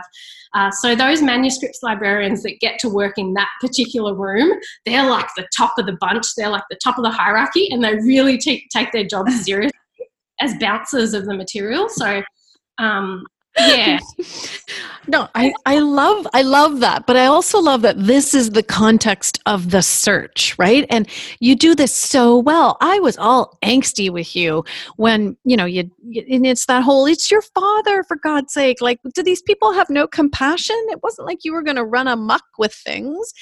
Uh, 0.55 0.71
so 0.71 0.95
those 0.95 1.21
manuscripts 1.21 1.83
librarians 1.83 2.41
that 2.43 2.59
get 2.59 2.79
to 2.79 2.89
work 2.89 3.19
in 3.19 3.33
that 3.35 3.49
particular 3.61 4.15
room, 4.15 4.57
they're 4.87 5.07
like 5.07 5.27
the 5.37 5.47
top 5.55 5.77
of 5.77 5.85
the 5.85 5.97
bunch. 5.99 6.25
They're 6.35 6.49
like 6.49 6.63
the 6.71 6.79
top 6.83 6.97
of 6.97 7.03
the 7.03 7.11
hierarchy, 7.11 7.69
and 7.69 7.83
they 7.83 7.95
really 7.95 8.39
t- 8.39 8.67
take 8.73 8.91
their 8.91 9.05
job 9.05 9.29
seriously 9.43 9.77
as 10.39 10.55
bouncers 10.59 11.13
of 11.13 11.25
the 11.25 11.35
material. 11.35 11.89
So 11.89 12.23
um, 12.79 13.25
yeah. 13.67 13.99
No 15.07 15.27
i 15.33 15.51
i 15.65 15.79
love 15.79 16.27
i 16.33 16.43
love 16.43 16.81
that 16.81 17.07
but 17.07 17.17
i 17.17 17.25
also 17.25 17.59
love 17.59 17.81
that 17.81 17.95
this 17.97 18.35
is 18.35 18.51
the 18.51 18.61
context 18.61 19.39
of 19.47 19.71
the 19.71 19.81
search 19.81 20.49
right? 20.59 20.85
And 20.89 21.07
you 21.39 21.55
do 21.55 21.73
this 21.73 21.95
so 21.95 22.37
well. 22.37 22.77
I 22.81 22.99
was 22.99 23.17
all 23.17 23.57
angsty 23.63 24.09
with 24.09 24.35
you 24.35 24.63
when 24.97 25.37
you 25.43 25.57
know 25.57 25.65
you 25.65 25.89
and 26.05 26.45
it's 26.45 26.65
that 26.67 26.83
whole 26.83 27.05
it's 27.05 27.31
your 27.31 27.41
father 27.41 28.03
for 28.03 28.17
god's 28.17 28.53
sake. 28.53 28.81
Like 28.81 28.99
do 29.15 29.23
these 29.23 29.41
people 29.41 29.71
have 29.73 29.89
no 29.89 30.07
compassion? 30.07 30.75
It 30.89 31.01
wasn't 31.01 31.27
like 31.27 31.43
you 31.43 31.53
were 31.53 31.63
going 31.63 31.77
to 31.77 31.85
run 31.85 32.07
amuck 32.07 32.43
with 32.57 32.73
things. 32.73 33.33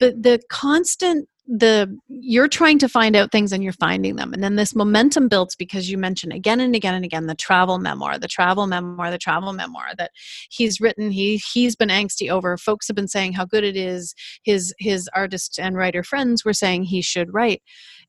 The 0.00 0.12
the 0.12 0.40
constant 0.50 1.28
the 1.48 1.98
you're 2.08 2.48
trying 2.48 2.78
to 2.78 2.88
find 2.88 3.14
out 3.14 3.30
things 3.30 3.52
and 3.52 3.62
you're 3.62 3.72
finding 3.72 4.16
them. 4.16 4.32
And 4.32 4.42
then 4.42 4.56
this 4.56 4.74
momentum 4.74 5.28
builds 5.28 5.54
because 5.54 5.90
you 5.90 5.96
mention 5.96 6.32
again 6.32 6.60
and 6.60 6.74
again 6.74 6.94
and 6.94 7.04
again 7.04 7.26
the 7.26 7.34
travel 7.34 7.78
memoir 7.78 8.18
the 8.18 8.28
travel 8.28 8.66
memoir 8.66 9.10
the 9.10 9.18
travel 9.18 9.52
memoir 9.52 9.90
that 9.98 10.10
he's 10.50 10.80
written. 10.80 11.10
He 11.10 11.40
he's 11.52 11.76
been 11.76 11.88
angsty 11.88 12.30
over 12.30 12.56
folks 12.56 12.88
have 12.88 12.96
been 12.96 13.08
saying 13.08 13.34
how 13.34 13.44
good 13.44 13.64
it 13.64 13.76
is. 13.76 14.14
His 14.42 14.74
his 14.78 15.08
artist 15.14 15.58
and 15.60 15.76
writer 15.76 16.02
friends 16.02 16.44
were 16.44 16.52
saying 16.52 16.84
he 16.84 17.02
should 17.02 17.32
write. 17.32 17.62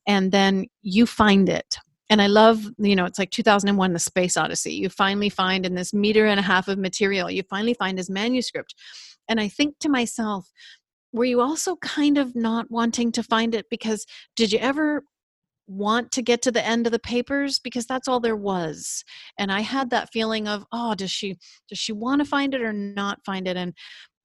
And 0.08 0.32
then 0.32 0.68
you 0.82 1.06
find 1.06 1.50
it. 1.50 1.78
And 2.10 2.22
I 2.22 2.28
love, 2.28 2.66
you 2.78 2.96
know, 2.96 3.06
it's 3.06 3.20
like 3.20 3.32
2001, 3.32 3.92
The 3.92 4.00
Space 4.00 4.38
Odyssey. 4.38 4.74
You 4.74 4.88
finally 4.88 5.30
find 5.30 5.66
in 5.66 5.76
this 5.76 5.94
meter 5.94 6.26
and 6.26 6.40
a 6.40 6.44
half 6.44 6.70
of 6.70 6.78
material, 6.80 7.30
you 7.30 7.44
finally 7.50 7.74
find 7.74 7.98
his 7.98 8.10
manuscript. 8.10 8.76
And 9.28 9.40
I 9.42 9.50
think 9.50 9.80
to 9.80 9.90
myself, 9.90 10.50
were 11.14 11.26
you 11.26 11.42
also 11.42 11.76
kind 11.78 12.18
of 12.18 12.36
not 12.36 12.70
wanting 12.70 13.12
to 13.14 13.24
find 13.24 13.56
it 13.56 13.66
because 13.70 14.06
did 14.36 14.52
you 14.52 14.60
ever 14.60 15.04
want 15.68 16.12
to 16.12 16.22
get 16.22 16.42
to 16.42 16.52
the 16.52 16.66
end 16.66 16.86
of 16.86 16.92
the 16.92 17.00
papers? 17.00 17.60
Because 17.60 17.86
that's 17.86 18.08
all 18.08 18.20
there 18.20 18.36
was 18.36 19.04
and 19.38 19.52
i 19.52 19.62
had 19.62 19.90
that 19.90 20.10
feeling 20.12 20.48
of 20.48 20.66
oh 20.72 20.96
does 20.96 21.12
she 21.12 21.36
does 21.70 21.78
she 21.78 21.92
want 21.92 22.20
to 22.20 22.26
find 22.26 22.54
it 22.54 22.62
or 22.62 22.74
not 22.74 23.20
find 23.26 23.48
it? 23.48 23.58
And 23.58 23.74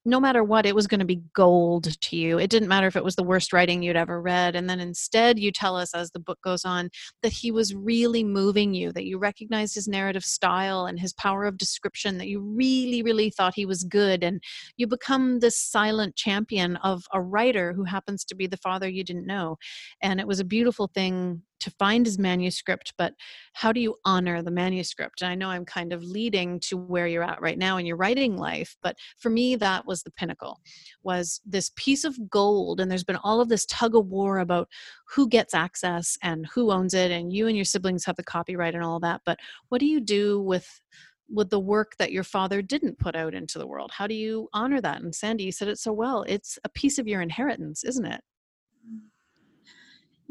no 0.05 0.19
matter 0.19 0.43
what, 0.43 0.67
it 0.67 0.75
was 0.75 0.87
going 0.87 0.99
to 0.99 1.07
be 1.07 1.23
gold 1.33 2.01
to 2.01 2.17
you. 2.17 2.39
It 2.39 2.51
didn't 2.51 2.69
matter 2.69 2.89
if 2.89 2.97
it 2.97 3.05
was 3.05 3.15
the 3.15 3.23
worst 3.23 3.53
writing 3.53 3.83
you'd 3.83 3.97
ever 3.97 4.21
read. 4.21 4.57
And 4.57 4.69
then 4.69 4.81
instead, 4.81 5.39
you 5.39 5.53
tell 5.53 5.77
us 5.77 5.95
as 5.95 6.11
the 6.11 6.19
book 6.19 6.39
goes 6.43 6.65
on 6.65 6.91
that 7.23 7.33
he 7.33 7.53
was 7.53 7.75
really 7.75 8.25
moving 8.25 8.75
you, 8.75 8.93
that 8.93 9.07
you 9.07 9.19
recognized 9.19 9.75
his 9.75 9.87
narrative 9.87 10.25
style 10.25 10.87
and 10.87 10.99
his 10.99 11.13
power 11.13 11.45
of 11.45 11.57
description, 11.57 12.19
that 12.19 12.29
you 12.29 12.41
really, 12.41 13.03
really 13.03 13.31
thought 13.31 13.55
he 13.55 13.67
was 13.67 13.85
good. 13.85 14.25
And 14.25 14.43
you 14.77 14.89
become 14.89 15.39
this 15.39 15.57
silent 15.57 16.17
champion 16.17 16.77
of 16.77 17.05
a 17.13 17.21
writer 17.21 17.73
who 17.73 17.85
happens 17.85 18.25
to 18.25 18.35
be 18.35 18.49
the 18.49 18.57
father 18.57 18.89
you 18.89 19.05
didn't 19.05 19.27
know. 19.27 19.57
And 20.03 20.19
it 20.19 20.27
was 20.27 20.41
a 20.41 20.45
beautiful 20.45 20.91
thing 20.93 21.43
to 21.63 21.71
find 21.71 22.07
his 22.07 22.19
manuscript, 22.19 22.93
but 22.99 23.15
how 23.55 23.73
do 23.73 23.81
you 23.81 23.97
honor 24.05 24.43
the 24.43 24.51
manuscript? 24.51 25.23
And 25.23 25.31
I 25.31 25.35
know 25.35 25.49
I'm 25.49 25.65
kind 25.65 25.93
of 25.93 26.03
leading 26.03 26.61
to 26.61 26.77
where 26.77 27.07
you're 27.07 27.23
at 27.23 27.41
right 27.41 27.59
now 27.59 27.77
in 27.77 27.87
your 27.87 27.97
writing 27.97 28.37
life, 28.37 28.77
but 28.83 28.97
for 29.19 29.31
me, 29.31 29.57
that 29.57 29.87
was 29.87 30.03
the 30.03 30.11
pinnacle, 30.11 30.61
was 31.03 31.41
this 31.45 31.71
piece 31.77 32.05
of 32.05 32.31
gold. 32.31 32.81
And 32.81 32.91
there's 32.91 33.05
been 33.05 33.17
all 33.17 33.41
of 33.41 33.49
this 33.49 33.67
tug 33.67 33.95
of 33.95 34.07
war 34.07 34.39
about 34.39 34.69
who 35.09 35.29
gets 35.29 35.55
access 35.55 36.19
and 36.23 36.47
who 36.55 36.71
owns 36.71 36.95
it, 36.95 37.11
and 37.11 37.33
you 37.33 37.47
and 37.47 37.57
your 37.57 37.65
siblings 37.65 38.05
have 38.05 38.17
the 38.17 38.23
copyright 38.23 38.75
and 38.75 38.85
all 38.85 39.01
that. 39.01 39.23
But 39.25 39.39
what 39.69 39.79
do 39.79 39.87
you 39.87 40.01
do 40.01 40.41
with 40.41 40.81
with 41.33 41.49
the 41.51 41.61
work 41.61 41.97
that 41.97 42.13
your 42.13 42.25
father 42.25 42.61
didn't 42.61 42.99
put 42.99 43.17
out 43.17 43.35
into 43.35 43.59
the 43.59 43.67
world? 43.67 43.91
How 43.93 44.07
do 44.07 44.15
you 44.15 44.49
honor 44.53 44.81
that? 44.81 45.01
And 45.01 45.15
Sandy, 45.15 45.45
you 45.45 45.53
said 45.53 45.69
it 45.69 45.79
so 45.79 45.93
well. 45.93 46.25
It's 46.29 46.59
a 46.65 46.69
piece 46.69 46.99
of 46.99 47.09
your 47.09 47.23
inheritance, 47.23 47.85
isn't 47.85 48.05
it? 48.05 48.21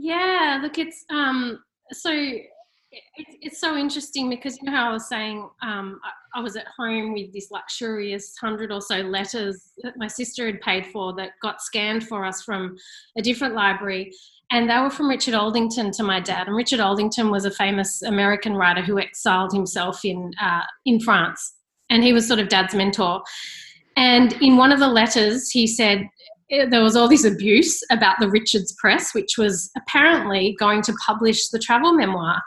Yeah, 0.01 0.59
look, 0.63 0.79
it's 0.79 1.05
um, 1.11 1.59
so 1.91 2.11
it's, 2.11 3.35
it's 3.39 3.61
so 3.61 3.77
interesting 3.77 4.31
because 4.31 4.57
you 4.57 4.63
know 4.63 4.75
how 4.75 4.89
I 4.89 4.93
was 4.93 5.07
saying 5.07 5.47
um, 5.61 5.99
I, 6.03 6.39
I, 6.39 6.41
was 6.41 6.55
at 6.55 6.65
home 6.75 7.13
with 7.13 7.31
this 7.31 7.51
luxurious 7.51 8.35
hundred 8.35 8.71
or 8.71 8.81
so 8.81 8.97
letters 8.97 9.73
that 9.83 9.93
my 9.97 10.07
sister 10.07 10.47
had 10.47 10.59
paid 10.61 10.87
for 10.87 11.13
that 11.17 11.33
got 11.43 11.61
scanned 11.61 12.07
for 12.07 12.25
us 12.25 12.41
from 12.41 12.75
a 13.15 13.21
different 13.21 13.53
library, 13.53 14.11
and 14.49 14.67
they 14.67 14.79
were 14.79 14.89
from 14.89 15.07
Richard 15.07 15.35
Aldington 15.35 15.91
to 15.91 16.01
my 16.03 16.19
dad. 16.19 16.47
And 16.47 16.55
Richard 16.55 16.79
Aldington 16.79 17.29
was 17.29 17.45
a 17.45 17.51
famous 17.51 18.01
American 18.01 18.55
writer 18.55 18.81
who 18.81 18.97
exiled 18.97 19.53
himself 19.53 20.03
in 20.03 20.31
uh, 20.41 20.63
in 20.87 20.99
France, 20.99 21.57
and 21.91 22.03
he 22.03 22.11
was 22.11 22.27
sort 22.27 22.39
of 22.39 22.49
dad's 22.49 22.73
mentor. 22.73 23.21
And 23.97 24.33
in 24.41 24.57
one 24.57 24.71
of 24.71 24.79
the 24.79 24.87
letters, 24.87 25.51
he 25.51 25.67
said 25.67 26.09
there 26.51 26.83
was 26.83 26.95
all 26.95 27.07
this 27.07 27.25
abuse 27.25 27.81
about 27.91 28.17
the 28.19 28.29
Richards 28.29 28.75
Press, 28.77 29.13
which 29.13 29.37
was 29.37 29.71
apparently 29.77 30.55
going 30.59 30.81
to 30.83 30.93
publish 31.05 31.47
the 31.49 31.59
travel 31.59 31.93
memoir. 31.93 32.41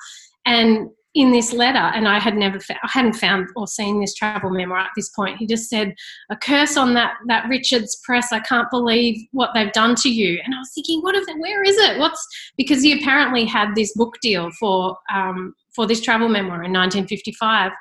And 0.47 0.91
in 1.15 1.31
this 1.31 1.53
letter, 1.53 1.79
and 1.79 2.09
I 2.09 2.19
had 2.19 2.37
never, 2.37 2.59
I 2.71 2.89
hadn't 2.93 3.15
found 3.15 3.49
or 3.55 3.69
seen 3.69 4.01
this 4.01 4.15
travel 4.15 4.51
memoir 4.51 4.79
at 4.79 4.91
this 4.97 5.11
point. 5.11 5.39
He 5.39 5.47
just 5.47 5.71
said, 5.71 5.95
"A 6.31 6.37
curse 6.37 6.77
on 6.77 6.95
that 6.95 7.15
that 7.29 7.49
Richards 7.49 8.01
Press. 8.05 8.33
I 8.33 8.41
can't 8.41 8.71
believe 8.71 9.25
what 9.33 9.51
they've 9.55 9.73
done 9.73 9.95
to 9.97 10.11
you." 10.11 10.41
And 10.45 10.55
I 10.55 10.59
was 10.59 10.73
thinking, 10.75 11.01
"What 11.01 11.15
it? 11.15 11.27
Where 11.39 11.63
is 11.63 11.77
it? 11.77 11.99
What's?" 11.99 12.27
Because 12.57 12.83
he 12.83 12.99
apparently 13.01 13.45
had 13.45 13.75
this 13.75 13.93
book 13.95 14.15
deal 14.21 14.51
for 14.59 14.97
um, 15.15 15.55
for 15.75 15.87
this 15.87 16.01
travel 16.01 16.29
memoir 16.29 16.63
in 16.65 16.73
1955. 16.73 17.73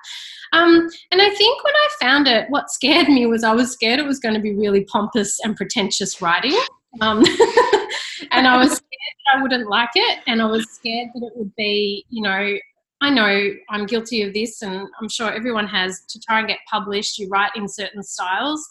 Um, 0.51 0.87
and 1.11 1.21
I 1.21 1.29
think 1.31 1.63
when 1.63 1.73
I 1.73 1.87
found 1.99 2.27
it, 2.27 2.49
what 2.49 2.69
scared 2.69 3.07
me 3.07 3.25
was 3.25 3.43
I 3.43 3.53
was 3.53 3.71
scared 3.71 3.99
it 3.99 4.05
was 4.05 4.19
going 4.19 4.35
to 4.35 4.41
be 4.41 4.53
really 4.53 4.83
pompous 4.85 5.39
and 5.43 5.55
pretentious 5.55 6.21
writing. 6.21 6.59
Um, 7.01 7.19
and 8.31 8.47
I 8.47 8.57
was 8.57 8.73
scared 8.73 8.89
I 9.33 9.41
wouldn't 9.41 9.69
like 9.69 9.89
it. 9.95 10.19
And 10.27 10.41
I 10.41 10.45
was 10.45 10.69
scared 10.71 11.09
that 11.13 11.25
it 11.25 11.33
would 11.35 11.55
be, 11.55 12.05
you 12.09 12.21
know, 12.21 12.57
I 13.03 13.09
know 13.09 13.53
I'm 13.69 13.85
guilty 13.85 14.21
of 14.21 14.33
this, 14.33 14.61
and 14.61 14.87
I'm 15.01 15.09
sure 15.09 15.29
everyone 15.29 15.67
has 15.67 16.05
to 16.07 16.21
try 16.21 16.39
and 16.39 16.47
get 16.47 16.59
published. 16.71 17.19
You 17.19 17.27
write 17.27 17.51
in 17.53 17.67
certain 17.67 18.01
styles. 18.01 18.65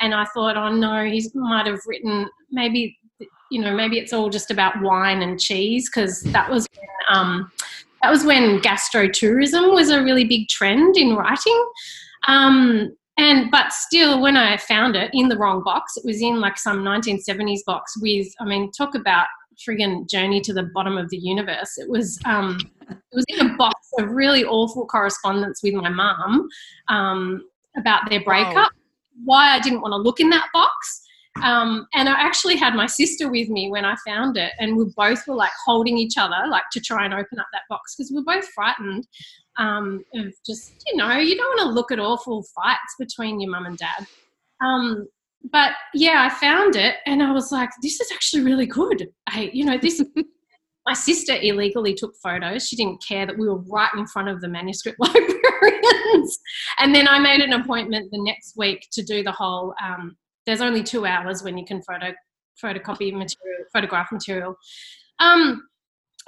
And 0.00 0.12
I 0.12 0.24
thought, 0.34 0.56
oh 0.56 0.74
no, 0.74 1.04
he 1.04 1.24
might 1.34 1.68
have 1.68 1.78
written 1.86 2.28
maybe, 2.50 2.98
you 3.52 3.60
know, 3.60 3.76
maybe 3.76 3.98
it's 4.00 4.12
all 4.12 4.28
just 4.28 4.50
about 4.50 4.82
wine 4.82 5.22
and 5.22 5.38
cheese 5.38 5.88
because 5.88 6.20
that 6.22 6.50
was 6.50 6.66
when, 6.76 7.16
um, 7.16 7.52
that 8.02 8.10
was 8.10 8.24
when 8.24 8.58
gastrotourism 8.58 9.72
was 9.72 9.90
a 9.90 10.02
really 10.02 10.24
big 10.24 10.48
trend 10.48 10.96
in 10.96 11.14
writing. 11.14 11.66
Um, 12.26 12.92
and 13.18 13.52
but 13.52 13.72
still, 13.72 14.20
when 14.20 14.36
I 14.36 14.56
found 14.56 14.96
it 14.96 15.12
in 15.14 15.28
the 15.28 15.38
wrong 15.38 15.62
box, 15.62 15.96
it 15.96 16.04
was 16.04 16.20
in 16.20 16.40
like 16.40 16.58
some 16.58 16.80
1970s 16.80 17.60
box 17.64 17.94
with, 18.02 18.26
I 18.40 18.46
mean, 18.46 18.72
talk 18.72 18.96
about 18.96 19.28
friggin' 19.66 20.08
journey 20.08 20.40
to 20.42 20.52
the 20.52 20.64
bottom 20.74 20.98
of 20.98 21.08
the 21.10 21.16
universe. 21.16 21.78
It 21.78 21.88
was 21.88 22.18
um, 22.24 22.58
it 22.90 23.14
was 23.14 23.24
in 23.28 23.46
a 23.46 23.56
box 23.56 23.75
of 23.98 24.10
really 24.10 24.44
awful 24.44 24.86
correspondence 24.86 25.60
with 25.62 25.74
my 25.74 25.88
mum 25.88 26.48
um, 26.88 27.48
about 27.76 28.08
their 28.08 28.22
breakup. 28.22 28.54
Wow. 28.54 28.68
Why 29.24 29.50
I 29.54 29.60
didn't 29.60 29.80
want 29.80 29.92
to 29.92 29.96
look 29.96 30.20
in 30.20 30.30
that 30.30 30.48
box. 30.52 31.02
Um, 31.42 31.86
and 31.94 32.08
I 32.08 32.12
actually 32.12 32.56
had 32.56 32.74
my 32.74 32.86
sister 32.86 33.30
with 33.30 33.48
me 33.48 33.70
when 33.70 33.84
I 33.84 33.94
found 34.06 34.36
it, 34.36 34.52
and 34.58 34.76
we 34.76 34.84
both 34.96 35.26
were 35.26 35.34
like 35.34 35.52
holding 35.64 35.98
each 35.98 36.16
other, 36.16 36.46
like 36.48 36.64
to 36.72 36.80
try 36.80 37.04
and 37.04 37.12
open 37.12 37.38
up 37.38 37.46
that 37.52 37.62
box 37.68 37.94
because 37.94 38.10
we 38.10 38.16
were 38.16 38.24
both 38.24 38.48
frightened 38.48 39.06
um, 39.58 40.02
of 40.14 40.32
just, 40.46 40.82
you 40.86 40.96
know, 40.96 41.12
you 41.18 41.36
don't 41.36 41.58
want 41.58 41.68
to 41.68 41.74
look 41.74 41.92
at 41.92 41.98
awful 41.98 42.44
fights 42.54 42.94
between 42.98 43.40
your 43.40 43.50
mum 43.50 43.66
and 43.66 43.78
dad. 43.78 44.06
Um, 44.64 45.06
but 45.52 45.72
yeah, 45.94 46.28
I 46.30 46.34
found 46.34 46.76
it, 46.76 46.96
and 47.06 47.22
I 47.22 47.32
was 47.32 47.52
like, 47.52 47.70
this 47.82 48.00
is 48.00 48.10
actually 48.12 48.42
really 48.42 48.66
good. 48.66 49.08
I, 49.26 49.50
you 49.52 49.64
know, 49.64 49.78
this. 49.78 50.02
my 50.86 50.94
sister 50.94 51.34
illegally 51.34 51.94
took 51.94 52.14
photos. 52.22 52.66
She 52.66 52.76
didn't 52.76 53.04
care 53.06 53.26
that 53.26 53.36
we 53.36 53.48
were 53.48 53.60
right 53.62 53.92
in 53.96 54.06
front 54.06 54.28
of 54.28 54.40
the 54.40 54.48
manuscript 54.48 54.98
librarians. 55.00 56.38
and 56.78 56.94
then 56.94 57.08
I 57.08 57.18
made 57.18 57.40
an 57.40 57.52
appointment 57.52 58.10
the 58.12 58.22
next 58.22 58.54
week 58.56 58.86
to 58.92 59.02
do 59.02 59.22
the 59.22 59.32
whole 59.32 59.74
um, 59.82 60.16
there's 60.46 60.60
only 60.60 60.82
two 60.82 61.04
hours 61.04 61.42
when 61.42 61.58
you 61.58 61.64
can 61.64 61.82
photo 61.82 62.12
photocopy 62.62 63.12
material, 63.12 63.64
photograph 63.72 64.10
material. 64.10 64.54
Um, 65.18 65.62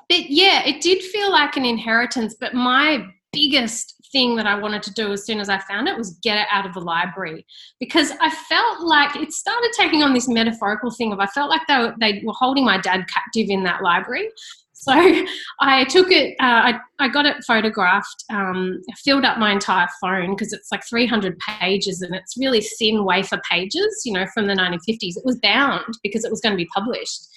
but 0.08 0.28
yeah, 0.28 0.66
it 0.66 0.80
did 0.80 1.02
feel 1.02 1.30
like 1.30 1.56
an 1.56 1.64
inheritance. 1.64 2.36
But 2.38 2.54
my 2.54 3.06
biggest 3.32 3.94
thing 4.12 4.36
that 4.36 4.46
I 4.46 4.58
wanted 4.58 4.82
to 4.84 4.92
do 4.94 5.12
as 5.12 5.24
soon 5.24 5.38
as 5.40 5.48
I 5.48 5.58
found 5.58 5.88
it 5.88 5.96
was 5.96 6.18
get 6.22 6.38
it 6.38 6.46
out 6.50 6.66
of 6.66 6.74
the 6.74 6.80
library 6.80 7.44
because 7.78 8.12
I 8.20 8.30
felt 8.30 8.80
like 8.80 9.16
it 9.16 9.32
started 9.32 9.70
taking 9.76 10.02
on 10.02 10.14
this 10.14 10.28
metaphorical 10.28 10.90
thing 10.90 11.12
of 11.12 11.20
I 11.20 11.26
felt 11.26 11.50
like 11.50 11.62
they 11.68 11.78
were, 11.78 11.94
they 12.00 12.22
were 12.24 12.32
holding 12.32 12.64
my 12.64 12.78
dad 12.78 13.06
captive 13.08 13.50
in 13.50 13.64
that 13.64 13.82
library. 13.82 14.30
So 14.72 14.92
I 15.60 15.84
took 15.84 16.10
it, 16.10 16.36
uh, 16.40 16.72
I, 16.72 16.78
I 16.98 17.08
got 17.08 17.26
it 17.26 17.44
photographed, 17.44 18.24
um, 18.30 18.80
filled 19.04 19.24
up 19.24 19.38
my 19.38 19.52
entire 19.52 19.88
phone 20.00 20.30
because 20.30 20.52
it's 20.52 20.70
like 20.70 20.86
300 20.88 21.36
pages 21.38 22.00
and 22.00 22.14
it's 22.14 22.36
really 22.38 22.60
thin 22.60 23.04
wafer 23.04 23.40
pages, 23.50 24.02
you 24.04 24.12
know, 24.12 24.26
from 24.32 24.46
the 24.46 24.54
1950s. 24.54 25.16
It 25.16 25.24
was 25.24 25.38
bound 25.42 25.98
because 26.02 26.24
it 26.24 26.30
was 26.30 26.40
going 26.40 26.52
to 26.52 26.56
be 26.56 26.68
published. 26.74 27.28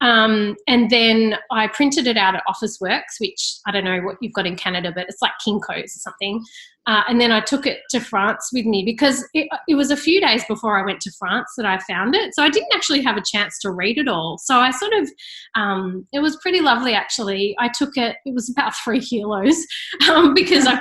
Um, 0.00 0.56
and 0.66 0.90
then 0.90 1.36
I 1.50 1.68
printed 1.68 2.06
it 2.06 2.16
out 2.16 2.34
at 2.34 2.42
Officeworks, 2.48 3.20
which 3.20 3.56
I 3.66 3.70
don't 3.70 3.84
know 3.84 4.00
what 4.00 4.16
you've 4.20 4.32
got 4.32 4.46
in 4.46 4.56
Canada, 4.56 4.92
but 4.94 5.06
it's 5.08 5.22
like 5.22 5.32
Kinko's 5.46 5.96
or 5.96 6.00
something. 6.00 6.44
Uh, 6.86 7.02
and 7.08 7.18
then 7.18 7.32
I 7.32 7.40
took 7.40 7.66
it 7.66 7.80
to 7.90 8.00
France 8.00 8.50
with 8.52 8.66
me 8.66 8.84
because 8.84 9.26
it, 9.32 9.48
it, 9.66 9.74
was 9.74 9.90
a 9.90 9.96
few 9.96 10.20
days 10.20 10.44
before 10.44 10.78
I 10.78 10.84
went 10.84 11.00
to 11.02 11.12
France 11.18 11.50
that 11.56 11.64
I 11.64 11.78
found 11.78 12.14
it. 12.14 12.34
So 12.34 12.42
I 12.42 12.50
didn't 12.50 12.74
actually 12.74 13.02
have 13.02 13.16
a 13.16 13.22
chance 13.24 13.58
to 13.60 13.70
read 13.70 13.96
it 13.96 14.06
all. 14.06 14.36
So 14.36 14.58
I 14.58 14.70
sort 14.70 14.92
of, 14.92 15.10
um, 15.54 16.06
it 16.12 16.18
was 16.18 16.36
pretty 16.42 16.60
lovely 16.60 16.92
actually. 16.92 17.56
I 17.58 17.70
took 17.74 17.96
it, 17.96 18.16
it 18.26 18.34
was 18.34 18.50
about 18.50 18.74
three 18.84 19.00
kilos 19.00 19.66
um, 20.10 20.34
because 20.34 20.66
I 20.66 20.78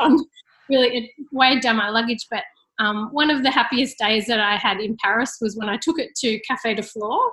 on 0.00 0.24
really, 0.68 0.96
it 0.96 1.10
weighed 1.32 1.62
down 1.62 1.76
my 1.76 1.88
luggage. 1.88 2.26
But 2.30 2.44
um, 2.78 3.08
one 3.10 3.30
of 3.30 3.42
the 3.42 3.50
happiest 3.50 3.98
days 3.98 4.26
that 4.26 4.38
I 4.38 4.56
had 4.56 4.78
in 4.78 4.96
Paris 5.02 5.38
was 5.40 5.56
when 5.56 5.68
I 5.68 5.78
took 5.78 5.98
it 5.98 6.10
to 6.16 6.38
Cafe 6.40 6.74
de 6.74 6.82
Flore 6.82 7.30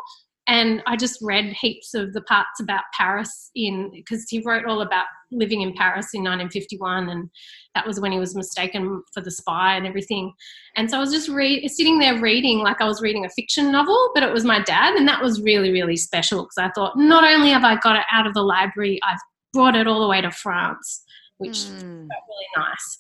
and 0.52 0.84
I 0.86 0.98
just 0.98 1.18
read 1.22 1.46
heaps 1.46 1.94
of 1.94 2.12
the 2.12 2.20
parts 2.24 2.60
about 2.60 2.84
Paris 2.94 3.52
in 3.56 3.90
because 3.96 4.26
he 4.30 4.42
wrote 4.42 4.66
all 4.66 4.82
about 4.82 5.06
living 5.32 5.62
in 5.62 5.74
Paris 5.74 6.10
in 6.14 6.24
1951, 6.24 7.08
and 7.08 7.30
that 7.74 7.88
was 7.88 8.02
when 8.02 8.12
he 8.12 8.20
was 8.20 8.36
mistaken 8.36 9.02
for 9.14 9.22
the 9.22 9.32
spy 9.32 9.78
and 9.78 9.88
everything. 9.88 10.34
And 10.76 10.92
so 10.92 10.98
I 10.98 11.00
was 11.00 11.14
just 11.14 11.30
read, 11.30 11.66
sitting 11.70 12.00
there 12.00 12.20
reading 12.20 12.60
like 12.60 12.82
I 12.82 12.86
was 12.86 13.02
reading 13.02 13.24
a 13.24 13.30
fiction 13.30 13.72
novel, 13.72 14.12
but 14.14 14.24
it 14.24 14.34
was 14.34 14.44
my 14.44 14.62
dad, 14.62 14.96
and 14.96 15.08
that 15.08 15.24
was 15.24 15.42
really 15.42 15.72
really 15.72 15.96
special 15.96 16.44
because 16.44 16.58
I 16.58 16.70
thought 16.76 16.98
not 16.98 17.24
only 17.24 17.52
have 17.52 17.64
I 17.64 17.78
got 17.78 17.96
it 17.96 18.06
out 18.12 18.28
of 18.28 18.34
the 18.34 18.44
library, 18.44 19.00
I've 19.04 19.22
brought 19.54 19.78
it 19.78 19.88
all 19.88 20.02
the 20.02 20.10
way 20.10 20.20
to 20.20 20.32
France, 20.32 21.02
which 21.38 21.60
mm. 21.60 21.80
felt 21.80 22.24
really 22.28 22.50
nice. 22.58 23.00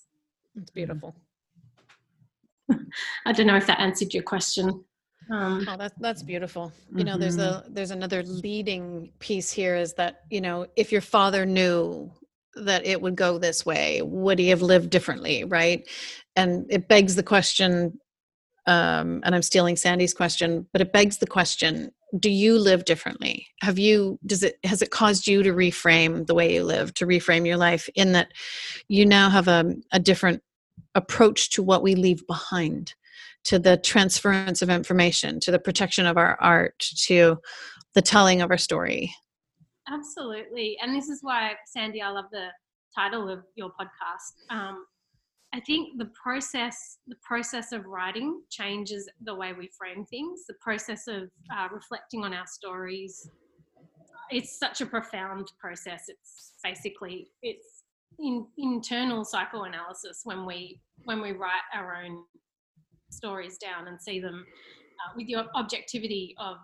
It's 0.55 0.71
beautiful. 0.71 1.15
I 3.25 3.33
don't 3.33 3.47
know 3.47 3.57
if 3.57 3.67
that 3.67 3.81
answered 3.81 4.13
your 4.13 4.23
question. 4.23 4.85
Um, 5.31 5.65
oh, 5.67 5.77
that's 5.77 5.95
that's 5.99 6.23
beautiful. 6.23 6.73
You 6.89 6.97
mm-hmm. 6.97 7.05
know, 7.05 7.17
there's 7.17 7.37
a 7.37 7.63
mm-hmm. 7.63 7.73
there's 7.73 7.91
another 7.91 8.21
leading 8.23 9.11
piece 9.19 9.49
here 9.49 9.75
is 9.75 9.93
that 9.93 10.21
you 10.29 10.41
know 10.41 10.67
if 10.75 10.91
your 10.91 11.01
father 11.01 11.45
knew 11.45 12.11
that 12.55 12.85
it 12.85 13.01
would 13.01 13.15
go 13.15 13.37
this 13.37 13.65
way, 13.65 14.01
would 14.01 14.37
he 14.37 14.49
have 14.49 14.61
lived 14.61 14.89
differently, 14.89 15.45
right? 15.45 15.87
And 16.35 16.65
it 16.69 16.89
begs 16.89 17.15
the 17.15 17.23
question. 17.23 17.97
Um, 18.67 19.21
and 19.23 19.33
I'm 19.33 19.41
stealing 19.41 19.75
Sandy's 19.75 20.13
question, 20.13 20.67
but 20.73 20.81
it 20.81 20.91
begs 20.91 21.17
the 21.17 21.27
question: 21.27 21.91
Do 22.19 22.29
you 22.29 22.59
live 22.59 22.83
differently? 22.83 23.47
Have 23.61 23.79
you? 23.79 24.19
Does 24.25 24.43
it? 24.43 24.57
Has 24.65 24.81
it 24.81 24.91
caused 24.91 25.27
you 25.27 25.43
to 25.43 25.53
reframe 25.53 26.27
the 26.27 26.35
way 26.35 26.53
you 26.53 26.65
live, 26.65 26.93
to 26.95 27.07
reframe 27.07 27.47
your 27.47 27.57
life, 27.57 27.89
in 27.95 28.11
that 28.11 28.33
you 28.89 29.05
now 29.05 29.29
have 29.29 29.47
a, 29.47 29.75
a 29.93 29.99
different 29.99 30.43
approach 30.93 31.51
to 31.51 31.63
what 31.63 31.83
we 31.83 31.95
leave 31.95 32.27
behind? 32.27 32.95
To 33.45 33.59
the 33.59 33.77
transference 33.77 34.61
of 34.61 34.69
information, 34.69 35.39
to 35.41 35.51
the 35.51 35.59
protection 35.59 36.05
of 36.05 36.17
our 36.17 36.37
art, 36.41 36.79
to 37.05 37.37
the 37.95 38.01
telling 38.01 38.41
of 38.41 38.51
our 38.51 38.57
story. 38.57 39.13
Absolutely. 39.89 40.77
And 40.81 40.95
this 40.95 41.09
is 41.09 41.19
why, 41.21 41.53
Sandy, 41.65 42.01
I 42.01 42.09
love 42.09 42.25
the 42.31 42.47
title 42.95 43.29
of 43.29 43.39
your 43.55 43.69
podcast. 43.69 44.55
Um, 44.55 44.85
I 45.53 45.59
think 45.59 45.97
the 45.97 46.09
process, 46.21 46.99
the 47.07 47.17
process 47.21 47.73
of 47.73 47.85
writing 47.85 48.41
changes 48.49 49.09
the 49.21 49.35
way 49.35 49.51
we 49.51 49.69
frame 49.77 50.05
things. 50.05 50.45
The 50.47 50.55
process 50.61 51.07
of 51.07 51.23
uh, 51.53 51.67
reflecting 51.73 52.23
on 52.23 52.33
our 52.33 52.47
stories, 52.47 53.29
it's 54.29 54.57
such 54.57 54.79
a 54.79 54.85
profound 54.85 55.51
process. 55.59 56.05
It's 56.07 56.53
basically 56.63 57.27
it's 57.41 57.83
in, 58.17 58.45
internal 58.57 59.25
psychoanalysis 59.25 60.21
when 60.23 60.45
we 60.45 60.79
when 61.03 61.21
we 61.21 61.33
write 61.33 61.61
our 61.73 61.95
own 61.95 62.23
stories 63.13 63.57
down 63.57 63.87
and 63.87 64.01
see 64.01 64.19
them 64.19 64.45
uh, 64.45 65.13
with 65.15 65.27
your 65.27 65.45
objectivity 65.55 66.35
of 66.39 66.57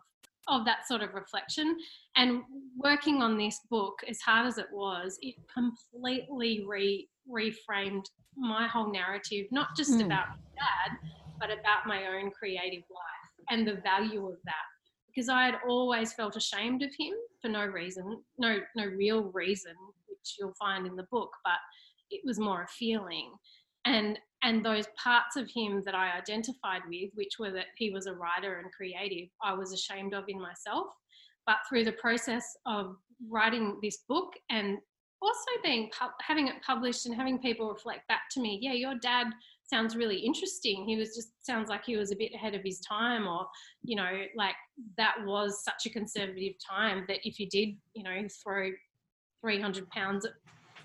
of 0.49 0.63
that 0.63 0.87
sort 0.87 1.01
of 1.01 1.13
reflection 1.13 1.77
and 2.15 2.41
working 2.77 3.21
on 3.21 3.37
this 3.37 3.59
book 3.69 3.99
as 4.09 4.21
hard 4.21 4.47
as 4.47 4.57
it 4.57 4.67
was 4.71 5.17
it 5.21 5.35
completely 5.53 6.63
re 6.65 7.07
reframed 7.29 8.05
my 8.37 8.65
whole 8.65 8.89
narrative 8.89 9.45
not 9.51 9.67
just 9.75 9.91
mm. 9.91 10.05
about 10.05 10.27
dad 10.55 10.97
but 11.37 11.49
about 11.49 11.85
my 11.85 12.05
own 12.05 12.31
creative 12.31 12.83
life 12.89 13.45
and 13.49 13.67
the 13.67 13.81
value 13.83 14.25
of 14.25 14.37
that 14.45 14.67
because 15.17 15.29
I 15.29 15.45
had 15.45 15.55
always 15.67 16.13
felt 16.13 16.35
ashamed 16.35 16.83
of 16.83 16.91
him 16.97 17.13
for 17.41 17.49
no 17.49 17.65
reason, 17.65 18.21
no 18.37 18.59
no 18.75 18.85
real 18.85 19.31
reason, 19.33 19.73
which 20.07 20.35
you'll 20.39 20.53
find 20.59 20.85
in 20.85 20.95
the 20.95 21.07
book, 21.11 21.31
but 21.43 21.57
it 22.11 22.21
was 22.23 22.39
more 22.39 22.63
a 22.63 22.67
feeling. 22.67 23.31
And 23.85 24.19
and 24.47 24.63
those 24.63 24.87
parts 24.95 25.35
of 25.35 25.49
him 25.53 25.83
that 25.85 25.93
I 25.93 26.17
identified 26.17 26.81
with, 26.87 27.09
which 27.15 27.33
were 27.37 27.51
that 27.51 27.65
he 27.75 27.89
was 27.89 28.07
a 28.07 28.13
writer 28.13 28.59
and 28.59 28.71
creative, 28.71 29.27
I 29.43 29.53
was 29.53 29.73
ashamed 29.73 30.13
of 30.13 30.23
in 30.29 30.39
myself. 30.39 30.87
But 31.45 31.57
through 31.67 31.83
the 31.83 31.91
process 31.91 32.55
of 32.65 32.95
writing 33.29 33.77
this 33.83 33.97
book 34.07 34.31
and 34.49 34.77
also 35.21 35.51
being 35.63 35.89
having 36.21 36.47
it 36.47 36.55
published 36.65 37.05
and 37.05 37.15
having 37.15 37.39
people 37.39 37.67
reflect 37.67 38.07
back 38.07 38.21
to 38.31 38.39
me, 38.39 38.57
yeah, 38.61 38.71
your 38.71 38.95
dad 38.95 39.27
sounds 39.63 39.97
really 39.97 40.19
interesting. 40.19 40.85
He 40.87 40.95
was 40.95 41.13
just 41.13 41.45
sounds 41.45 41.67
like 41.67 41.83
he 41.83 41.97
was 41.97 42.13
a 42.13 42.15
bit 42.15 42.33
ahead 42.33 42.55
of 42.55 42.61
his 42.63 42.79
time, 42.79 43.27
or 43.27 43.47
you 43.83 43.97
know, 43.97 44.23
like 44.37 44.55
that 44.95 45.15
was 45.25 45.61
such 45.61 45.85
a 45.87 45.89
conservative 45.89 46.53
time 46.65 47.03
that 47.09 47.19
if 47.23 47.37
you 47.37 47.49
did, 47.49 47.75
you 47.93 48.03
know, 48.03 48.25
throw 48.41 48.71
300 49.41 49.89
pounds 49.89 50.25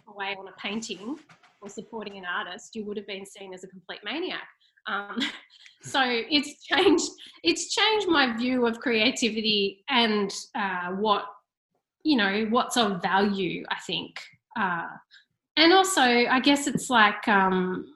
away 0.09 0.35
on 0.37 0.49
a 0.49 0.53
painting 0.61 1.17
or 1.63 1.69
supporting 1.69 2.19
an 2.19 2.25
artist, 2.25 2.75
you 2.75 2.85
would 2.85 2.97
have 2.97 3.07
been 3.07 3.25
seen 3.25 3.55
as 3.55 3.65
a 3.65 3.69
complete 3.69 4.01
maniac. 4.05 4.47
Um, 4.87 5.17
so 5.83 6.01
it's 6.05 6.63
changed. 6.65 7.09
It's 7.43 7.75
changed 7.75 8.09
my 8.09 8.37
view 8.37 8.67
of 8.67 8.81
creativity 8.81 9.85
and 9.89 10.33
uh, 10.55 10.91
what 10.91 11.25
you 12.05 12.17
know 12.17 12.47
what's 12.51 12.77
of 12.77 13.01
value. 13.01 13.65
I 13.71 13.77
think, 13.87 14.21
uh, 14.59 14.89
and 15.57 15.73
also 15.73 16.03
I 16.03 16.41
guess 16.41 16.67
it's 16.67 16.91
like 16.91 17.27
um, 17.29 17.87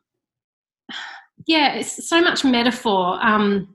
yeah, 1.47 1.75
it's 1.75 2.09
so 2.09 2.21
much 2.21 2.45
metaphor. 2.45 3.19
Um, 3.25 3.75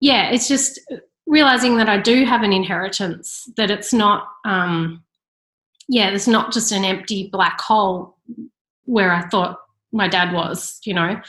yeah, 0.00 0.30
it's 0.30 0.48
just 0.48 0.80
realizing 1.26 1.76
that 1.78 1.88
I 1.88 1.98
do 1.98 2.24
have 2.24 2.42
an 2.42 2.52
inheritance, 2.52 3.48
that 3.56 3.70
it's 3.70 3.92
not, 3.92 4.28
um, 4.44 5.02
yeah, 5.88 6.10
it's 6.10 6.28
not 6.28 6.52
just 6.52 6.72
an 6.72 6.84
empty 6.84 7.30
black 7.32 7.60
hole 7.60 8.18
where 8.84 9.12
I 9.12 9.26
thought 9.28 9.58
my 9.92 10.08
dad 10.08 10.32
was, 10.32 10.78
you 10.84 10.94
know. 10.94 11.20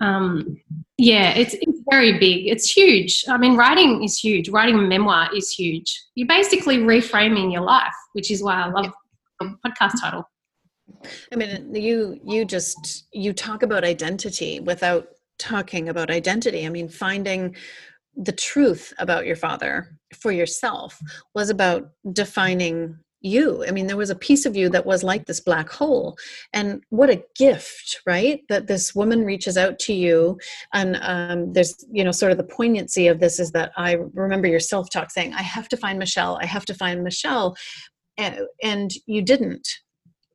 Um, 0.00 0.60
yeah, 0.98 1.30
it's, 1.30 1.54
it's 1.54 1.80
very 1.90 2.18
big. 2.18 2.48
It's 2.48 2.70
huge. 2.70 3.24
I 3.28 3.38
mean, 3.38 3.56
writing 3.56 4.02
is 4.04 4.18
huge. 4.18 4.48
Writing 4.48 4.78
a 4.78 4.82
memoir 4.82 5.34
is 5.34 5.50
huge. 5.50 6.02
You're 6.14 6.28
basically 6.28 6.78
reframing 6.78 7.52
your 7.52 7.62
life, 7.62 7.94
which 8.12 8.30
is 8.30 8.42
why 8.42 8.62
I 8.62 8.68
love 8.68 8.92
the 9.40 9.56
podcast 9.64 10.00
title. 10.00 10.28
I 11.32 11.36
mean, 11.36 11.74
you 11.74 12.20
you 12.24 12.44
just 12.44 13.06
you 13.12 13.32
talk 13.32 13.62
about 13.62 13.84
identity 13.84 14.60
without 14.60 15.08
talking 15.38 15.88
about 15.88 16.10
identity. 16.10 16.64
I 16.64 16.68
mean, 16.68 16.88
finding 16.88 17.56
the 18.16 18.32
truth 18.32 18.94
about 18.98 19.26
your 19.26 19.36
father 19.36 19.98
for 20.14 20.32
yourself 20.32 20.98
was 21.34 21.50
about 21.50 21.90
defining 22.12 22.98
you. 23.26 23.64
I 23.66 23.70
mean, 23.70 23.86
there 23.86 23.96
was 23.96 24.10
a 24.10 24.14
piece 24.14 24.46
of 24.46 24.56
you 24.56 24.68
that 24.70 24.86
was 24.86 25.02
like 25.02 25.26
this 25.26 25.40
black 25.40 25.68
hole. 25.68 26.16
And 26.52 26.82
what 26.90 27.10
a 27.10 27.22
gift, 27.34 28.00
right? 28.06 28.40
That 28.48 28.66
this 28.66 28.94
woman 28.94 29.24
reaches 29.24 29.56
out 29.56 29.78
to 29.80 29.92
you. 29.92 30.38
And 30.72 30.98
um, 31.02 31.52
there's, 31.52 31.84
you 31.90 32.04
know, 32.04 32.12
sort 32.12 32.32
of 32.32 32.38
the 32.38 32.44
poignancy 32.44 33.08
of 33.08 33.20
this 33.20 33.38
is 33.38 33.52
that 33.52 33.72
I 33.76 33.98
remember 34.14 34.48
your 34.48 34.60
self 34.60 34.90
talk 34.90 35.10
saying, 35.10 35.34
I 35.34 35.42
have 35.42 35.68
to 35.68 35.76
find 35.76 35.98
Michelle. 35.98 36.38
I 36.40 36.46
have 36.46 36.64
to 36.66 36.74
find 36.74 37.02
Michelle. 37.02 37.56
And, 38.16 38.40
and 38.62 38.90
you 39.06 39.20
didn't 39.22 39.68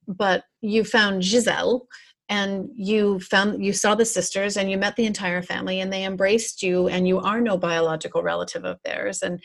but 0.07 0.43
you 0.61 0.83
found 0.83 1.23
Giselle 1.23 1.87
and 2.29 2.69
you 2.75 3.19
found 3.19 3.63
you 3.63 3.73
saw 3.73 3.95
the 3.95 4.05
sisters 4.05 4.57
and 4.57 4.69
you 4.69 4.77
met 4.77 4.95
the 4.95 5.05
entire 5.05 5.41
family 5.41 5.81
and 5.81 5.91
they 5.91 6.05
embraced 6.05 6.63
you 6.63 6.87
and 6.87 7.07
you 7.07 7.19
are 7.19 7.41
no 7.41 7.57
biological 7.57 8.23
relative 8.23 8.63
of 8.63 8.79
theirs 8.83 9.21
and 9.21 9.41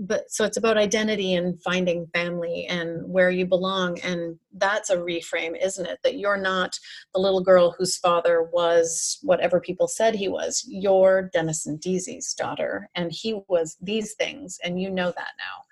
but 0.00 0.30
so 0.30 0.44
it's 0.46 0.56
about 0.56 0.78
identity 0.78 1.34
and 1.34 1.62
finding 1.62 2.06
family 2.14 2.66
and 2.66 3.06
where 3.06 3.30
you 3.30 3.44
belong 3.44 4.00
and 4.00 4.38
that's 4.54 4.88
a 4.88 4.96
reframe 4.96 5.54
isn't 5.62 5.86
it? 5.86 5.98
That 6.02 6.18
you're 6.18 6.38
not 6.38 6.78
the 7.12 7.20
little 7.20 7.42
girl 7.42 7.74
whose 7.76 7.98
father 7.98 8.48
was 8.50 9.18
whatever 9.22 9.60
people 9.60 9.86
said 9.86 10.14
he 10.14 10.28
was. 10.28 10.64
You're 10.66 11.28
Denison 11.34 11.78
Deasey's 11.78 12.32
daughter 12.32 12.88
and 12.94 13.12
he 13.12 13.40
was 13.48 13.76
these 13.82 14.14
things 14.14 14.58
and 14.64 14.80
you 14.80 14.90
know 14.90 15.12
that 15.16 15.32
now. 15.38 15.64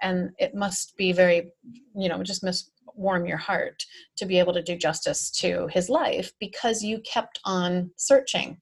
And 0.00 0.30
it 0.38 0.54
must 0.54 0.96
be 0.96 1.12
very 1.12 1.50
you 1.94 2.08
know 2.08 2.22
just 2.22 2.44
must 2.44 2.70
warm 2.94 3.26
your 3.26 3.38
heart 3.38 3.84
to 4.16 4.26
be 4.26 4.38
able 4.38 4.52
to 4.52 4.62
do 4.62 4.76
justice 4.76 5.28
to 5.30 5.66
his 5.72 5.88
life 5.88 6.32
because 6.38 6.84
you 6.84 7.00
kept 7.00 7.40
on 7.44 7.90
searching. 7.96 8.58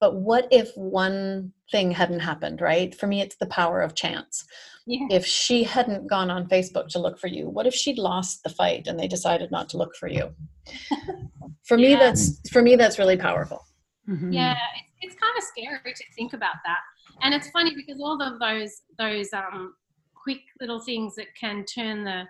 But 0.00 0.16
what 0.16 0.46
if 0.50 0.70
one 0.76 1.52
thing 1.70 1.90
hadn't 1.90 2.20
happened, 2.20 2.60
right? 2.60 2.94
For 2.94 3.06
me, 3.06 3.20
it's 3.20 3.36
the 3.36 3.46
power 3.46 3.82
of 3.82 3.94
chance. 3.94 4.44
Yeah. 4.86 5.06
If 5.10 5.26
she 5.26 5.64
hadn't 5.64 6.06
gone 6.06 6.30
on 6.30 6.48
Facebook 6.48 6.88
to 6.88 6.98
look 6.98 7.18
for 7.18 7.26
you, 7.26 7.48
what 7.48 7.66
if 7.66 7.74
she'd 7.74 7.98
lost 7.98 8.42
the 8.42 8.48
fight 8.48 8.86
and 8.86 8.98
they 8.98 9.08
decided 9.08 9.50
not 9.50 9.68
to 9.70 9.76
look 9.76 9.94
for 9.94 10.08
you? 10.08 10.34
for 11.64 11.76
yeah. 11.76 11.88
me, 11.88 11.94
that's 11.94 12.40
for 12.50 12.62
me 12.62 12.76
that's 12.76 12.98
really 12.98 13.16
powerful. 13.16 13.64
Mm-hmm. 14.08 14.32
Yeah, 14.32 14.56
it's, 15.02 15.12
it's 15.12 15.20
kind 15.20 15.34
of 15.36 15.44
scary 15.44 15.92
to 15.94 16.04
think 16.16 16.32
about 16.32 16.56
that, 16.64 16.78
and 17.22 17.34
it's 17.34 17.50
funny 17.50 17.74
because 17.74 18.00
all 18.00 18.20
of 18.22 18.40
those 18.40 18.80
those 18.98 19.28
um, 19.34 19.74
quick 20.14 20.40
little 20.60 20.80
things 20.80 21.14
that 21.16 21.26
can 21.38 21.64
turn 21.66 22.04
the 22.04 22.24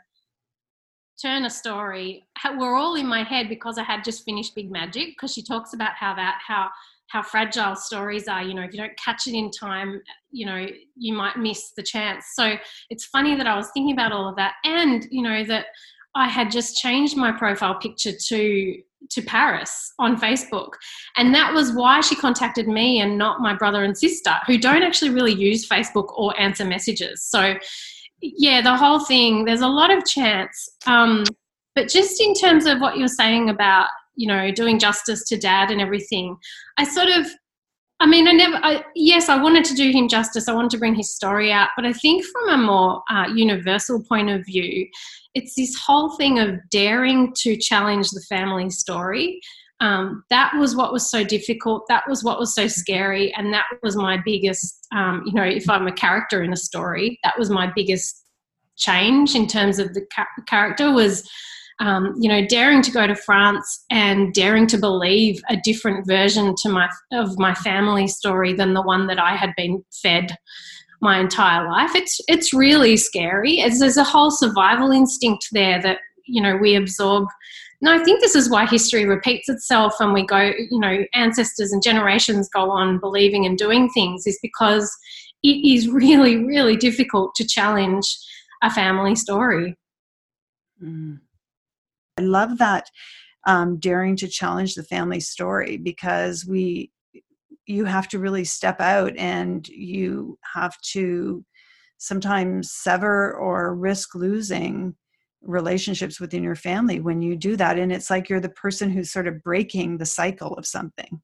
turn 1.20 1.45
a 1.45 1.51
story 1.51 2.24
were 2.59 2.74
all 2.74 2.95
in 2.95 3.07
my 3.07 3.22
head 3.22 3.49
because 3.49 3.76
I 3.78 3.82
had 3.82 4.05
just 4.05 4.24
finished 4.24 4.55
Big 4.55 4.70
Magic 4.70 5.09
because 5.09 5.32
she 5.32 5.43
talks 5.43 5.74
about 5.74 5.93
how 5.95 6.14
that 6.14 6.39
how 6.47 6.70
how 7.09 7.22
fragile 7.22 7.74
stories 7.74 8.28
are 8.28 8.42
you 8.42 8.54
know 8.54 8.62
if 8.62 8.72
you 8.72 8.78
don't 8.78 8.96
catch 8.96 9.26
it 9.26 9.34
in 9.34 9.50
time 9.50 10.00
you 10.30 10.46
know 10.46 10.66
you 10.96 11.12
might 11.12 11.36
miss 11.36 11.72
the 11.76 11.82
chance 11.82 12.26
so 12.34 12.54
it's 12.90 13.04
funny 13.06 13.34
that 13.34 13.46
I 13.46 13.56
was 13.56 13.70
thinking 13.72 13.92
about 13.92 14.12
all 14.12 14.28
of 14.28 14.36
that 14.36 14.54
and 14.64 15.06
you 15.11 15.22
know 15.22 15.44
that 15.44 15.66
I 16.14 16.28
had 16.28 16.50
just 16.50 16.76
changed 16.76 17.16
my 17.16 17.32
profile 17.32 17.76
picture 17.76 18.12
to 18.12 18.82
to 19.11 19.22
Paris 19.22 19.92
on 19.98 20.20
Facebook. 20.20 20.70
And 21.16 21.34
that 21.34 21.54
was 21.54 21.72
why 21.72 22.00
she 22.00 22.16
contacted 22.16 22.66
me 22.66 23.00
and 23.00 23.16
not 23.16 23.40
my 23.40 23.54
brother 23.54 23.84
and 23.84 23.96
sister, 23.96 24.34
who 24.46 24.59
don't 24.59 24.82
actually 24.82 25.11
really 25.11 25.32
use 25.32 25.68
Facebook 25.68 26.12
or 26.16 26.38
answer 26.38 26.64
messages. 26.64 27.22
So 27.22 27.54
yeah, 28.20 28.61
the 28.61 28.76
whole 28.76 29.00
thing, 29.00 29.44
there's 29.44 29.61
a 29.61 29.68
lot 29.68 29.96
of 29.96 30.04
chance. 30.04 30.68
Um, 30.86 31.24
but 31.74 31.88
just 31.88 32.20
in 32.20 32.34
terms 32.34 32.66
of 32.66 32.80
what 32.80 32.96
you're 32.96 33.06
saying 33.06 33.50
about, 33.50 33.86
you 34.18 34.26
know, 34.26 34.50
doing 34.50 34.78
justice 34.78 35.24
to 35.28 35.38
dad 35.38 35.70
and 35.70 35.80
everything, 35.80 36.36
I 36.76 36.84
sort 36.84 37.08
of, 37.08 37.26
I 38.00 38.06
mean, 38.06 38.28
I 38.28 38.32
never, 38.32 38.56
I, 38.62 38.84
yes, 38.94 39.28
I 39.28 39.42
wanted 39.42 39.64
to 39.66 39.74
do 39.74 39.90
him 39.90 40.08
justice. 40.08 40.48
I 40.48 40.54
wanted 40.54 40.70
to 40.72 40.78
bring 40.78 40.94
his 40.94 41.14
story 41.14 41.52
out. 41.52 41.70
But 41.76 41.86
I 41.86 41.92
think 41.92 42.24
from 42.24 42.48
a 42.50 42.58
more 42.58 43.02
uh, 43.10 43.28
universal 43.34 44.02
point 44.04 44.30
of 44.30 44.44
view, 44.44 44.86
it's 45.34 45.54
this 45.54 45.74
whole 45.76 46.16
thing 46.16 46.38
of 46.38 46.56
daring 46.70 47.32
to 47.38 47.56
challenge 47.56 48.10
the 48.10 48.24
family 48.28 48.70
story 48.70 49.40
um, 49.80 50.24
that 50.30 50.52
was 50.56 50.74
what 50.74 50.92
was 50.92 51.08
so 51.08 51.22
difficult 51.22 51.84
that 51.88 52.02
was 52.08 52.24
what 52.24 52.38
was 52.38 52.54
so 52.54 52.66
scary 52.66 53.32
and 53.34 53.52
that 53.52 53.66
was 53.82 53.96
my 53.96 54.16
biggest 54.24 54.86
um, 54.94 55.22
you 55.26 55.32
know 55.32 55.44
if 55.44 55.68
i'm 55.68 55.86
a 55.86 55.92
character 55.92 56.42
in 56.42 56.52
a 56.52 56.56
story 56.56 57.18
that 57.22 57.38
was 57.38 57.50
my 57.50 57.70
biggest 57.74 58.24
change 58.76 59.34
in 59.34 59.46
terms 59.46 59.78
of 59.78 59.94
the 59.94 60.04
ca- 60.12 60.26
character 60.46 60.92
was 60.92 61.28
um, 61.80 62.14
you 62.20 62.28
know 62.28 62.44
daring 62.46 62.82
to 62.82 62.90
go 62.90 63.06
to 63.06 63.14
france 63.14 63.84
and 63.90 64.32
daring 64.34 64.66
to 64.66 64.78
believe 64.78 65.40
a 65.48 65.56
different 65.62 66.06
version 66.06 66.54
to 66.56 66.68
my 66.68 66.88
of 67.12 67.38
my 67.38 67.54
family 67.54 68.06
story 68.06 68.52
than 68.52 68.74
the 68.74 68.82
one 68.82 69.06
that 69.06 69.18
i 69.18 69.36
had 69.36 69.50
been 69.56 69.82
fed 70.02 70.36
my 71.00 71.18
entire 71.18 71.68
life 71.68 71.94
it's 71.94 72.20
it's 72.26 72.52
really 72.52 72.96
scary 72.96 73.60
it's, 73.60 73.78
there's 73.78 73.96
a 73.96 74.04
whole 74.04 74.30
survival 74.30 74.90
instinct 74.90 75.46
there 75.52 75.80
that 75.80 75.98
you 76.26 76.42
know 76.42 76.56
we 76.56 76.74
absorb 76.74 77.26
no, 77.80 77.94
I 77.94 78.02
think 78.02 78.20
this 78.20 78.34
is 78.34 78.50
why 78.50 78.66
history 78.66 79.04
repeats 79.04 79.48
itself 79.48 79.94
and 80.00 80.12
we 80.12 80.26
go, 80.26 80.52
you 80.70 80.80
know, 80.80 81.04
ancestors 81.14 81.72
and 81.72 81.82
generations 81.82 82.48
go 82.48 82.70
on 82.70 82.98
believing 82.98 83.46
and 83.46 83.56
doing 83.56 83.88
things 83.90 84.26
is 84.26 84.38
because 84.42 84.92
it 85.42 85.64
is 85.64 85.88
really, 85.88 86.44
really 86.44 86.76
difficult 86.76 87.34
to 87.36 87.46
challenge 87.46 88.04
a 88.62 88.70
family 88.70 89.14
story. 89.14 89.76
Mm. 90.82 91.20
I 92.18 92.20
love 92.20 92.58
that 92.58 92.90
um, 93.46 93.78
daring 93.78 94.16
to 94.16 94.28
challenge 94.28 94.74
the 94.74 94.82
family 94.82 95.20
story 95.20 95.76
because 95.76 96.44
we, 96.44 96.90
you 97.66 97.84
have 97.84 98.08
to 98.08 98.18
really 98.18 98.44
step 98.44 98.80
out 98.80 99.16
and 99.16 99.66
you 99.68 100.38
have 100.54 100.76
to 100.92 101.44
sometimes 101.98 102.72
sever 102.72 103.34
or 103.34 103.74
risk 103.74 104.14
losing 104.14 104.96
relationships 105.42 106.20
within 106.20 106.42
your 106.42 106.56
family 106.56 106.98
when 106.98 107.22
you 107.22 107.36
do 107.36 107.56
that 107.56 107.78
and 107.78 107.92
it's 107.92 108.10
like 108.10 108.28
you're 108.28 108.40
the 108.40 108.48
person 108.48 108.90
who's 108.90 109.12
sort 109.12 109.28
of 109.28 109.42
breaking 109.44 109.98
the 109.98 110.06
cycle 110.06 110.54
of 110.54 110.66
something. 110.66 111.20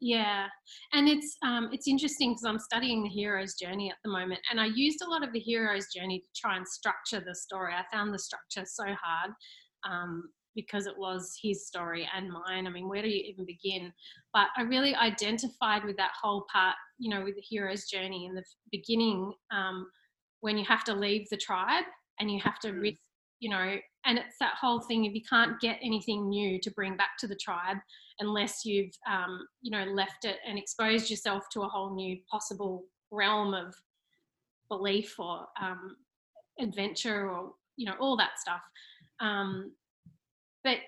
Yeah 0.00 0.46
and 0.92 1.08
it's 1.08 1.36
um, 1.42 1.68
it's 1.72 1.88
interesting 1.88 2.32
because 2.32 2.44
i'm 2.44 2.58
studying 2.58 3.02
the 3.02 3.08
hero's 3.08 3.54
journey 3.54 3.90
at 3.90 3.96
the 4.04 4.10
moment 4.10 4.40
and 4.50 4.60
i 4.60 4.66
used 4.66 5.02
a 5.02 5.08
lot 5.08 5.26
of 5.26 5.32
the 5.32 5.38
hero's 5.38 5.86
journey 5.94 6.20
to 6.20 6.26
try 6.40 6.56
and 6.56 6.66
structure 6.66 7.22
the 7.24 7.34
story. 7.34 7.72
I 7.74 7.84
found 7.94 8.12
the 8.12 8.18
structure 8.18 8.64
so 8.66 8.84
hard 8.84 9.30
um, 9.88 10.28
because 10.54 10.86
it 10.86 10.96
was 10.96 11.36
his 11.42 11.66
story 11.66 12.08
and 12.16 12.30
mine 12.30 12.66
i 12.66 12.70
mean 12.70 12.88
where 12.88 13.02
do 13.02 13.08
you 13.08 13.22
even 13.24 13.44
begin 13.44 13.92
but 14.32 14.48
i 14.56 14.62
really 14.62 14.94
identified 14.94 15.84
with 15.84 15.96
that 15.96 16.12
whole 16.20 16.46
part 16.52 16.76
you 16.98 17.10
know 17.10 17.24
with 17.24 17.34
the 17.34 17.42
hero's 17.42 17.86
journey 17.86 18.26
in 18.26 18.34
the 18.34 18.44
beginning 18.70 19.32
um, 19.52 19.86
when 20.40 20.58
you 20.58 20.64
have 20.66 20.84
to 20.84 20.94
leave 20.94 21.26
the 21.30 21.36
tribe 21.38 21.84
and 22.20 22.30
you 22.30 22.38
have 22.40 22.58
to 22.60 22.68
Mm. 22.68 22.80
risk, 22.82 23.00
you 23.40 23.48
know, 23.48 23.78
and 24.04 24.18
it's 24.18 24.36
that 24.38 24.54
whole 24.60 24.80
thing 24.80 25.04
if 25.06 25.14
you 25.14 25.22
can't 25.22 25.58
get 25.58 25.78
anything 25.82 26.28
new 26.28 26.60
to 26.60 26.70
bring 26.72 26.96
back 26.96 27.16
to 27.18 27.26
the 27.26 27.36
tribe 27.36 27.78
unless 28.20 28.64
you've, 28.64 28.94
um, 29.10 29.46
you 29.62 29.70
know, 29.70 29.84
left 29.84 30.24
it 30.24 30.38
and 30.46 30.58
exposed 30.58 31.10
yourself 31.10 31.48
to 31.52 31.62
a 31.62 31.68
whole 31.68 31.94
new 31.94 32.18
possible 32.30 32.84
realm 33.10 33.54
of 33.54 33.74
belief 34.68 35.18
or 35.18 35.46
um, 35.60 35.96
adventure 36.60 37.30
or, 37.30 37.54
you 37.76 37.86
know, 37.86 37.96
all 37.98 38.16
that 38.16 38.38
stuff. 38.38 38.62
Um, 39.24 39.72
but 40.64 40.78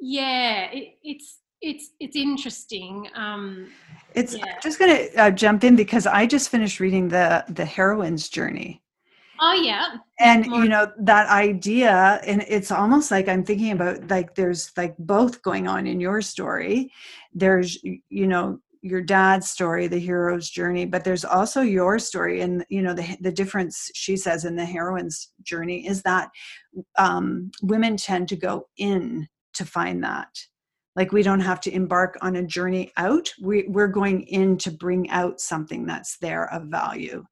yeah, 0.00 0.70
it, 0.72 0.86
it's, 1.02 1.28
it's 1.62 1.86
it's 2.00 2.16
interesting. 2.16 3.08
Um, 3.14 3.68
It's 4.14 4.34
Yeah. 4.34 4.44
I'm 4.46 4.60
just 4.62 4.78
going 4.78 4.94
to 4.96 5.02
uh, 5.22 5.30
jump 5.30 5.64
in 5.64 5.74
because 5.76 6.06
I 6.06 6.26
just 6.26 6.50
finished 6.50 6.80
reading 6.80 7.08
the 7.08 7.44
the 7.48 7.64
heroine's 7.64 8.28
journey. 8.28 8.82
oh 9.40 9.52
yeah, 9.68 9.86
and 10.18 10.46
more- 10.46 10.62
you 10.62 10.68
know 10.68 10.84
that 10.98 11.26
idea 11.28 12.20
and 12.26 12.42
it's 12.56 12.70
almost 12.70 13.10
like 13.10 13.28
i'm 13.28 13.44
thinking 13.44 13.72
about 13.72 14.08
like 14.08 14.34
there's 14.34 14.72
like 14.80 14.94
both 14.98 15.42
going 15.42 15.68
on 15.68 15.86
in 15.86 16.00
your 16.00 16.22
story 16.22 16.90
there's 17.34 17.70
you 18.20 18.26
know 18.32 18.58
your 18.82 19.00
dad's 19.00 19.50
story 19.50 19.86
the 19.86 19.98
hero's 19.98 20.48
journey 20.48 20.84
but 20.84 21.04
there's 21.04 21.24
also 21.24 21.60
your 21.60 21.98
story 21.98 22.40
and 22.40 22.64
you 22.68 22.82
know 22.82 22.94
the 22.94 23.16
the 23.20 23.32
difference 23.32 23.90
she 23.94 24.16
says 24.16 24.44
in 24.44 24.56
the 24.56 24.64
heroine's 24.64 25.32
journey 25.42 25.86
is 25.86 26.02
that 26.02 26.28
um, 26.98 27.50
women 27.62 27.96
tend 27.96 28.28
to 28.28 28.36
go 28.36 28.68
in 28.76 29.28
to 29.56 29.64
find 29.64 30.02
that. 30.04 30.28
Like 30.94 31.12
we 31.12 31.22
don't 31.22 31.40
have 31.40 31.60
to 31.62 31.74
embark 31.74 32.16
on 32.22 32.36
a 32.36 32.42
journey 32.42 32.92
out. 32.96 33.30
We, 33.42 33.64
we're 33.68 33.88
going 33.88 34.22
in 34.22 34.56
to 34.58 34.70
bring 34.70 35.10
out 35.10 35.40
something 35.40 35.84
that's 35.84 36.16
there 36.18 36.52
of 36.52 36.64
value. 36.64 37.24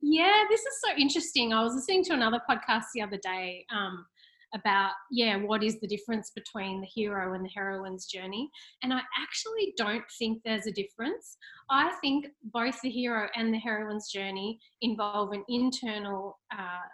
Yeah, 0.00 0.44
this 0.48 0.60
is 0.60 0.80
so 0.84 0.96
interesting. 0.96 1.52
I 1.52 1.62
was 1.62 1.74
listening 1.74 2.04
to 2.04 2.14
another 2.14 2.40
podcast 2.48 2.84
the 2.94 3.02
other 3.02 3.18
day 3.22 3.66
um, 3.72 4.06
about, 4.54 4.92
yeah, 5.10 5.36
what 5.36 5.62
is 5.62 5.78
the 5.80 5.86
difference 5.86 6.30
between 6.34 6.80
the 6.80 6.86
hero 6.86 7.34
and 7.34 7.44
the 7.44 7.50
heroine's 7.54 8.06
journey? 8.06 8.50
And 8.82 8.92
I 8.92 9.00
actually 9.20 9.74
don't 9.76 10.04
think 10.18 10.42
there's 10.44 10.66
a 10.66 10.72
difference. 10.72 11.36
I 11.70 11.92
think 12.00 12.26
both 12.44 12.80
the 12.82 12.90
hero 12.90 13.28
and 13.36 13.52
the 13.52 13.58
heroine's 13.58 14.10
journey 14.10 14.58
involve 14.80 15.32
an 15.32 15.44
internal, 15.48 16.38
uh, 16.52 16.86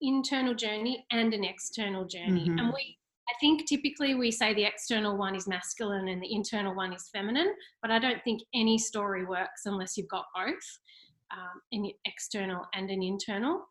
internal 0.00 0.54
journey 0.54 1.04
and 1.10 1.32
an 1.34 1.44
external 1.44 2.04
journey. 2.06 2.48
Mhm. 2.48 2.60
And 2.60 2.72
we, 2.72 2.98
I 3.28 3.32
think 3.40 3.66
typically 3.66 4.14
we 4.14 4.30
say 4.30 4.54
the 4.54 4.64
external 4.64 5.16
one 5.16 5.34
is 5.34 5.46
masculine 5.46 6.08
and 6.08 6.22
the 6.22 6.32
internal 6.32 6.74
one 6.74 6.92
is 6.92 7.08
feminine, 7.12 7.54
but 7.82 7.90
I 7.90 7.98
don't 7.98 8.22
think 8.24 8.42
any 8.54 8.78
story 8.78 9.24
works 9.24 9.62
unless 9.66 9.96
you've 9.96 10.08
got 10.08 10.26
both 10.34 10.54
um, 11.30 11.60
an 11.72 11.90
external 12.04 12.64
and 12.74 12.90
an 12.90 13.02
internal. 13.02 13.66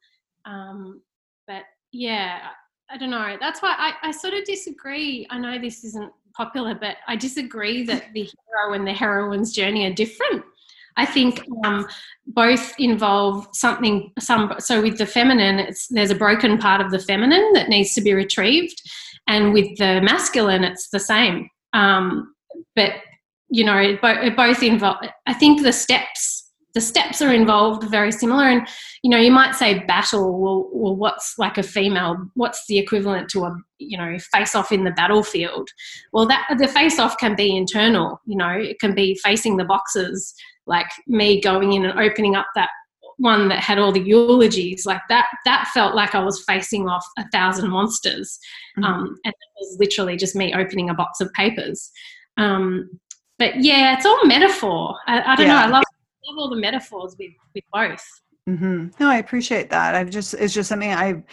Um, 0.46 1.02
but 1.48 1.64
yeah, 1.92 2.50
I, 2.90 2.98
don't 2.98 3.10
know. 3.10 3.38
That's 3.40 3.62
why 3.62 3.76
I, 3.78 4.08
I 4.08 4.12
sort 4.12 4.34
of 4.34 4.44
disagree. 4.46 5.28
I 5.30 5.38
know 5.38 5.60
this 5.60 5.84
isn't 5.84 6.12
popular, 6.36 6.76
but 6.76 6.98
I 7.08 7.16
disagree 7.16 7.84
that 7.84 8.14
the 8.14 8.22
hero 8.22 8.74
and 8.74 8.88
the 8.88 8.94
heroine's 8.94 9.54
journey 9.54 9.86
are 9.86 9.94
different. 9.94 10.44
I 10.98 11.06
think 11.06 11.44
um, 11.64 11.88
both 12.26 12.74
involve 12.80 13.48
something. 13.54 14.12
Some 14.20 14.54
so 14.58 14.82
with 14.82 14.98
the 14.98 15.06
feminine, 15.06 15.60
it's 15.60 15.88
there's 15.88 16.10
a 16.10 16.16
broken 16.16 16.58
part 16.58 16.82
of 16.82 16.92
the 16.92 17.00
feminine 17.00 17.54
that 17.54 17.70
needs 17.70 17.94
to 17.94 18.02
be 18.02 18.14
retrieved, 18.14 18.82
and 19.28 19.54
with 19.54 19.78
the 19.78 20.02
masculine, 20.02 20.64
it's 20.64 20.90
the 20.90 21.00
same. 21.00 21.50
Um, 21.74 22.34
but 22.76 22.94
you 23.50 23.64
know, 23.64 23.78
it, 23.78 24.02
bo- 24.02 24.22
it 24.22 24.36
both 24.36 24.64
involve. 24.64 24.98
I 25.28 25.34
think 25.34 25.62
the 25.62 25.72
steps 25.72 26.37
the 26.78 26.82
steps 26.82 27.24
are 27.24 27.34
involved 27.34 27.90
very 27.90 28.12
similar. 28.12 28.44
And 28.44 28.68
you 29.02 29.10
know 29.10 29.18
you 29.18 29.32
might 29.32 29.56
say 29.56 29.80
battle 29.86 30.40
well, 30.40 30.70
well 30.72 30.96
what's 30.96 31.34
like 31.40 31.58
a 31.58 31.64
female 31.64 32.16
what's 32.36 32.68
the 32.68 32.78
equivalent 32.78 33.30
to 33.32 33.46
a 33.46 33.58
you 33.80 33.98
know 33.98 34.16
face 34.32 34.54
off 34.54 34.72
in 34.72 34.84
the 34.84 34.92
battlefield? 34.92 35.68
Well 36.14 36.28
that 36.28 36.46
the 36.60 36.68
face 36.68 37.00
off 37.00 37.18
can 37.18 37.36
be 37.36 37.58
internal 37.58 38.22
you 38.28 38.38
know 38.38 38.52
it 38.52 38.80
can 38.80 38.94
be 38.94 39.20
facing 39.24 39.58
the 39.58 39.66
boxes 39.66 40.36
like 40.68 40.86
me 41.08 41.42
going 41.42 41.74
in 41.74 41.84
and 41.84 42.00
opening 42.00 42.36
up 42.36 42.46
that 42.54 42.70
one 43.18 43.48
that 43.50 43.58
had 43.64 43.80
all 43.80 43.92
the 43.92 44.08
eulogies 44.12 44.86
like 44.86 45.02
that 45.10 45.26
that 45.46 45.68
felt 45.74 45.96
like 45.96 46.14
i 46.14 46.24
was 46.24 46.44
facing 46.44 46.88
off 46.88 47.04
a 47.18 47.28
thousand 47.30 47.72
monsters. 47.72 48.38
Um, 48.84 49.18
and 49.26 49.34
it 49.34 49.54
was 49.60 49.78
literally 49.80 50.16
just 50.16 50.36
me 50.36 50.54
opening 50.54 50.92
a 50.92 50.94
box 50.94 51.22
of 51.22 51.34
papers. 51.34 51.90
Um, 52.38 52.88
but 53.40 53.64
yeah 53.64 53.96
it's 53.96 54.06
all 54.06 54.24
metaphor. 54.26 54.96
I, 55.08 55.34
I 55.34 55.36
don't 55.36 55.48
Yeah. 55.48 55.54
know 55.54 55.66
i 55.66 55.68
love 55.70 55.84
love 56.28 56.38
all 56.38 56.50
the 56.50 56.62
metaphors 56.62 57.16
with 57.18 57.32
with 57.54 57.64
both. 57.72 58.04
hmm 58.46 58.88
No, 59.00 59.10
I 59.10 59.18
appreciate 59.18 59.70
that. 59.70 59.96
I've 59.96 60.10
just 60.10 60.34
it's 60.34 60.54
just 60.54 60.70
something 60.70 60.92
I 60.92 61.24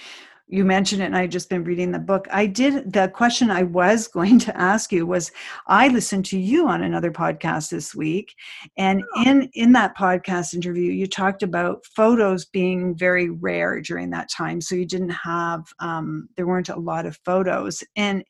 you 0.47 0.65
mentioned 0.65 1.01
it 1.01 1.07
and 1.07 1.17
I've 1.17 1.31
just 1.31 1.49
been 1.49 1.65
reading 1.65 1.91
the 1.91 1.99
book. 1.99 2.29
I 2.31 2.47
did 2.47 2.93
the 2.93 3.09
question 3.09 3.51
I 3.51 3.63
was 3.63 4.09
going 4.15 4.39
to 4.41 4.57
ask 4.61 4.93
you 4.93 5.07
was 5.07 5.33
I 5.67 5.89
listened 5.89 6.27
to 6.27 6.39
you 6.39 6.69
on 6.69 6.83
another 6.83 7.11
podcast 7.11 7.71
this 7.71 7.95
week 7.95 8.35
and 8.77 9.03
in 9.25 9.51
in 9.55 9.73
that 9.73 9.97
podcast 9.97 10.55
interview 10.55 10.93
you 10.93 11.07
talked 11.07 11.43
about 11.43 11.85
photos 11.87 12.45
being 12.45 12.97
very 12.97 13.31
rare 13.31 13.81
during 13.81 14.11
that 14.11 14.29
time 14.31 14.61
so 14.61 14.75
you 14.75 14.87
didn't 14.87 15.11
have 15.11 15.65
um 15.81 16.29
there 16.37 16.47
weren't 16.47 16.69
a 16.69 16.79
lot 16.79 17.07
of 17.07 17.19
photos 17.25 17.83
and 17.97 18.25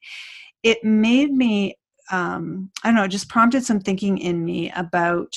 it 0.63 0.83
made 0.85 1.33
me 1.33 1.77
um 2.13 2.71
I 2.83 2.89
don't 2.89 2.97
know 2.97 3.09
just 3.09 3.29
prompted 3.29 3.65
some 3.65 3.81
thinking 3.81 4.19
in 4.19 4.45
me 4.45 4.71
about 4.77 5.35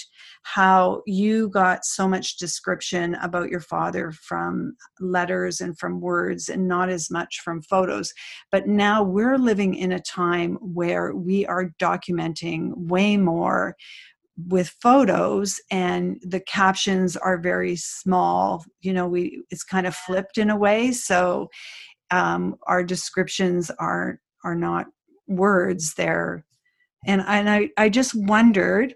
how 0.53 1.01
you 1.05 1.49
got 1.49 1.83
so 1.83 2.07
much 2.07 2.37
description 2.37 3.15
about 3.15 3.49
your 3.49 3.59
father 3.59 4.13
from 4.13 4.77
letters 5.01 5.59
and 5.59 5.77
from 5.77 5.99
words 5.99 6.47
and 6.47 6.69
not 6.69 6.89
as 6.89 7.11
much 7.11 7.41
from 7.43 7.61
photos. 7.61 8.13
But 8.49 8.65
now 8.65 9.03
we're 9.03 9.37
living 9.37 9.75
in 9.75 9.91
a 9.91 9.99
time 9.99 10.55
where 10.61 11.13
we 11.13 11.45
are 11.45 11.73
documenting 11.81 12.71
way 12.75 13.17
more 13.17 13.75
with 14.47 14.73
photos 14.81 15.59
and 15.69 16.17
the 16.21 16.39
captions 16.39 17.17
are 17.17 17.37
very 17.37 17.75
small. 17.75 18.63
You 18.79 18.93
know 18.93 19.07
we 19.07 19.43
it's 19.49 19.63
kind 19.63 19.85
of 19.85 19.95
flipped 19.95 20.37
in 20.37 20.49
a 20.49 20.57
way. 20.57 20.93
So 20.93 21.49
um, 22.09 22.55
our 22.67 22.83
descriptions 22.83 23.69
are 23.79 24.21
are 24.45 24.55
not 24.55 24.85
words. 25.27 25.95
They're 25.95 26.45
and 27.05 27.21
and 27.27 27.49
i 27.49 27.69
i 27.77 27.89
just 27.89 28.15
wondered 28.15 28.95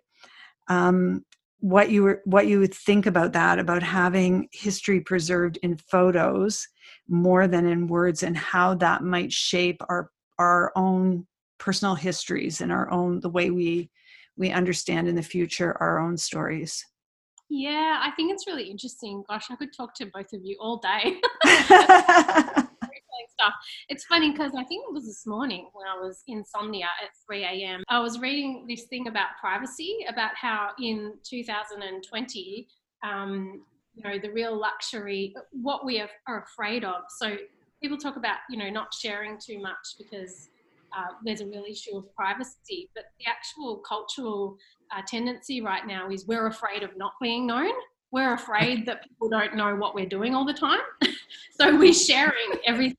um, 0.68 1.26
what 1.62 1.92
you 1.92 2.02
were 2.02 2.22
what 2.26 2.48
you 2.48 2.60
would 2.60 2.74
think 2.74 3.06
about 3.06 3.34
that 3.34 3.60
about 3.60 3.84
having 3.84 4.50
history 4.52 5.00
preserved 5.00 5.58
in 5.62 5.78
photos 5.78 6.68
more 7.08 7.48
than 7.48 7.68
in 7.68 7.88
words 7.88 8.24
and 8.24 8.36
how 8.36 8.74
that 8.74 9.04
might 9.04 9.32
shape 9.32 9.80
our 9.88 10.10
our 10.40 10.72
own 10.76 11.26
personal 11.60 11.94
histories 11.94 12.62
and 12.62 12.72
our 12.72 12.92
own 12.92 13.20
the 13.20 13.30
way 13.30 13.52
we 13.52 13.92
we 14.38 14.50
understand 14.50 15.08
in 15.08 15.16
the 15.16 15.22
future 15.22 15.78
our 15.80 16.00
own 16.00 16.18
stories 16.18 16.84
Yeah, 17.48 18.00
I 18.02 18.10
think 18.16 18.32
it's 18.32 18.48
really 18.48 18.64
interesting. 18.64 19.24
Gosh, 19.30 19.52
I 19.52 19.56
could 19.56 19.74
talk 19.76 19.94
to 19.96 20.06
both 20.06 20.34
of 20.34 20.42
you 20.44 20.58
all 20.60 20.78
day. 20.78 21.22
Stuff. 23.30 23.54
It's 23.90 24.06
funny 24.06 24.32
because 24.32 24.52
I 24.58 24.64
think 24.64 24.86
it 24.88 24.94
was 24.94 25.06
this 25.06 25.26
morning 25.26 25.70
when 25.74 25.88
I 25.88 26.00
was 26.00 26.24
insomnia 26.28 26.86
at 27.04 27.10
3 27.26 27.44
a.m. 27.44 27.84
I 27.90 28.00
was 28.00 28.20
reading 28.20 28.66
this 28.68 28.84
thing 28.84 29.08
about 29.08 29.30
privacy, 29.40 30.06
about 30.10 30.32
how 30.36 30.70
in 30.80 31.14
2020, 31.24 32.68
um, 33.04 33.62
you 33.96 34.04
know, 34.04 34.18
the 34.20 34.32
real 34.32 34.58
luxury, 34.58 35.34
what 35.52 35.86
we 35.86 36.00
are, 36.00 36.10
are 36.28 36.44
afraid 36.44 36.84
of. 36.84 37.04
So 37.18 37.38
people 37.82 37.98
talk 37.98 38.16
about, 38.16 38.38
you 38.50 38.58
know, 38.58 38.70
not 38.70 38.94
sharing 38.94 39.38
too 39.38 39.60
much 39.60 39.96
because 39.98 40.50
uh, 40.96 41.14
there's 41.24 41.42
a 41.42 41.46
real 41.46 41.64
issue 41.70 41.98
of 41.98 42.14
privacy, 42.16 42.90
but 42.94 43.06
the 43.20 43.26
actual 43.30 43.78
cultural 43.78 44.58
uh, 44.96 45.02
tendency 45.08 45.62
right 45.62 45.86
now 45.88 46.10
is 46.10 46.28
we're 46.28 46.48
afraid 46.48 46.84
of 46.84 46.96
not 46.98 47.14
being 47.22 47.48
known. 47.48 47.72
We're 48.12 48.34
afraid 48.34 48.86
that 48.88 49.04
people 49.04 49.30
don't 49.30 49.56
know 49.56 49.76
what 49.76 49.96
we're 49.96 50.06
doing 50.06 50.36
all 50.36 50.46
the 50.46 50.54
time. 50.54 50.82
so 51.60 51.78
we're 51.78 51.94
sharing 51.94 52.34
everything. 52.66 52.98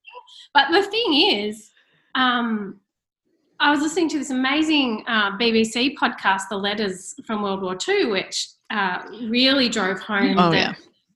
But 0.54 0.70
the 0.70 0.82
thing 0.82 1.14
is, 1.14 1.70
um, 2.14 2.80
I 3.60 3.70
was 3.70 3.80
listening 3.80 4.08
to 4.10 4.18
this 4.18 4.30
amazing 4.30 5.04
uh, 5.06 5.36
BBC 5.38 5.94
podcast, 5.94 6.42
The 6.50 6.56
Letters 6.56 7.14
from 7.26 7.42
World 7.42 7.62
War 7.62 7.76
II, 7.88 8.06
which 8.06 8.48
uh, 8.70 8.98
really 9.28 9.68
drove 9.68 10.00
home 10.00 10.36
Oh, 10.38 10.50
that 10.50 10.56
yeah. 10.56 10.74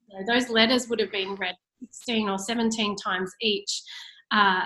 you 0.09 0.19
know, 0.21 0.33
those 0.33 0.49
letters 0.49 0.89
would 0.89 1.01
have 1.01 1.11
been 1.11 1.35
read 1.35 1.57
16 1.91 2.29
or 2.29 2.39
17 2.39 2.97
times 2.97 3.33
each. 3.41 3.83
Uh, 4.31 4.63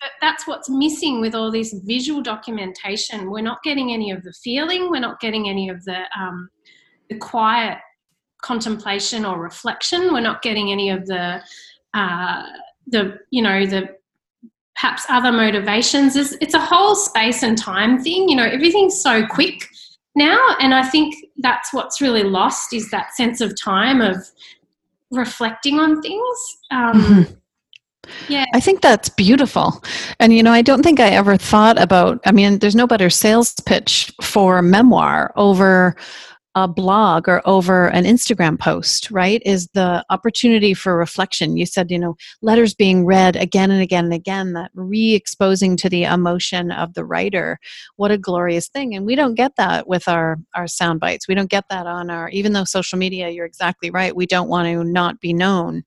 but 0.00 0.10
that's 0.20 0.46
what's 0.46 0.70
missing 0.70 1.20
with 1.20 1.34
all 1.34 1.50
this 1.50 1.72
visual 1.84 2.22
documentation. 2.22 3.30
We're 3.30 3.40
not 3.42 3.62
getting 3.62 3.92
any 3.92 4.10
of 4.10 4.22
the 4.22 4.32
feeling. 4.32 4.90
We're 4.90 5.00
not 5.00 5.20
getting 5.20 5.48
any 5.48 5.68
of 5.68 5.84
the 5.84 6.02
um, 6.18 6.48
the 7.10 7.16
quiet 7.16 7.78
contemplation 8.42 9.24
or 9.24 9.40
reflection. 9.42 10.12
We're 10.12 10.20
not 10.20 10.42
getting 10.42 10.70
any 10.70 10.90
of 10.90 11.06
the 11.06 11.42
uh, 11.94 12.42
the 12.90 13.18
you 13.30 13.42
know 13.42 13.66
the 13.66 13.96
perhaps 14.74 15.04
other 15.08 15.32
motivations. 15.32 16.14
is 16.16 16.36
it's 16.40 16.54
a 16.54 16.60
whole 16.60 16.94
space 16.94 17.42
and 17.42 17.58
time 17.58 18.02
thing. 18.02 18.28
You 18.28 18.36
know, 18.36 18.44
everything's 18.44 19.00
so 19.00 19.26
quick 19.26 19.68
now, 20.14 20.38
and 20.60 20.74
I 20.74 20.82
think 20.88 21.14
that's 21.38 21.72
what's 21.72 22.00
really 22.00 22.22
lost 22.24 22.72
is 22.72 22.90
that 22.90 23.14
sense 23.14 23.40
of 23.40 23.60
time 23.60 24.00
of 24.00 24.16
reflecting 25.10 25.78
on 25.80 26.00
things. 26.02 26.38
Um, 26.70 26.92
Mhm. 27.02 27.36
Yeah. 28.28 28.44
I 28.54 28.60
think 28.60 28.80
that's 28.80 29.08
beautiful. 29.10 29.82
And, 30.18 30.32
you 30.32 30.42
know, 30.42 30.52
I 30.52 30.62
don't 30.62 30.82
think 30.82 30.98
I 30.98 31.10
ever 31.10 31.36
thought 31.36 31.78
about, 31.78 32.20
I 32.24 32.32
mean, 32.32 32.58
there's 32.58 32.74
no 32.74 32.86
better 32.86 33.10
sales 33.10 33.54
pitch 33.66 34.12
for 34.22 34.62
memoir 34.62 35.32
over 35.36 35.94
a 36.64 36.68
blog 36.68 37.28
or 37.28 37.42
over 37.44 37.88
an 37.88 38.04
Instagram 38.04 38.58
post, 38.58 39.10
right? 39.10 39.42
Is 39.44 39.68
the 39.74 40.04
opportunity 40.10 40.74
for 40.74 40.96
reflection. 40.96 41.56
You 41.56 41.66
said, 41.66 41.90
you 41.90 41.98
know, 41.98 42.16
letters 42.42 42.74
being 42.74 43.04
read 43.04 43.36
again 43.36 43.70
and 43.70 43.82
again 43.82 44.04
and 44.04 44.14
again, 44.14 44.52
that 44.54 44.70
re 44.74 45.14
exposing 45.14 45.76
to 45.78 45.88
the 45.88 46.04
emotion 46.04 46.70
of 46.70 46.94
the 46.94 47.04
writer. 47.04 47.58
What 47.96 48.10
a 48.10 48.18
glorious 48.18 48.68
thing. 48.68 48.94
And 48.94 49.06
we 49.06 49.14
don't 49.14 49.34
get 49.34 49.52
that 49.56 49.88
with 49.88 50.08
our, 50.08 50.38
our 50.54 50.66
sound 50.66 51.00
bites. 51.00 51.28
We 51.28 51.34
don't 51.34 51.50
get 51.50 51.64
that 51.70 51.86
on 51.86 52.10
our, 52.10 52.28
even 52.30 52.52
though 52.52 52.64
social 52.64 52.98
media, 52.98 53.30
you're 53.30 53.46
exactly 53.46 53.90
right, 53.90 54.16
we 54.16 54.26
don't 54.26 54.48
want 54.48 54.66
to 54.66 54.84
not 54.84 55.20
be 55.20 55.32
known 55.32 55.84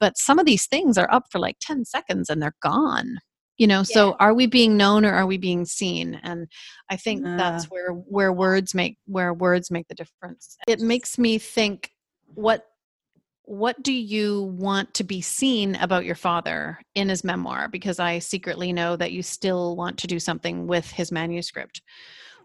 but 0.00 0.16
some 0.16 0.38
of 0.38 0.46
these 0.46 0.66
things 0.66 0.96
are 0.96 1.12
up 1.12 1.24
for 1.28 1.40
like 1.40 1.56
10 1.60 1.84
seconds 1.84 2.30
and 2.30 2.40
they're 2.40 2.54
gone 2.62 3.18
you 3.58 3.66
know 3.66 3.82
so 3.82 4.16
are 4.18 4.32
we 4.34 4.46
being 4.46 4.76
known 4.76 5.04
or 5.04 5.12
are 5.12 5.26
we 5.26 5.36
being 5.36 5.64
seen? 5.64 6.20
And 6.22 6.46
i 6.90 6.96
think 6.96 7.26
Uh. 7.26 7.36
that's 7.36 7.66
where 7.66 7.90
where 7.92 8.32
words 8.32 8.74
make 8.74 8.96
where 9.06 9.34
words 9.34 9.70
make 9.70 9.86
the 9.88 9.94
difference. 9.94 10.56
It 10.66 10.80
makes 10.80 11.18
me 11.18 11.38
think 11.38 11.90
what 12.34 12.64
what 13.44 13.82
do 13.82 13.92
you 13.92 14.42
want 14.42 14.92
to 14.92 15.04
be 15.04 15.22
seen 15.22 15.74
about 15.76 16.04
your 16.04 16.14
father 16.14 16.78
in 16.94 17.08
his 17.08 17.24
memoir? 17.24 17.66
Because 17.68 17.98
i 17.98 18.18
secretly 18.18 18.72
know 18.72 18.94
that 18.96 19.12
you 19.12 19.22
still 19.22 19.74
want 19.76 19.98
to 19.98 20.06
do 20.06 20.18
something 20.20 20.66
with 20.66 20.90
his 20.90 21.10
manuscript. 21.10 21.80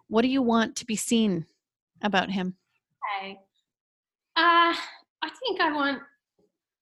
What 0.07 0.21
do 0.21 0.27
you 0.29 0.41
want 0.41 0.75
to 0.77 0.85
be 0.85 0.95
seen 0.95 1.45
about 2.01 2.29
him? 2.29 2.55
Okay. 3.21 3.37
Uh, 4.35 4.73
I 5.21 5.29
think 5.39 5.59
I 5.61 5.71
want 5.71 6.01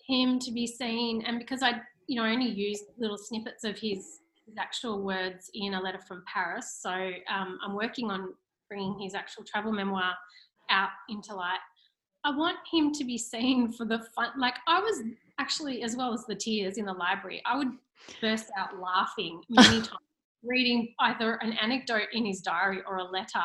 him 0.07 0.39
to 0.39 0.51
be 0.51 0.67
seen, 0.67 1.23
and 1.25 1.39
because 1.39 1.61
I, 1.63 1.81
you 2.07 2.15
know, 2.15 2.23
I 2.23 2.31
only 2.31 2.49
used 2.49 2.83
little 2.97 3.17
snippets 3.17 3.63
of 3.63 3.77
his, 3.77 4.19
his 4.51 4.57
actual 4.57 5.01
words 5.01 5.49
in 5.53 5.73
a 5.73 5.81
letter 5.81 5.99
from 5.99 6.23
Paris. 6.31 6.79
So 6.81 6.89
um, 6.89 7.57
I'm 7.65 7.73
working 7.73 8.11
on 8.11 8.33
bringing 8.69 8.99
his 8.99 9.15
actual 9.15 9.43
travel 9.43 9.71
memoir 9.71 10.13
out 10.69 10.89
into 11.09 11.33
light. 11.33 11.59
I 12.23 12.35
want 12.35 12.57
him 12.71 12.91
to 12.93 13.03
be 13.03 13.17
seen 13.17 13.71
for 13.71 13.85
the 13.85 13.99
fun. 14.15 14.27
Like 14.37 14.55
I 14.67 14.79
was 14.79 15.01
actually, 15.39 15.83
as 15.83 15.95
well 15.95 16.13
as 16.13 16.25
the 16.25 16.35
tears 16.35 16.77
in 16.77 16.85
the 16.85 16.93
library, 16.93 17.41
I 17.45 17.57
would 17.57 17.71
burst 18.19 18.51
out 18.57 18.79
laughing 18.79 19.41
many 19.49 19.77
times, 19.77 19.89
reading 20.43 20.93
either 20.99 21.35
an 21.35 21.53
anecdote 21.53 22.09
in 22.13 22.25
his 22.25 22.41
diary 22.41 22.81
or 22.87 22.97
a 22.97 23.03
letter. 23.03 23.43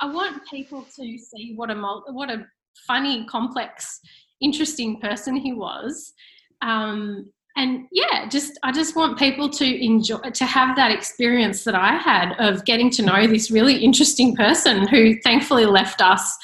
I 0.00 0.06
want 0.06 0.42
people 0.48 0.86
to 0.96 1.18
see 1.18 1.54
what 1.56 1.70
a 1.70 1.74
mul- 1.74 2.04
what 2.10 2.30
a 2.30 2.46
funny, 2.86 3.24
complex, 3.24 4.00
interesting 4.40 5.00
person 5.00 5.36
he 5.36 5.52
was. 5.52 6.12
Um, 6.60 7.30
and 7.56 7.86
yeah, 7.92 8.28
just 8.28 8.58
I 8.62 8.72
just 8.72 8.96
want 8.96 9.18
people 9.18 9.48
to 9.50 9.84
enjoy 9.84 10.18
to 10.18 10.44
have 10.44 10.74
that 10.76 10.90
experience 10.90 11.64
that 11.64 11.74
I 11.74 11.96
had 11.96 12.34
of 12.38 12.64
getting 12.64 12.90
to 12.90 13.02
know 13.02 13.26
this 13.26 13.50
really 13.50 13.76
interesting 13.76 14.34
person 14.34 14.86
who 14.88 15.20
thankfully 15.20 15.66
left 15.66 16.00
us 16.00 16.36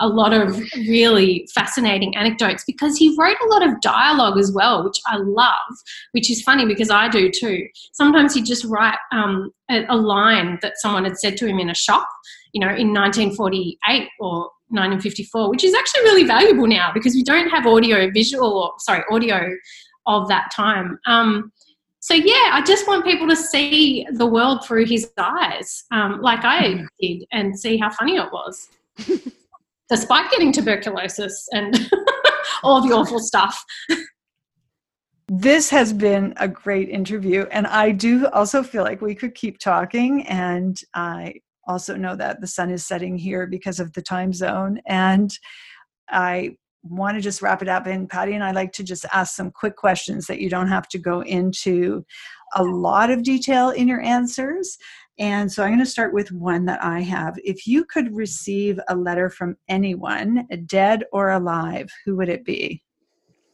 a 0.00 0.08
lot 0.08 0.32
of 0.32 0.58
really 0.88 1.48
fascinating 1.54 2.16
anecdotes 2.16 2.64
because 2.66 2.96
he 2.96 3.14
wrote 3.18 3.36
a 3.44 3.48
lot 3.48 3.66
of 3.66 3.80
dialogue 3.80 4.38
as 4.38 4.52
well, 4.52 4.84
which 4.84 4.98
I 5.06 5.18
love, 5.18 5.56
which 6.12 6.30
is 6.30 6.42
funny 6.42 6.66
because 6.66 6.90
I 6.90 7.08
do 7.08 7.30
too. 7.30 7.66
Sometimes 7.92 8.34
he'd 8.34 8.46
just 8.46 8.64
write 8.64 8.98
um, 9.12 9.52
a, 9.70 9.84
a 9.88 9.96
line 9.96 10.58
that 10.62 10.74
someone 10.78 11.04
had 11.04 11.18
said 11.18 11.36
to 11.38 11.46
him 11.46 11.58
in 11.58 11.70
a 11.70 11.74
shop, 11.74 12.08
you 12.52 12.60
know, 12.60 12.74
in 12.74 12.92
1948 12.92 14.08
or 14.18 14.50
1954, 14.68 15.50
which 15.50 15.62
is 15.62 15.74
actually 15.74 16.02
really 16.02 16.24
valuable 16.24 16.66
now 16.66 16.90
because 16.92 17.14
we 17.14 17.22
don't 17.22 17.48
have 17.48 17.66
audio 17.66 18.10
visual 18.10 18.52
or 18.52 18.72
sorry, 18.78 19.04
audio 19.10 19.48
of 20.06 20.28
that 20.28 20.50
time. 20.50 20.98
Um, 21.06 21.52
so 22.00 22.12
yeah, 22.14 22.50
I 22.52 22.62
just 22.66 22.86
want 22.86 23.04
people 23.04 23.26
to 23.28 23.36
see 23.36 24.06
the 24.12 24.26
world 24.26 24.64
through 24.66 24.86
his 24.86 25.10
eyes, 25.16 25.84
um, 25.90 26.20
like 26.20 26.40
I 26.44 26.84
did, 27.00 27.24
and 27.32 27.58
see 27.58 27.78
how 27.78 27.90
funny 27.90 28.16
it 28.16 28.28
was, 28.30 28.68
despite 29.88 30.30
getting 30.30 30.52
tuberculosis 30.52 31.48
and 31.52 31.90
all 32.62 32.86
the 32.86 32.94
awful 32.94 33.20
stuff. 33.20 33.64
This 35.28 35.70
has 35.70 35.94
been 35.94 36.34
a 36.36 36.46
great 36.46 36.90
interview, 36.90 37.46
and 37.50 37.66
I 37.66 37.90
do 37.92 38.26
also 38.28 38.62
feel 38.62 38.82
like 38.82 39.00
we 39.00 39.14
could 39.14 39.34
keep 39.34 39.58
talking. 39.58 40.26
And 40.26 40.78
I 40.92 41.36
also 41.66 41.96
know 41.96 42.16
that 42.16 42.42
the 42.42 42.46
sun 42.46 42.70
is 42.70 42.84
setting 42.84 43.16
here 43.16 43.46
because 43.46 43.80
of 43.80 43.92
the 43.94 44.02
time 44.02 44.32
zone. 44.32 44.80
And 44.86 45.32
I 46.10 46.56
want 46.84 47.16
to 47.16 47.20
just 47.20 47.42
wrap 47.42 47.62
it 47.62 47.68
up. 47.68 47.86
And 47.86 48.08
Patty 48.08 48.34
and 48.34 48.44
I 48.44 48.52
like 48.52 48.72
to 48.72 48.84
just 48.84 49.04
ask 49.12 49.34
some 49.34 49.50
quick 49.50 49.76
questions 49.76 50.26
that 50.26 50.40
you 50.40 50.48
don't 50.48 50.68
have 50.68 50.88
to 50.88 50.98
go 50.98 51.22
into 51.22 52.04
a 52.54 52.62
lot 52.62 53.10
of 53.10 53.22
detail 53.22 53.70
in 53.70 53.88
your 53.88 54.00
answers. 54.00 54.78
And 55.18 55.50
so 55.50 55.62
I'm 55.62 55.70
going 55.70 55.78
to 55.78 55.86
start 55.86 56.12
with 56.12 56.32
one 56.32 56.64
that 56.66 56.82
I 56.82 57.00
have. 57.00 57.34
If 57.44 57.66
you 57.66 57.84
could 57.84 58.14
receive 58.14 58.78
a 58.88 58.96
letter 58.96 59.30
from 59.30 59.56
anyone, 59.68 60.46
dead 60.66 61.04
or 61.12 61.30
alive, 61.30 61.88
who 62.04 62.16
would 62.16 62.28
it 62.28 62.44
be? 62.44 62.82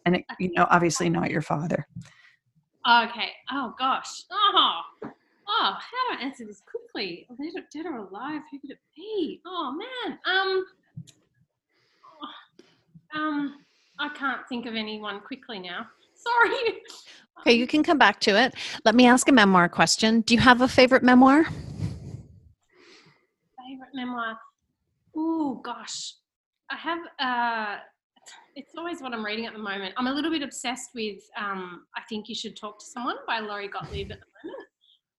And 0.06 0.16
it, 0.16 0.24
you 0.38 0.50
know, 0.52 0.66
obviously 0.70 1.10
not 1.10 1.30
your 1.30 1.42
father. 1.42 1.86
Okay. 2.88 3.28
Oh 3.52 3.74
gosh. 3.78 4.24
Oh. 4.30 4.80
Oh, 5.52 5.74
how 5.74 6.14
do 6.14 6.18
I 6.18 6.24
answer 6.24 6.46
this 6.46 6.62
quickly? 6.62 7.26
Dead 7.28 7.52
or, 7.56 7.62
dead 7.72 7.86
or 7.86 7.96
alive? 7.98 8.40
Who 8.50 8.58
could 8.60 8.70
it 8.70 8.78
be? 8.96 9.40
Oh 9.46 9.76
man. 9.76 10.18
Um. 10.24 10.64
Um. 13.14 13.56
I 13.98 14.08
can't 14.08 14.48
think 14.48 14.64
of 14.64 14.74
anyone 14.74 15.20
quickly 15.20 15.58
now. 15.58 15.86
Sorry. 16.14 16.80
okay 17.40 17.52
you 17.52 17.66
can 17.66 17.82
come 17.82 17.96
back 17.96 18.20
to 18.20 18.38
it 18.38 18.54
let 18.84 18.94
me 18.94 19.06
ask 19.06 19.26
a 19.28 19.32
memoir 19.32 19.70
question 19.70 20.20
do 20.20 20.34
you 20.34 20.40
have 20.40 20.60
a 20.60 20.68
favorite 20.68 21.02
memoir 21.02 21.46
favorite 23.70 23.94
memoir. 23.94 24.38
Oh 25.16 25.60
gosh, 25.62 26.14
I 26.70 26.76
have. 26.76 26.98
Uh, 27.18 27.78
it's 28.56 28.74
always 28.76 29.00
what 29.00 29.12
I'm 29.12 29.24
reading 29.24 29.46
at 29.46 29.52
the 29.52 29.58
moment. 29.58 29.94
I'm 29.96 30.06
a 30.06 30.12
little 30.12 30.30
bit 30.30 30.42
obsessed 30.42 30.90
with. 30.94 31.18
Um, 31.36 31.86
I 31.96 32.02
think 32.08 32.28
you 32.28 32.34
should 32.34 32.56
talk 32.56 32.78
to 32.80 32.84
someone 32.84 33.16
by 33.26 33.40
Lori 33.40 33.68
Gottlieb 33.68 34.10
at 34.10 34.18
the 34.20 34.26
moment, 34.48 34.68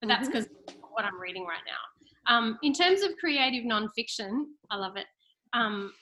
but 0.01 0.07
that's 0.07 0.27
because 0.27 0.47
what 0.91 1.05
I'm 1.05 1.19
reading 1.19 1.43
right 1.43 1.63
now. 1.65 2.33
Um, 2.33 2.59
in 2.63 2.73
terms 2.73 3.01
of 3.01 3.11
creative 3.17 3.63
nonfiction, 3.65 4.45
I 4.69 4.77
love 4.77 4.97
it. 4.97 5.07
Um, 5.53 5.93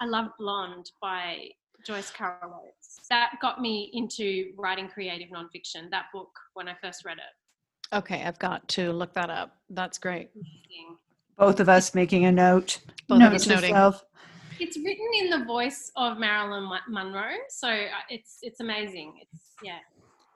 I 0.00 0.06
love 0.06 0.28
Blonde 0.38 0.90
by 1.00 1.48
Joyce 1.86 2.10
Carol 2.10 2.62
Oates. 2.64 3.00
That 3.10 3.32
got 3.40 3.60
me 3.60 3.90
into 3.92 4.52
writing 4.56 4.88
creative 4.88 5.28
nonfiction. 5.28 5.90
That 5.90 6.06
book 6.12 6.30
when 6.54 6.68
I 6.68 6.74
first 6.82 7.04
read 7.04 7.18
it. 7.18 7.96
okay 7.96 8.22
i've 8.24 8.38
got 8.38 8.66
to 8.68 8.92
look 8.92 9.12
that 9.14 9.30
up 9.30 9.56
that's 9.70 9.98
great 9.98 10.30
Both 11.36 11.58
of 11.60 11.68
us 11.68 11.94
making 11.94 12.26
a 12.26 12.32
note. 12.32 12.78
Both 13.08 13.16
of 13.16 13.20
note 13.20 13.34
us 13.34 13.44
to 13.44 13.54
noting. 13.54 13.74
self. 13.74 14.04
It's 14.58 14.76
written 14.76 15.08
in 15.20 15.30
the 15.30 15.44
voice 15.46 15.90
of 15.96 16.18
Marilyn 16.18 16.70
Monroe, 16.88 17.38
so 17.48 17.68
uh, 17.68 18.04
it's 18.10 18.38
it's 18.42 18.60
amazing. 18.60 19.14
It's 19.22 19.54
yeah. 19.62 19.78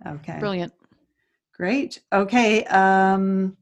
Okay. 0.06 0.38
brilliant 0.38 0.72
Great. 1.54 2.00
Okay. 2.12 2.64
Um, 2.64 3.56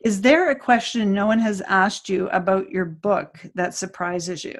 is 0.00 0.20
there 0.20 0.50
a 0.50 0.54
question 0.54 1.12
no 1.12 1.26
one 1.26 1.38
has 1.40 1.60
asked 1.62 2.08
you 2.08 2.28
about 2.30 2.70
your 2.70 2.84
book 2.86 3.38
that 3.54 3.74
surprises 3.74 4.44
you? 4.44 4.58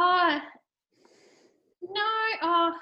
Uh, 0.00 0.40
no. 1.82 2.02
Oh, 2.42 2.72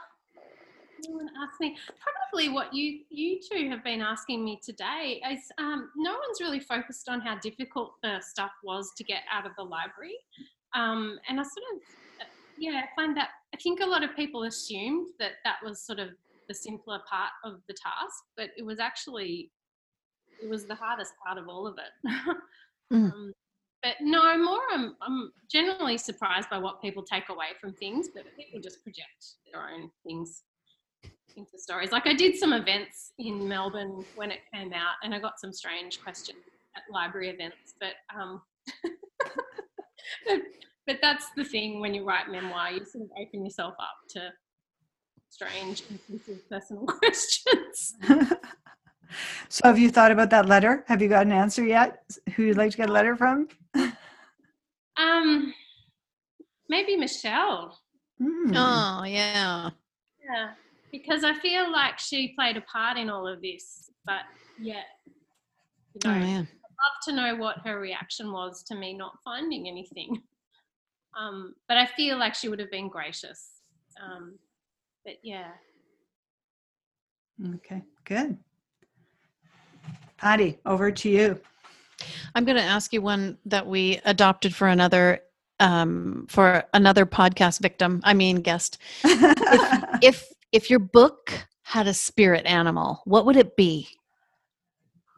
no 1.08 1.16
one 1.16 1.28
asked 1.42 1.60
me. 1.60 1.76
Probably 2.00 2.48
what 2.48 2.74
you 2.74 3.00
you 3.10 3.38
two 3.40 3.68
have 3.70 3.84
been 3.84 4.00
asking 4.00 4.44
me 4.44 4.60
today 4.64 5.20
is 5.30 5.40
um, 5.58 5.90
no 5.96 6.12
one's 6.12 6.40
really 6.40 6.60
focused 6.60 7.08
on 7.08 7.20
how 7.20 7.38
difficult 7.38 7.94
the 8.02 8.20
stuff 8.20 8.52
was 8.62 8.92
to 8.96 9.04
get 9.04 9.22
out 9.32 9.46
of 9.46 9.52
the 9.56 9.62
library, 9.62 10.16
um, 10.74 11.18
and 11.28 11.40
I 11.40 11.42
sort 11.42 11.66
of 11.74 11.80
uh, 12.22 12.24
yeah 12.58 12.82
find 12.96 13.16
that 13.16 13.30
I 13.54 13.58
think 13.58 13.80
a 13.80 13.86
lot 13.86 14.02
of 14.02 14.14
people 14.16 14.44
assumed 14.44 15.08
that 15.18 15.32
that 15.44 15.56
was 15.62 15.82
sort 15.82 15.98
of 15.98 16.10
the 16.48 16.54
simpler 16.54 17.00
part 17.08 17.30
of 17.44 17.60
the 17.68 17.74
task, 17.74 18.24
but 18.36 18.50
it 18.56 18.64
was 18.64 18.78
actually 18.78 19.50
it 20.42 20.48
was 20.48 20.66
the 20.66 20.74
hardest 20.74 21.12
part 21.24 21.38
of 21.38 21.48
all 21.48 21.66
of 21.66 21.78
it. 21.78 22.10
Mm. 22.92 23.10
um, 23.10 23.32
but 23.84 23.96
no, 24.00 24.38
more 24.42 24.62
I'm, 24.72 24.96
I'm 25.02 25.30
generally 25.48 25.98
surprised 25.98 26.48
by 26.48 26.56
what 26.56 26.80
people 26.80 27.02
take 27.02 27.28
away 27.28 27.48
from 27.60 27.74
things, 27.74 28.08
but 28.12 28.24
people 28.36 28.58
just 28.60 28.82
project 28.82 29.34
their 29.52 29.62
own 29.62 29.90
things 30.06 30.42
into 31.36 31.58
stories. 31.58 31.92
Like 31.92 32.06
I 32.06 32.14
did 32.14 32.34
some 32.36 32.54
events 32.54 33.12
in 33.18 33.46
Melbourne 33.46 34.02
when 34.16 34.30
it 34.30 34.40
came 34.52 34.72
out, 34.72 34.94
and 35.02 35.14
I 35.14 35.18
got 35.18 35.38
some 35.38 35.52
strange 35.52 36.02
questions 36.02 36.38
at 36.74 36.82
library 36.90 37.28
events, 37.28 37.74
but 37.78 37.92
um, 38.18 38.40
but, 40.26 40.40
but 40.86 40.98
that's 41.02 41.26
the 41.36 41.44
thing 41.44 41.80
when 41.80 41.94
you 41.94 42.04
write 42.04 42.30
memoir, 42.30 42.70
you 42.70 42.84
sort 42.86 43.04
of 43.04 43.10
open 43.20 43.44
yourself 43.44 43.74
up 43.78 43.96
to 44.10 44.32
strange, 45.28 45.82
personal 46.48 46.86
questions. 46.86 47.94
so, 49.48 49.66
have 49.68 49.78
you 49.78 49.90
thought 49.90 50.10
about 50.12 50.30
that 50.30 50.46
letter? 50.46 50.84
Have 50.88 51.00
you 51.02 51.08
got 51.08 51.26
an 51.26 51.32
answer 51.32 51.64
yet? 51.64 52.04
Who 52.34 52.44
you'd 52.44 52.56
like 52.56 52.70
to 52.72 52.76
get 52.76 52.88
a 52.90 52.92
letter 52.92 53.16
from? 53.16 53.48
Um, 54.96 55.52
maybe 56.68 56.96
Michelle. 56.96 57.80
Mm. 58.22 58.52
Oh, 58.54 59.04
yeah. 59.04 59.70
Yeah, 60.24 60.50
because 60.92 61.24
I 61.24 61.34
feel 61.40 61.72
like 61.72 61.98
she 61.98 62.32
played 62.38 62.56
a 62.56 62.60
part 62.60 62.96
in 62.96 63.10
all 63.10 63.26
of 63.26 63.42
this. 63.42 63.90
But 64.06 64.20
yeah, 64.60 64.82
you 65.06 66.00
Oh, 66.04 66.10
know, 66.12 66.18
man. 66.20 66.48
love 66.62 66.96
to 67.06 67.12
know 67.12 67.34
what 67.34 67.58
her 67.64 67.80
reaction 67.80 68.30
was 68.30 68.62
to 68.68 68.76
me 68.76 68.96
not 68.96 69.18
finding 69.24 69.68
anything. 69.68 70.22
Um, 71.16 71.54
but 71.68 71.76
I 71.76 71.86
feel 71.86 72.18
like 72.18 72.34
she 72.34 72.48
would 72.48 72.58
have 72.58 72.72
been 72.72 72.88
gracious. 72.88 73.60
Um, 74.02 74.36
but 75.04 75.14
yeah, 75.22 75.52
Okay, 77.54 77.82
good. 78.04 78.36
Patty, 80.18 80.58
over 80.64 80.90
to 80.90 81.08
you. 81.08 81.40
I'm 82.34 82.44
going 82.44 82.56
to 82.56 82.62
ask 82.62 82.92
you 82.92 83.02
one 83.02 83.38
that 83.46 83.66
we 83.66 84.00
adopted 84.04 84.54
for 84.54 84.68
another 84.68 85.20
um 85.60 86.26
for 86.28 86.64
another 86.74 87.06
podcast 87.06 87.60
victim 87.60 88.00
i 88.02 88.12
mean 88.12 88.40
guest 88.40 88.76
if 90.02 90.26
if 90.50 90.68
your 90.68 90.80
book 90.80 91.46
had 91.62 91.86
a 91.86 91.94
spirit 91.94 92.44
animal 92.44 93.00
what 93.04 93.24
would 93.24 93.36
it 93.36 93.54
be 93.56 93.86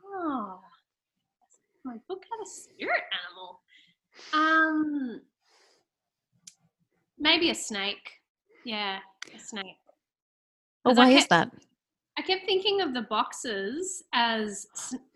oh, 0.05 0.61
my 1.84 1.97
book 2.09 2.22
had 2.30 2.42
a 2.44 2.51
spirit 2.51 3.03
animal. 3.28 3.61
Um, 4.32 5.20
maybe 7.18 7.51
a 7.51 7.55
snake. 7.55 8.11
Yeah, 8.64 8.99
a 9.34 9.38
snake. 9.38 9.76
oh 10.84 10.90
'Cause 10.90 10.99
I 10.99 11.05
why 11.05 11.11
is 11.12 11.26
that 11.28 11.51
I 12.18 12.22
kept 12.22 12.46
thinking 12.46 12.80
of 12.80 12.94
the 12.94 13.02
boxes 13.02 14.02
as 14.14 14.66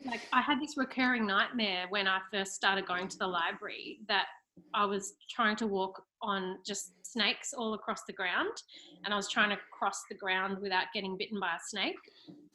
like 0.05 0.21
I 0.33 0.43
had 0.43 0.61
this 0.61 0.77
recurring 0.77 1.27
nightmare 1.27 1.87
when 1.89 2.07
I 2.07 2.21
first 2.31 2.53
started 2.53 2.87
going 2.87 3.09
to 3.09 3.19
the 3.19 3.27
library 3.27 4.01
that 4.09 4.27
I 4.75 4.85
was 4.85 5.15
trying 5.31 5.57
to 5.57 5.67
walk 5.67 6.03
on 6.21 6.59
just 6.65 6.93
snakes 7.07 7.55
all 7.55 7.73
across 7.73 8.03
the 8.07 8.13
ground 8.13 8.63
and 9.05 9.15
I 9.15 9.17
was 9.17 9.29
trying 9.29 9.49
to 9.51 9.59
cross 9.73 10.03
the 10.11 10.15
ground 10.15 10.59
without 10.61 10.87
getting 10.93 11.17
bitten 11.17 11.41
by 11.41 11.55
a 11.55 11.61
snake. 11.69 11.97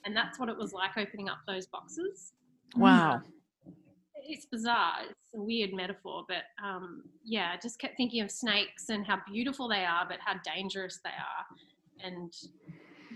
And 0.06 0.16
that's 0.16 0.40
what 0.40 0.50
it 0.50 0.58
was 0.58 0.74
like 0.74 0.98
opening 0.98 1.28
up 1.28 1.40
those 1.48 1.66
boxes. 1.66 2.34
wow 2.76 3.22
It's 4.28 4.46
bizarre. 4.46 4.98
It's 5.10 5.34
a 5.34 5.42
weird 5.42 5.74
metaphor, 5.74 6.24
but 6.28 6.44
um, 6.64 7.04
yeah, 7.24 7.52
I 7.54 7.58
just 7.62 7.80
kept 7.80 7.98
thinking 7.98 8.22
of 8.22 8.30
snakes 8.30 8.90
and 8.90 9.06
how 9.06 9.20
beautiful 9.32 9.68
they 9.68 9.86
are, 9.86 10.06
but 10.08 10.20
how 10.24 10.36
dangerous 10.44 11.00
they 11.04 11.10
are. 11.10 12.08
And 12.08 12.32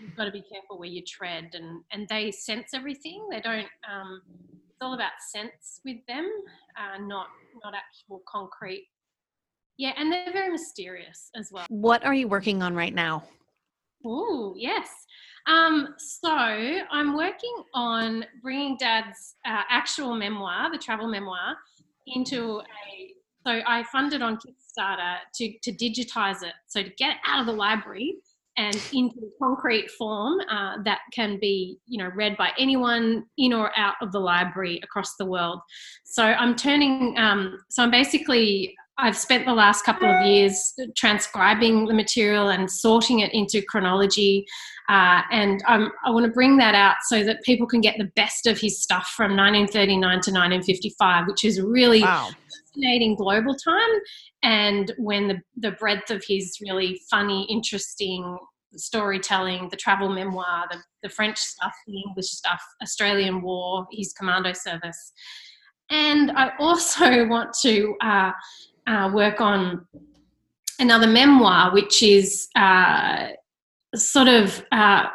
you've 0.01 0.15
got 0.15 0.25
to 0.25 0.31
be 0.31 0.41
careful 0.41 0.77
where 0.77 0.87
you 0.87 1.01
tread 1.05 1.49
and 1.53 1.83
and 1.91 2.07
they 2.09 2.31
sense 2.31 2.69
everything 2.73 3.27
they 3.29 3.41
don't 3.41 3.67
um 3.91 4.21
it's 4.69 4.77
all 4.81 4.93
about 4.93 5.11
sense 5.33 5.81
with 5.85 5.97
them 6.07 6.29
uh 6.77 6.97
not 7.01 7.27
not 7.63 7.73
actual 7.73 8.21
concrete 8.27 8.87
yeah 9.77 9.91
and 9.97 10.11
they're 10.11 10.33
very 10.33 10.49
mysterious 10.51 11.29
as 11.35 11.49
well 11.51 11.65
what 11.69 12.05
are 12.05 12.13
you 12.13 12.27
working 12.27 12.61
on 12.61 12.75
right 12.75 12.93
now 12.93 13.23
Oh, 14.05 14.53
yes. 14.57 14.87
Um, 15.47 15.95
so 15.97 16.29
I'm 16.29 17.15
working 17.15 17.63
on 17.73 18.25
bringing 18.41 18.77
Dad's 18.77 19.35
uh, 19.45 19.63
actual 19.69 20.15
memoir, 20.15 20.71
the 20.71 20.77
travel 20.77 21.07
memoir, 21.07 21.55
into 22.07 22.59
a. 22.59 23.13
So 23.47 23.61
I 23.65 23.83
funded 23.91 24.21
on 24.21 24.37
Kickstarter 24.37 25.15
to 25.35 25.53
to 25.63 25.71
digitize 25.71 26.43
it, 26.43 26.53
so 26.67 26.83
to 26.83 26.89
get 26.89 27.11
it 27.11 27.17
out 27.25 27.39
of 27.39 27.45
the 27.45 27.53
library 27.53 28.15
and 28.59 28.75
into 28.91 29.31
concrete 29.41 29.89
form 29.91 30.37
uh, 30.51 30.75
that 30.83 30.99
can 31.13 31.39
be, 31.39 31.77
you 31.87 31.97
know, 31.97 32.11
read 32.13 32.35
by 32.35 32.51
anyone 32.59 33.23
in 33.37 33.53
or 33.53 33.71
out 33.79 33.95
of 34.01 34.11
the 34.11 34.19
library 34.19 34.81
across 34.83 35.15
the 35.15 35.25
world. 35.25 35.61
So 36.03 36.23
I'm 36.23 36.55
turning. 36.55 37.17
Um, 37.17 37.57
so 37.69 37.83
I'm 37.83 37.91
basically 37.91 38.75
I've 38.97 39.15
spent 39.15 39.45
the 39.45 39.53
last 39.53 39.85
couple 39.85 40.09
of 40.09 40.25
years 40.25 40.77
transcribing 40.97 41.85
the 41.85 41.93
material 41.93 42.49
and 42.49 42.69
sorting 42.69 43.21
it 43.21 43.33
into 43.33 43.61
chronology. 43.61 44.45
Uh, 44.89 45.21
and 45.31 45.63
um, 45.69 45.93
I 46.03 46.09
want 46.09 46.25
to 46.25 46.31
bring 46.31 46.57
that 46.57 46.75
out 46.75 46.97
so 47.07 47.23
that 47.23 47.41
people 47.43 47.65
can 47.65 47.79
get 47.79 47.95
the 47.97 48.11
best 48.17 48.45
of 48.45 48.59
his 48.59 48.81
stuff 48.81 49.13
from 49.15 49.37
1939 49.37 50.01
to 50.01 50.31
1955, 50.31 51.27
which 51.27 51.45
is 51.45 51.61
really 51.61 52.01
wow 52.01 52.29
fascinating 52.79 53.15
global 53.15 53.55
time. 53.55 53.89
And 54.43 54.93
when 54.97 55.27
the, 55.27 55.41
the 55.57 55.71
breadth 55.71 56.11
of 56.11 56.23
his 56.27 56.57
really 56.61 57.01
funny, 57.09 57.45
interesting 57.49 58.37
storytelling, 58.75 59.67
the 59.69 59.77
travel 59.77 60.09
memoir, 60.09 60.67
the, 60.71 60.77
the 61.03 61.09
French 61.09 61.37
stuff, 61.37 61.73
the 61.87 62.01
English 62.07 62.27
stuff, 62.27 62.61
Australian 62.81 63.41
War, 63.41 63.87
his 63.91 64.13
commando 64.13 64.53
service. 64.53 65.11
And 65.89 66.31
I 66.31 66.51
also 66.59 67.25
want 67.27 67.53
to 67.61 67.95
uh, 68.01 68.31
uh, 68.87 69.11
work 69.13 69.41
on 69.41 69.85
another 70.79 71.07
memoir, 71.07 71.73
which 71.73 72.03
is 72.03 72.47
uh, 72.55 73.29
sort 73.95 74.27
of 74.27 74.63
uh, 74.71 75.07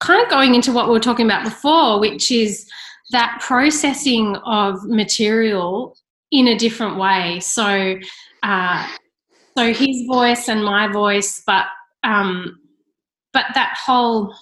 kind 0.00 0.22
of 0.22 0.28
going 0.28 0.54
into 0.54 0.72
what 0.72 0.86
we 0.86 0.92
were 0.92 1.00
talking 1.00 1.26
about 1.26 1.44
before, 1.44 2.00
which 2.00 2.30
is 2.30 2.68
that 3.10 3.38
processing 3.40 4.36
of 4.44 4.84
material 4.84 5.96
in 6.30 6.48
a 6.48 6.56
different 6.56 6.98
way. 6.98 7.40
So, 7.40 7.96
uh, 8.42 8.88
so 9.56 9.72
his 9.72 10.04
voice 10.06 10.48
and 10.48 10.64
my 10.64 10.88
voice, 10.88 11.42
but 11.46 11.66
um, 12.04 12.58
but 13.32 13.46
that 13.54 13.74
whole 13.84 14.34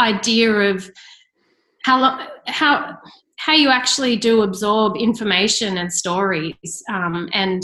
idea 0.00 0.50
of 0.50 0.90
how 1.84 2.26
how 2.46 2.98
how 3.36 3.52
you 3.52 3.68
actually 3.68 4.16
do 4.16 4.42
absorb 4.42 4.96
information 4.96 5.76
and 5.76 5.92
stories 5.92 6.82
um, 6.90 7.28
and 7.32 7.62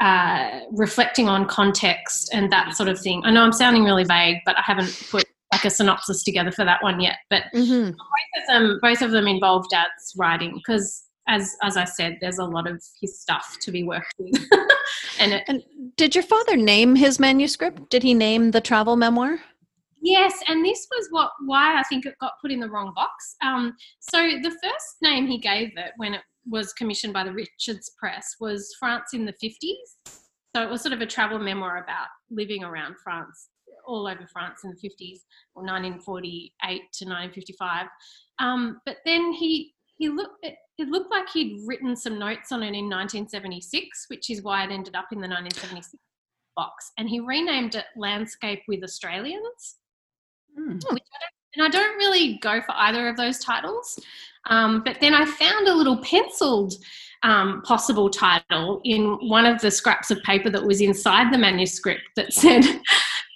uh, 0.00 0.60
reflecting 0.72 1.28
on 1.28 1.46
context 1.46 2.30
and 2.32 2.50
that 2.50 2.74
sort 2.74 2.88
of 2.88 2.98
thing. 2.98 3.22
I 3.24 3.30
know 3.30 3.42
I'm 3.42 3.52
sounding 3.52 3.84
really 3.84 4.04
vague, 4.04 4.38
but 4.46 4.56
I 4.56 4.62
haven't 4.64 5.08
put 5.10 5.24
like 5.52 5.64
a 5.64 5.70
synopsis 5.70 6.24
together 6.24 6.50
for 6.50 6.64
that 6.64 6.82
one 6.82 7.00
yet. 7.00 7.16
But 7.30 7.44
hmm 7.52 7.90
both 7.90 8.42
of 8.42 8.46
them, 8.48 8.78
both 8.82 9.02
of 9.02 9.10
them 9.12 9.28
involve 9.28 9.66
Dad's 9.70 10.14
writing 10.16 10.54
because, 10.54 11.04
as 11.28 11.56
as 11.62 11.76
I 11.76 11.84
said, 11.84 12.18
there's 12.20 12.38
a 12.38 12.44
lot 12.44 12.66
of 12.66 12.82
his 13.00 13.20
stuff 13.20 13.56
to 13.60 13.70
be 13.70 13.82
worked 13.82 14.14
with, 14.18 14.36
and 15.18 15.32
it, 15.32 15.44
and 15.48 15.62
did 15.96 16.14
your 16.14 16.24
father 16.24 16.56
name 16.56 16.96
his 16.96 17.18
manuscript 17.18 17.88
did 17.90 18.02
he 18.02 18.14
name 18.14 18.50
the 18.50 18.60
travel 18.60 18.96
memoir 18.96 19.38
Yes, 20.04 20.38
and 20.48 20.62
this 20.62 20.86
was 20.90 21.08
what 21.10 21.30
why 21.46 21.80
I 21.80 21.82
think 21.84 22.04
it 22.04 22.14
got 22.20 22.34
put 22.42 22.52
in 22.52 22.60
the 22.60 22.68
wrong 22.68 22.92
box. 22.94 23.36
Um, 23.42 23.74
so 24.00 24.18
the 24.18 24.50
first 24.50 24.96
name 25.00 25.26
he 25.26 25.38
gave 25.38 25.70
it 25.78 25.92
when 25.96 26.12
it 26.12 26.20
was 26.46 26.74
commissioned 26.74 27.14
by 27.14 27.24
the 27.24 27.32
Richards 27.32 27.90
Press 27.98 28.36
was 28.38 28.76
France 28.78 29.14
in 29.14 29.24
the 29.24 29.32
fifties. 29.32 29.96
So 30.54 30.62
it 30.62 30.68
was 30.68 30.82
sort 30.82 30.92
of 30.92 31.00
a 31.00 31.06
travel 31.06 31.38
memoir 31.38 31.82
about 31.82 32.08
living 32.30 32.62
around 32.62 32.96
France, 33.02 33.48
all 33.86 34.06
over 34.06 34.28
France 34.30 34.60
in 34.62 34.72
the 34.72 34.76
fifties, 34.76 35.24
or 35.54 35.62
1948 35.62 36.52
to 36.60 37.04
1955. 37.06 37.86
Um, 38.40 38.82
but 38.84 38.98
then 39.06 39.32
he 39.32 39.72
he 39.96 40.10
looked 40.10 40.44
it, 40.44 40.56
it 40.78 40.88
looked 40.88 41.10
like 41.10 41.28
he'd 41.30 41.60
written 41.66 41.94
some 41.96 42.18
notes 42.18 42.52
on 42.52 42.62
it 42.62 42.74
in 42.74 42.90
1976, 42.90 44.06
which 44.08 44.30
is 44.30 44.42
why 44.42 44.64
it 44.64 44.70
ended 44.70 44.96
up 44.96 45.06
in 45.12 45.18
the 45.18 45.28
1976 45.28 45.96
box, 46.56 46.92
and 46.98 47.08
he 47.08 47.20
renamed 47.20 47.74
it 47.74 47.84
Landscape 47.96 48.62
with 48.68 48.82
Australians 48.84 49.76
which 50.56 50.84
I 50.86 50.92
don't, 50.92 51.02
and 51.56 51.64
I 51.64 51.68
don't 51.68 51.96
really 51.96 52.38
go 52.42 52.60
for 52.60 52.72
either 52.72 53.08
of 53.08 53.16
those 53.16 53.38
titles. 53.38 53.98
Um, 54.50 54.82
but 54.84 54.98
then 55.00 55.14
I 55.14 55.24
found 55.24 55.68
a 55.68 55.74
little 55.74 55.98
penciled 56.02 56.74
um, 57.22 57.62
possible 57.62 58.10
title 58.10 58.80
in 58.84 59.14
one 59.28 59.46
of 59.46 59.60
the 59.60 59.70
scraps 59.70 60.10
of 60.10 60.22
paper 60.22 60.50
that 60.50 60.64
was 60.64 60.80
inside 60.80 61.32
the 61.32 61.38
manuscript 61.38 62.02
that 62.16 62.32
said, 62.32 62.64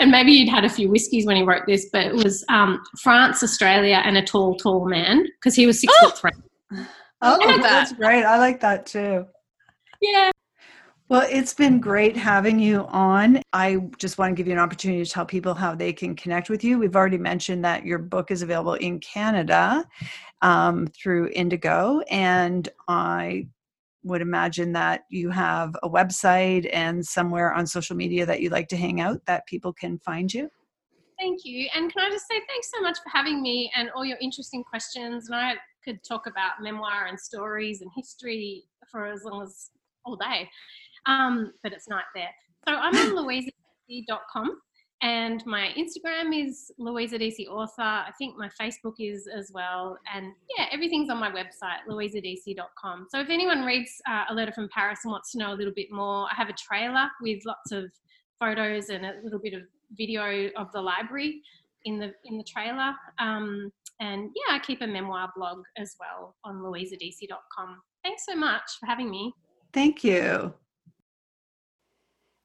and 0.00 0.10
maybe 0.10 0.36
he'd 0.36 0.48
had 0.48 0.64
a 0.64 0.68
few 0.68 0.90
whiskies 0.90 1.26
when 1.26 1.36
he 1.36 1.42
wrote 1.42 1.62
this, 1.66 1.88
but 1.92 2.04
it 2.06 2.14
was 2.14 2.44
um, 2.48 2.82
France, 3.00 3.42
Australia, 3.42 4.02
and 4.04 4.16
a 4.18 4.24
tall, 4.24 4.56
tall 4.56 4.86
man 4.86 5.24
because 5.24 5.54
he 5.54 5.66
was 5.66 5.80
six 5.80 5.92
Oh! 6.02 6.10
foot 6.10 6.18
three. 6.70 6.84
Oh, 7.22 7.38
Look 7.40 7.42
at 7.48 7.62
that's 7.62 7.90
that. 7.90 7.98
great. 7.98 8.24
I 8.24 8.38
like 8.38 8.60
that 8.60 8.86
too. 8.86 9.26
Yeah. 10.00 10.30
Well, 11.08 11.26
it's 11.30 11.54
been 11.54 11.80
great 11.80 12.16
having 12.16 12.58
you 12.58 12.84
on. 12.88 13.40
I 13.54 13.78
just 13.96 14.18
want 14.18 14.30
to 14.30 14.34
give 14.36 14.46
you 14.46 14.52
an 14.52 14.58
opportunity 14.58 15.02
to 15.02 15.10
tell 15.10 15.24
people 15.24 15.54
how 15.54 15.74
they 15.74 15.92
can 15.92 16.14
connect 16.14 16.50
with 16.50 16.62
you. 16.62 16.78
We've 16.78 16.94
already 16.94 17.16
mentioned 17.16 17.64
that 17.64 17.86
your 17.86 17.98
book 17.98 18.30
is 18.30 18.42
available 18.42 18.74
in 18.74 19.00
Canada 19.00 19.88
um, 20.42 20.86
through 20.88 21.30
Indigo, 21.34 22.00
and 22.10 22.68
I 22.88 23.48
would 24.04 24.20
imagine 24.20 24.72
that 24.72 25.04
you 25.08 25.30
have 25.30 25.74
a 25.82 25.88
website 25.88 26.68
and 26.72 27.04
somewhere 27.04 27.54
on 27.54 27.66
social 27.66 27.96
media 27.96 28.26
that 28.26 28.42
you 28.42 28.50
like 28.50 28.68
to 28.68 28.76
hang 28.76 29.00
out 29.00 29.24
that 29.26 29.46
people 29.46 29.72
can 29.72 29.98
find 30.00 30.32
you. 30.32 30.50
Thank 31.18 31.44
you. 31.44 31.68
And 31.74 31.92
can 31.92 32.06
I 32.06 32.10
just 32.10 32.28
say 32.28 32.40
thanks 32.48 32.70
so 32.72 32.80
much 32.80 32.98
for 32.98 33.10
having 33.10 33.42
me 33.42 33.72
and 33.74 33.90
all 33.96 34.04
your 34.04 34.18
interesting 34.20 34.62
questions. 34.62 35.28
And 35.28 35.36
I 35.36 35.54
could 35.88 36.04
talk 36.04 36.26
about 36.26 36.62
memoir 36.62 37.06
and 37.06 37.18
stories 37.18 37.80
and 37.80 37.90
history 37.96 38.64
for 38.90 39.06
as 39.06 39.22
long 39.24 39.42
as 39.42 39.70
all 40.04 40.16
day. 40.16 40.48
Um, 41.06 41.52
but 41.62 41.72
it's 41.72 41.88
night 41.88 42.04
there. 42.14 42.30
So 42.66 42.74
I'm 42.74 42.94
on 42.94 43.26
louisadc.com 43.26 44.60
And 45.00 45.44
my 45.46 45.68
Instagram 45.78 46.46
is 46.46 46.70
Louisa 46.78 47.18
DC 47.18 47.46
Author. 47.48 47.82
I 47.82 48.10
think 48.18 48.36
my 48.36 48.50
Facebook 48.60 48.94
is 48.98 49.26
as 49.26 49.50
well. 49.54 49.96
And 50.14 50.32
yeah, 50.56 50.66
everything's 50.72 51.08
on 51.08 51.18
my 51.18 51.30
website, 51.30 51.80
louisadc.com. 51.88 53.06
So 53.10 53.20
if 53.20 53.30
anyone 53.30 53.64
reads 53.64 53.90
uh, 54.08 54.24
A 54.28 54.34
Letter 54.34 54.52
from 54.52 54.68
Paris 54.74 55.00
and 55.04 55.12
wants 55.12 55.32
to 55.32 55.38
know 55.38 55.52
a 55.52 55.56
little 55.56 55.74
bit 55.74 55.90
more, 55.90 56.26
I 56.30 56.34
have 56.34 56.48
a 56.48 56.54
trailer 56.54 57.08
with 57.22 57.40
lots 57.46 57.72
of 57.72 57.84
photos 58.38 58.88
and 58.90 59.06
a 59.06 59.14
little 59.22 59.40
bit 59.40 59.54
of 59.54 59.62
video 59.96 60.50
of 60.56 60.70
the 60.72 60.80
library 60.80 61.40
in 61.84 61.98
the 61.98 62.12
in 62.24 62.38
the 62.38 62.44
trailer. 62.44 62.92
Um, 63.18 63.70
and 64.00 64.30
yeah, 64.34 64.54
I 64.54 64.58
keep 64.60 64.80
a 64.80 64.86
memoir 64.86 65.30
blog 65.36 65.62
as 65.76 65.94
well 65.98 66.36
on 66.44 66.56
louisadc.com. 66.56 67.80
Thanks 68.04 68.24
so 68.28 68.36
much 68.36 68.62
for 68.78 68.86
having 68.86 69.10
me. 69.10 69.32
Thank 69.72 70.04
you. 70.04 70.54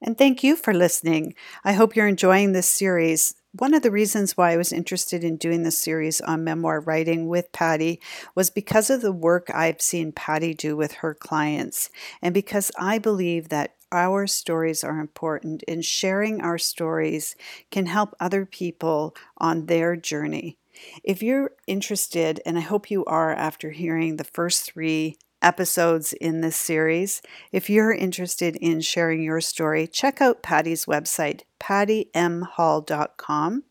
And 0.02 0.18
thank 0.18 0.42
you 0.42 0.54
for 0.54 0.74
listening. 0.74 1.34
I 1.64 1.72
hope 1.72 1.96
you're 1.96 2.06
enjoying 2.06 2.52
this 2.52 2.68
series. 2.68 3.34
One 3.52 3.72
of 3.72 3.82
the 3.82 3.90
reasons 3.90 4.36
why 4.36 4.50
I 4.52 4.56
was 4.58 4.72
interested 4.72 5.24
in 5.24 5.38
doing 5.38 5.62
this 5.62 5.78
series 5.78 6.20
on 6.20 6.44
memoir 6.44 6.80
writing 6.80 7.28
with 7.28 7.52
Patty 7.52 8.00
was 8.34 8.50
because 8.50 8.90
of 8.90 9.00
the 9.00 9.12
work 9.12 9.48
I've 9.54 9.80
seen 9.80 10.12
Patty 10.12 10.52
do 10.52 10.76
with 10.76 10.92
her 10.94 11.14
clients, 11.14 11.88
and 12.20 12.34
because 12.34 12.70
I 12.78 12.98
believe 12.98 13.48
that 13.48 13.76
our 13.94 14.26
stories 14.26 14.84
are 14.84 14.98
important 14.98 15.62
and 15.68 15.84
sharing 15.84 16.40
our 16.40 16.58
stories 16.58 17.36
can 17.70 17.86
help 17.86 18.14
other 18.20 18.44
people 18.44 19.14
on 19.38 19.66
their 19.66 19.94
journey. 19.96 20.58
If 21.02 21.22
you're 21.22 21.52
interested, 21.66 22.40
and 22.44 22.58
I 22.58 22.62
hope 22.62 22.90
you 22.90 23.04
are 23.04 23.32
after 23.32 23.70
hearing 23.70 24.16
the 24.16 24.24
first 24.24 24.64
three 24.64 25.16
episodes 25.40 26.12
in 26.14 26.40
this 26.40 26.56
series, 26.56 27.22
if 27.52 27.70
you're 27.70 27.92
interested 27.92 28.56
in 28.56 28.80
sharing 28.80 29.22
your 29.22 29.40
story, 29.40 29.86
check 29.86 30.20
out 30.20 30.42
Patty's 30.42 30.86
website, 30.86 31.42
pattymhall.com. 31.60 33.62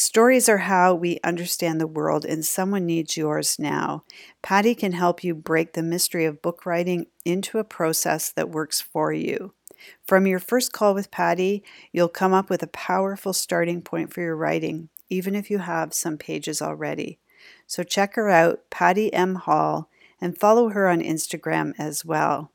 Stories 0.00 0.48
are 0.48 0.58
how 0.58 0.94
we 0.94 1.18
understand 1.24 1.80
the 1.80 1.86
world, 1.88 2.24
and 2.24 2.44
someone 2.44 2.86
needs 2.86 3.16
yours 3.16 3.58
now. 3.58 4.04
Patty 4.42 4.72
can 4.72 4.92
help 4.92 5.24
you 5.24 5.34
break 5.34 5.72
the 5.72 5.82
mystery 5.82 6.24
of 6.24 6.40
book 6.40 6.64
writing 6.64 7.06
into 7.24 7.58
a 7.58 7.64
process 7.64 8.30
that 8.30 8.48
works 8.48 8.80
for 8.80 9.12
you. 9.12 9.54
From 10.06 10.24
your 10.24 10.38
first 10.38 10.72
call 10.72 10.94
with 10.94 11.10
Patty, 11.10 11.64
you'll 11.90 12.08
come 12.08 12.32
up 12.32 12.48
with 12.48 12.62
a 12.62 12.68
powerful 12.68 13.32
starting 13.32 13.82
point 13.82 14.14
for 14.14 14.20
your 14.20 14.36
writing, 14.36 14.88
even 15.10 15.34
if 15.34 15.50
you 15.50 15.58
have 15.58 15.92
some 15.92 16.16
pages 16.16 16.62
already. 16.62 17.18
So 17.66 17.82
check 17.82 18.14
her 18.14 18.28
out, 18.28 18.70
Patty 18.70 19.12
M. 19.12 19.34
Hall, 19.34 19.90
and 20.20 20.38
follow 20.38 20.68
her 20.68 20.86
on 20.86 21.00
Instagram 21.00 21.72
as 21.76 22.04
well. 22.04 22.52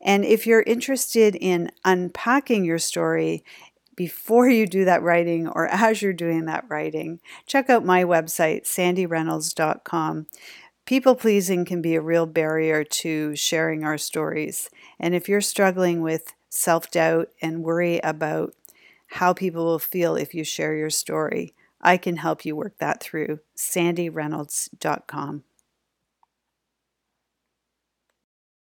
And 0.00 0.24
if 0.24 0.46
you're 0.46 0.62
interested 0.62 1.36
in 1.36 1.70
unpacking 1.84 2.64
your 2.64 2.78
story 2.78 3.44
before 4.00 4.48
you 4.48 4.66
do 4.66 4.86
that 4.86 5.02
writing 5.02 5.46
or 5.46 5.66
as 5.66 6.00
you're 6.00 6.14
doing 6.14 6.46
that 6.46 6.64
writing, 6.70 7.20
check 7.46 7.68
out 7.68 7.84
my 7.84 8.02
website, 8.02 8.62
sandyreynolds.com. 8.62 10.26
People 10.86 11.14
pleasing 11.14 11.66
can 11.66 11.82
be 11.82 11.94
a 11.94 12.00
real 12.00 12.24
barrier 12.24 12.82
to 12.82 13.36
sharing 13.36 13.84
our 13.84 13.98
stories. 13.98 14.70
And 14.98 15.14
if 15.14 15.28
you're 15.28 15.42
struggling 15.42 16.00
with 16.00 16.32
self 16.48 16.90
doubt 16.90 17.28
and 17.42 17.62
worry 17.62 18.00
about 18.02 18.54
how 19.08 19.34
people 19.34 19.66
will 19.66 19.78
feel 19.78 20.16
if 20.16 20.32
you 20.32 20.44
share 20.44 20.74
your 20.74 20.88
story, 20.88 21.52
I 21.82 21.98
can 21.98 22.16
help 22.16 22.46
you 22.46 22.56
work 22.56 22.78
that 22.78 23.02
through. 23.02 23.40
sandyreynolds.com. 23.54 25.44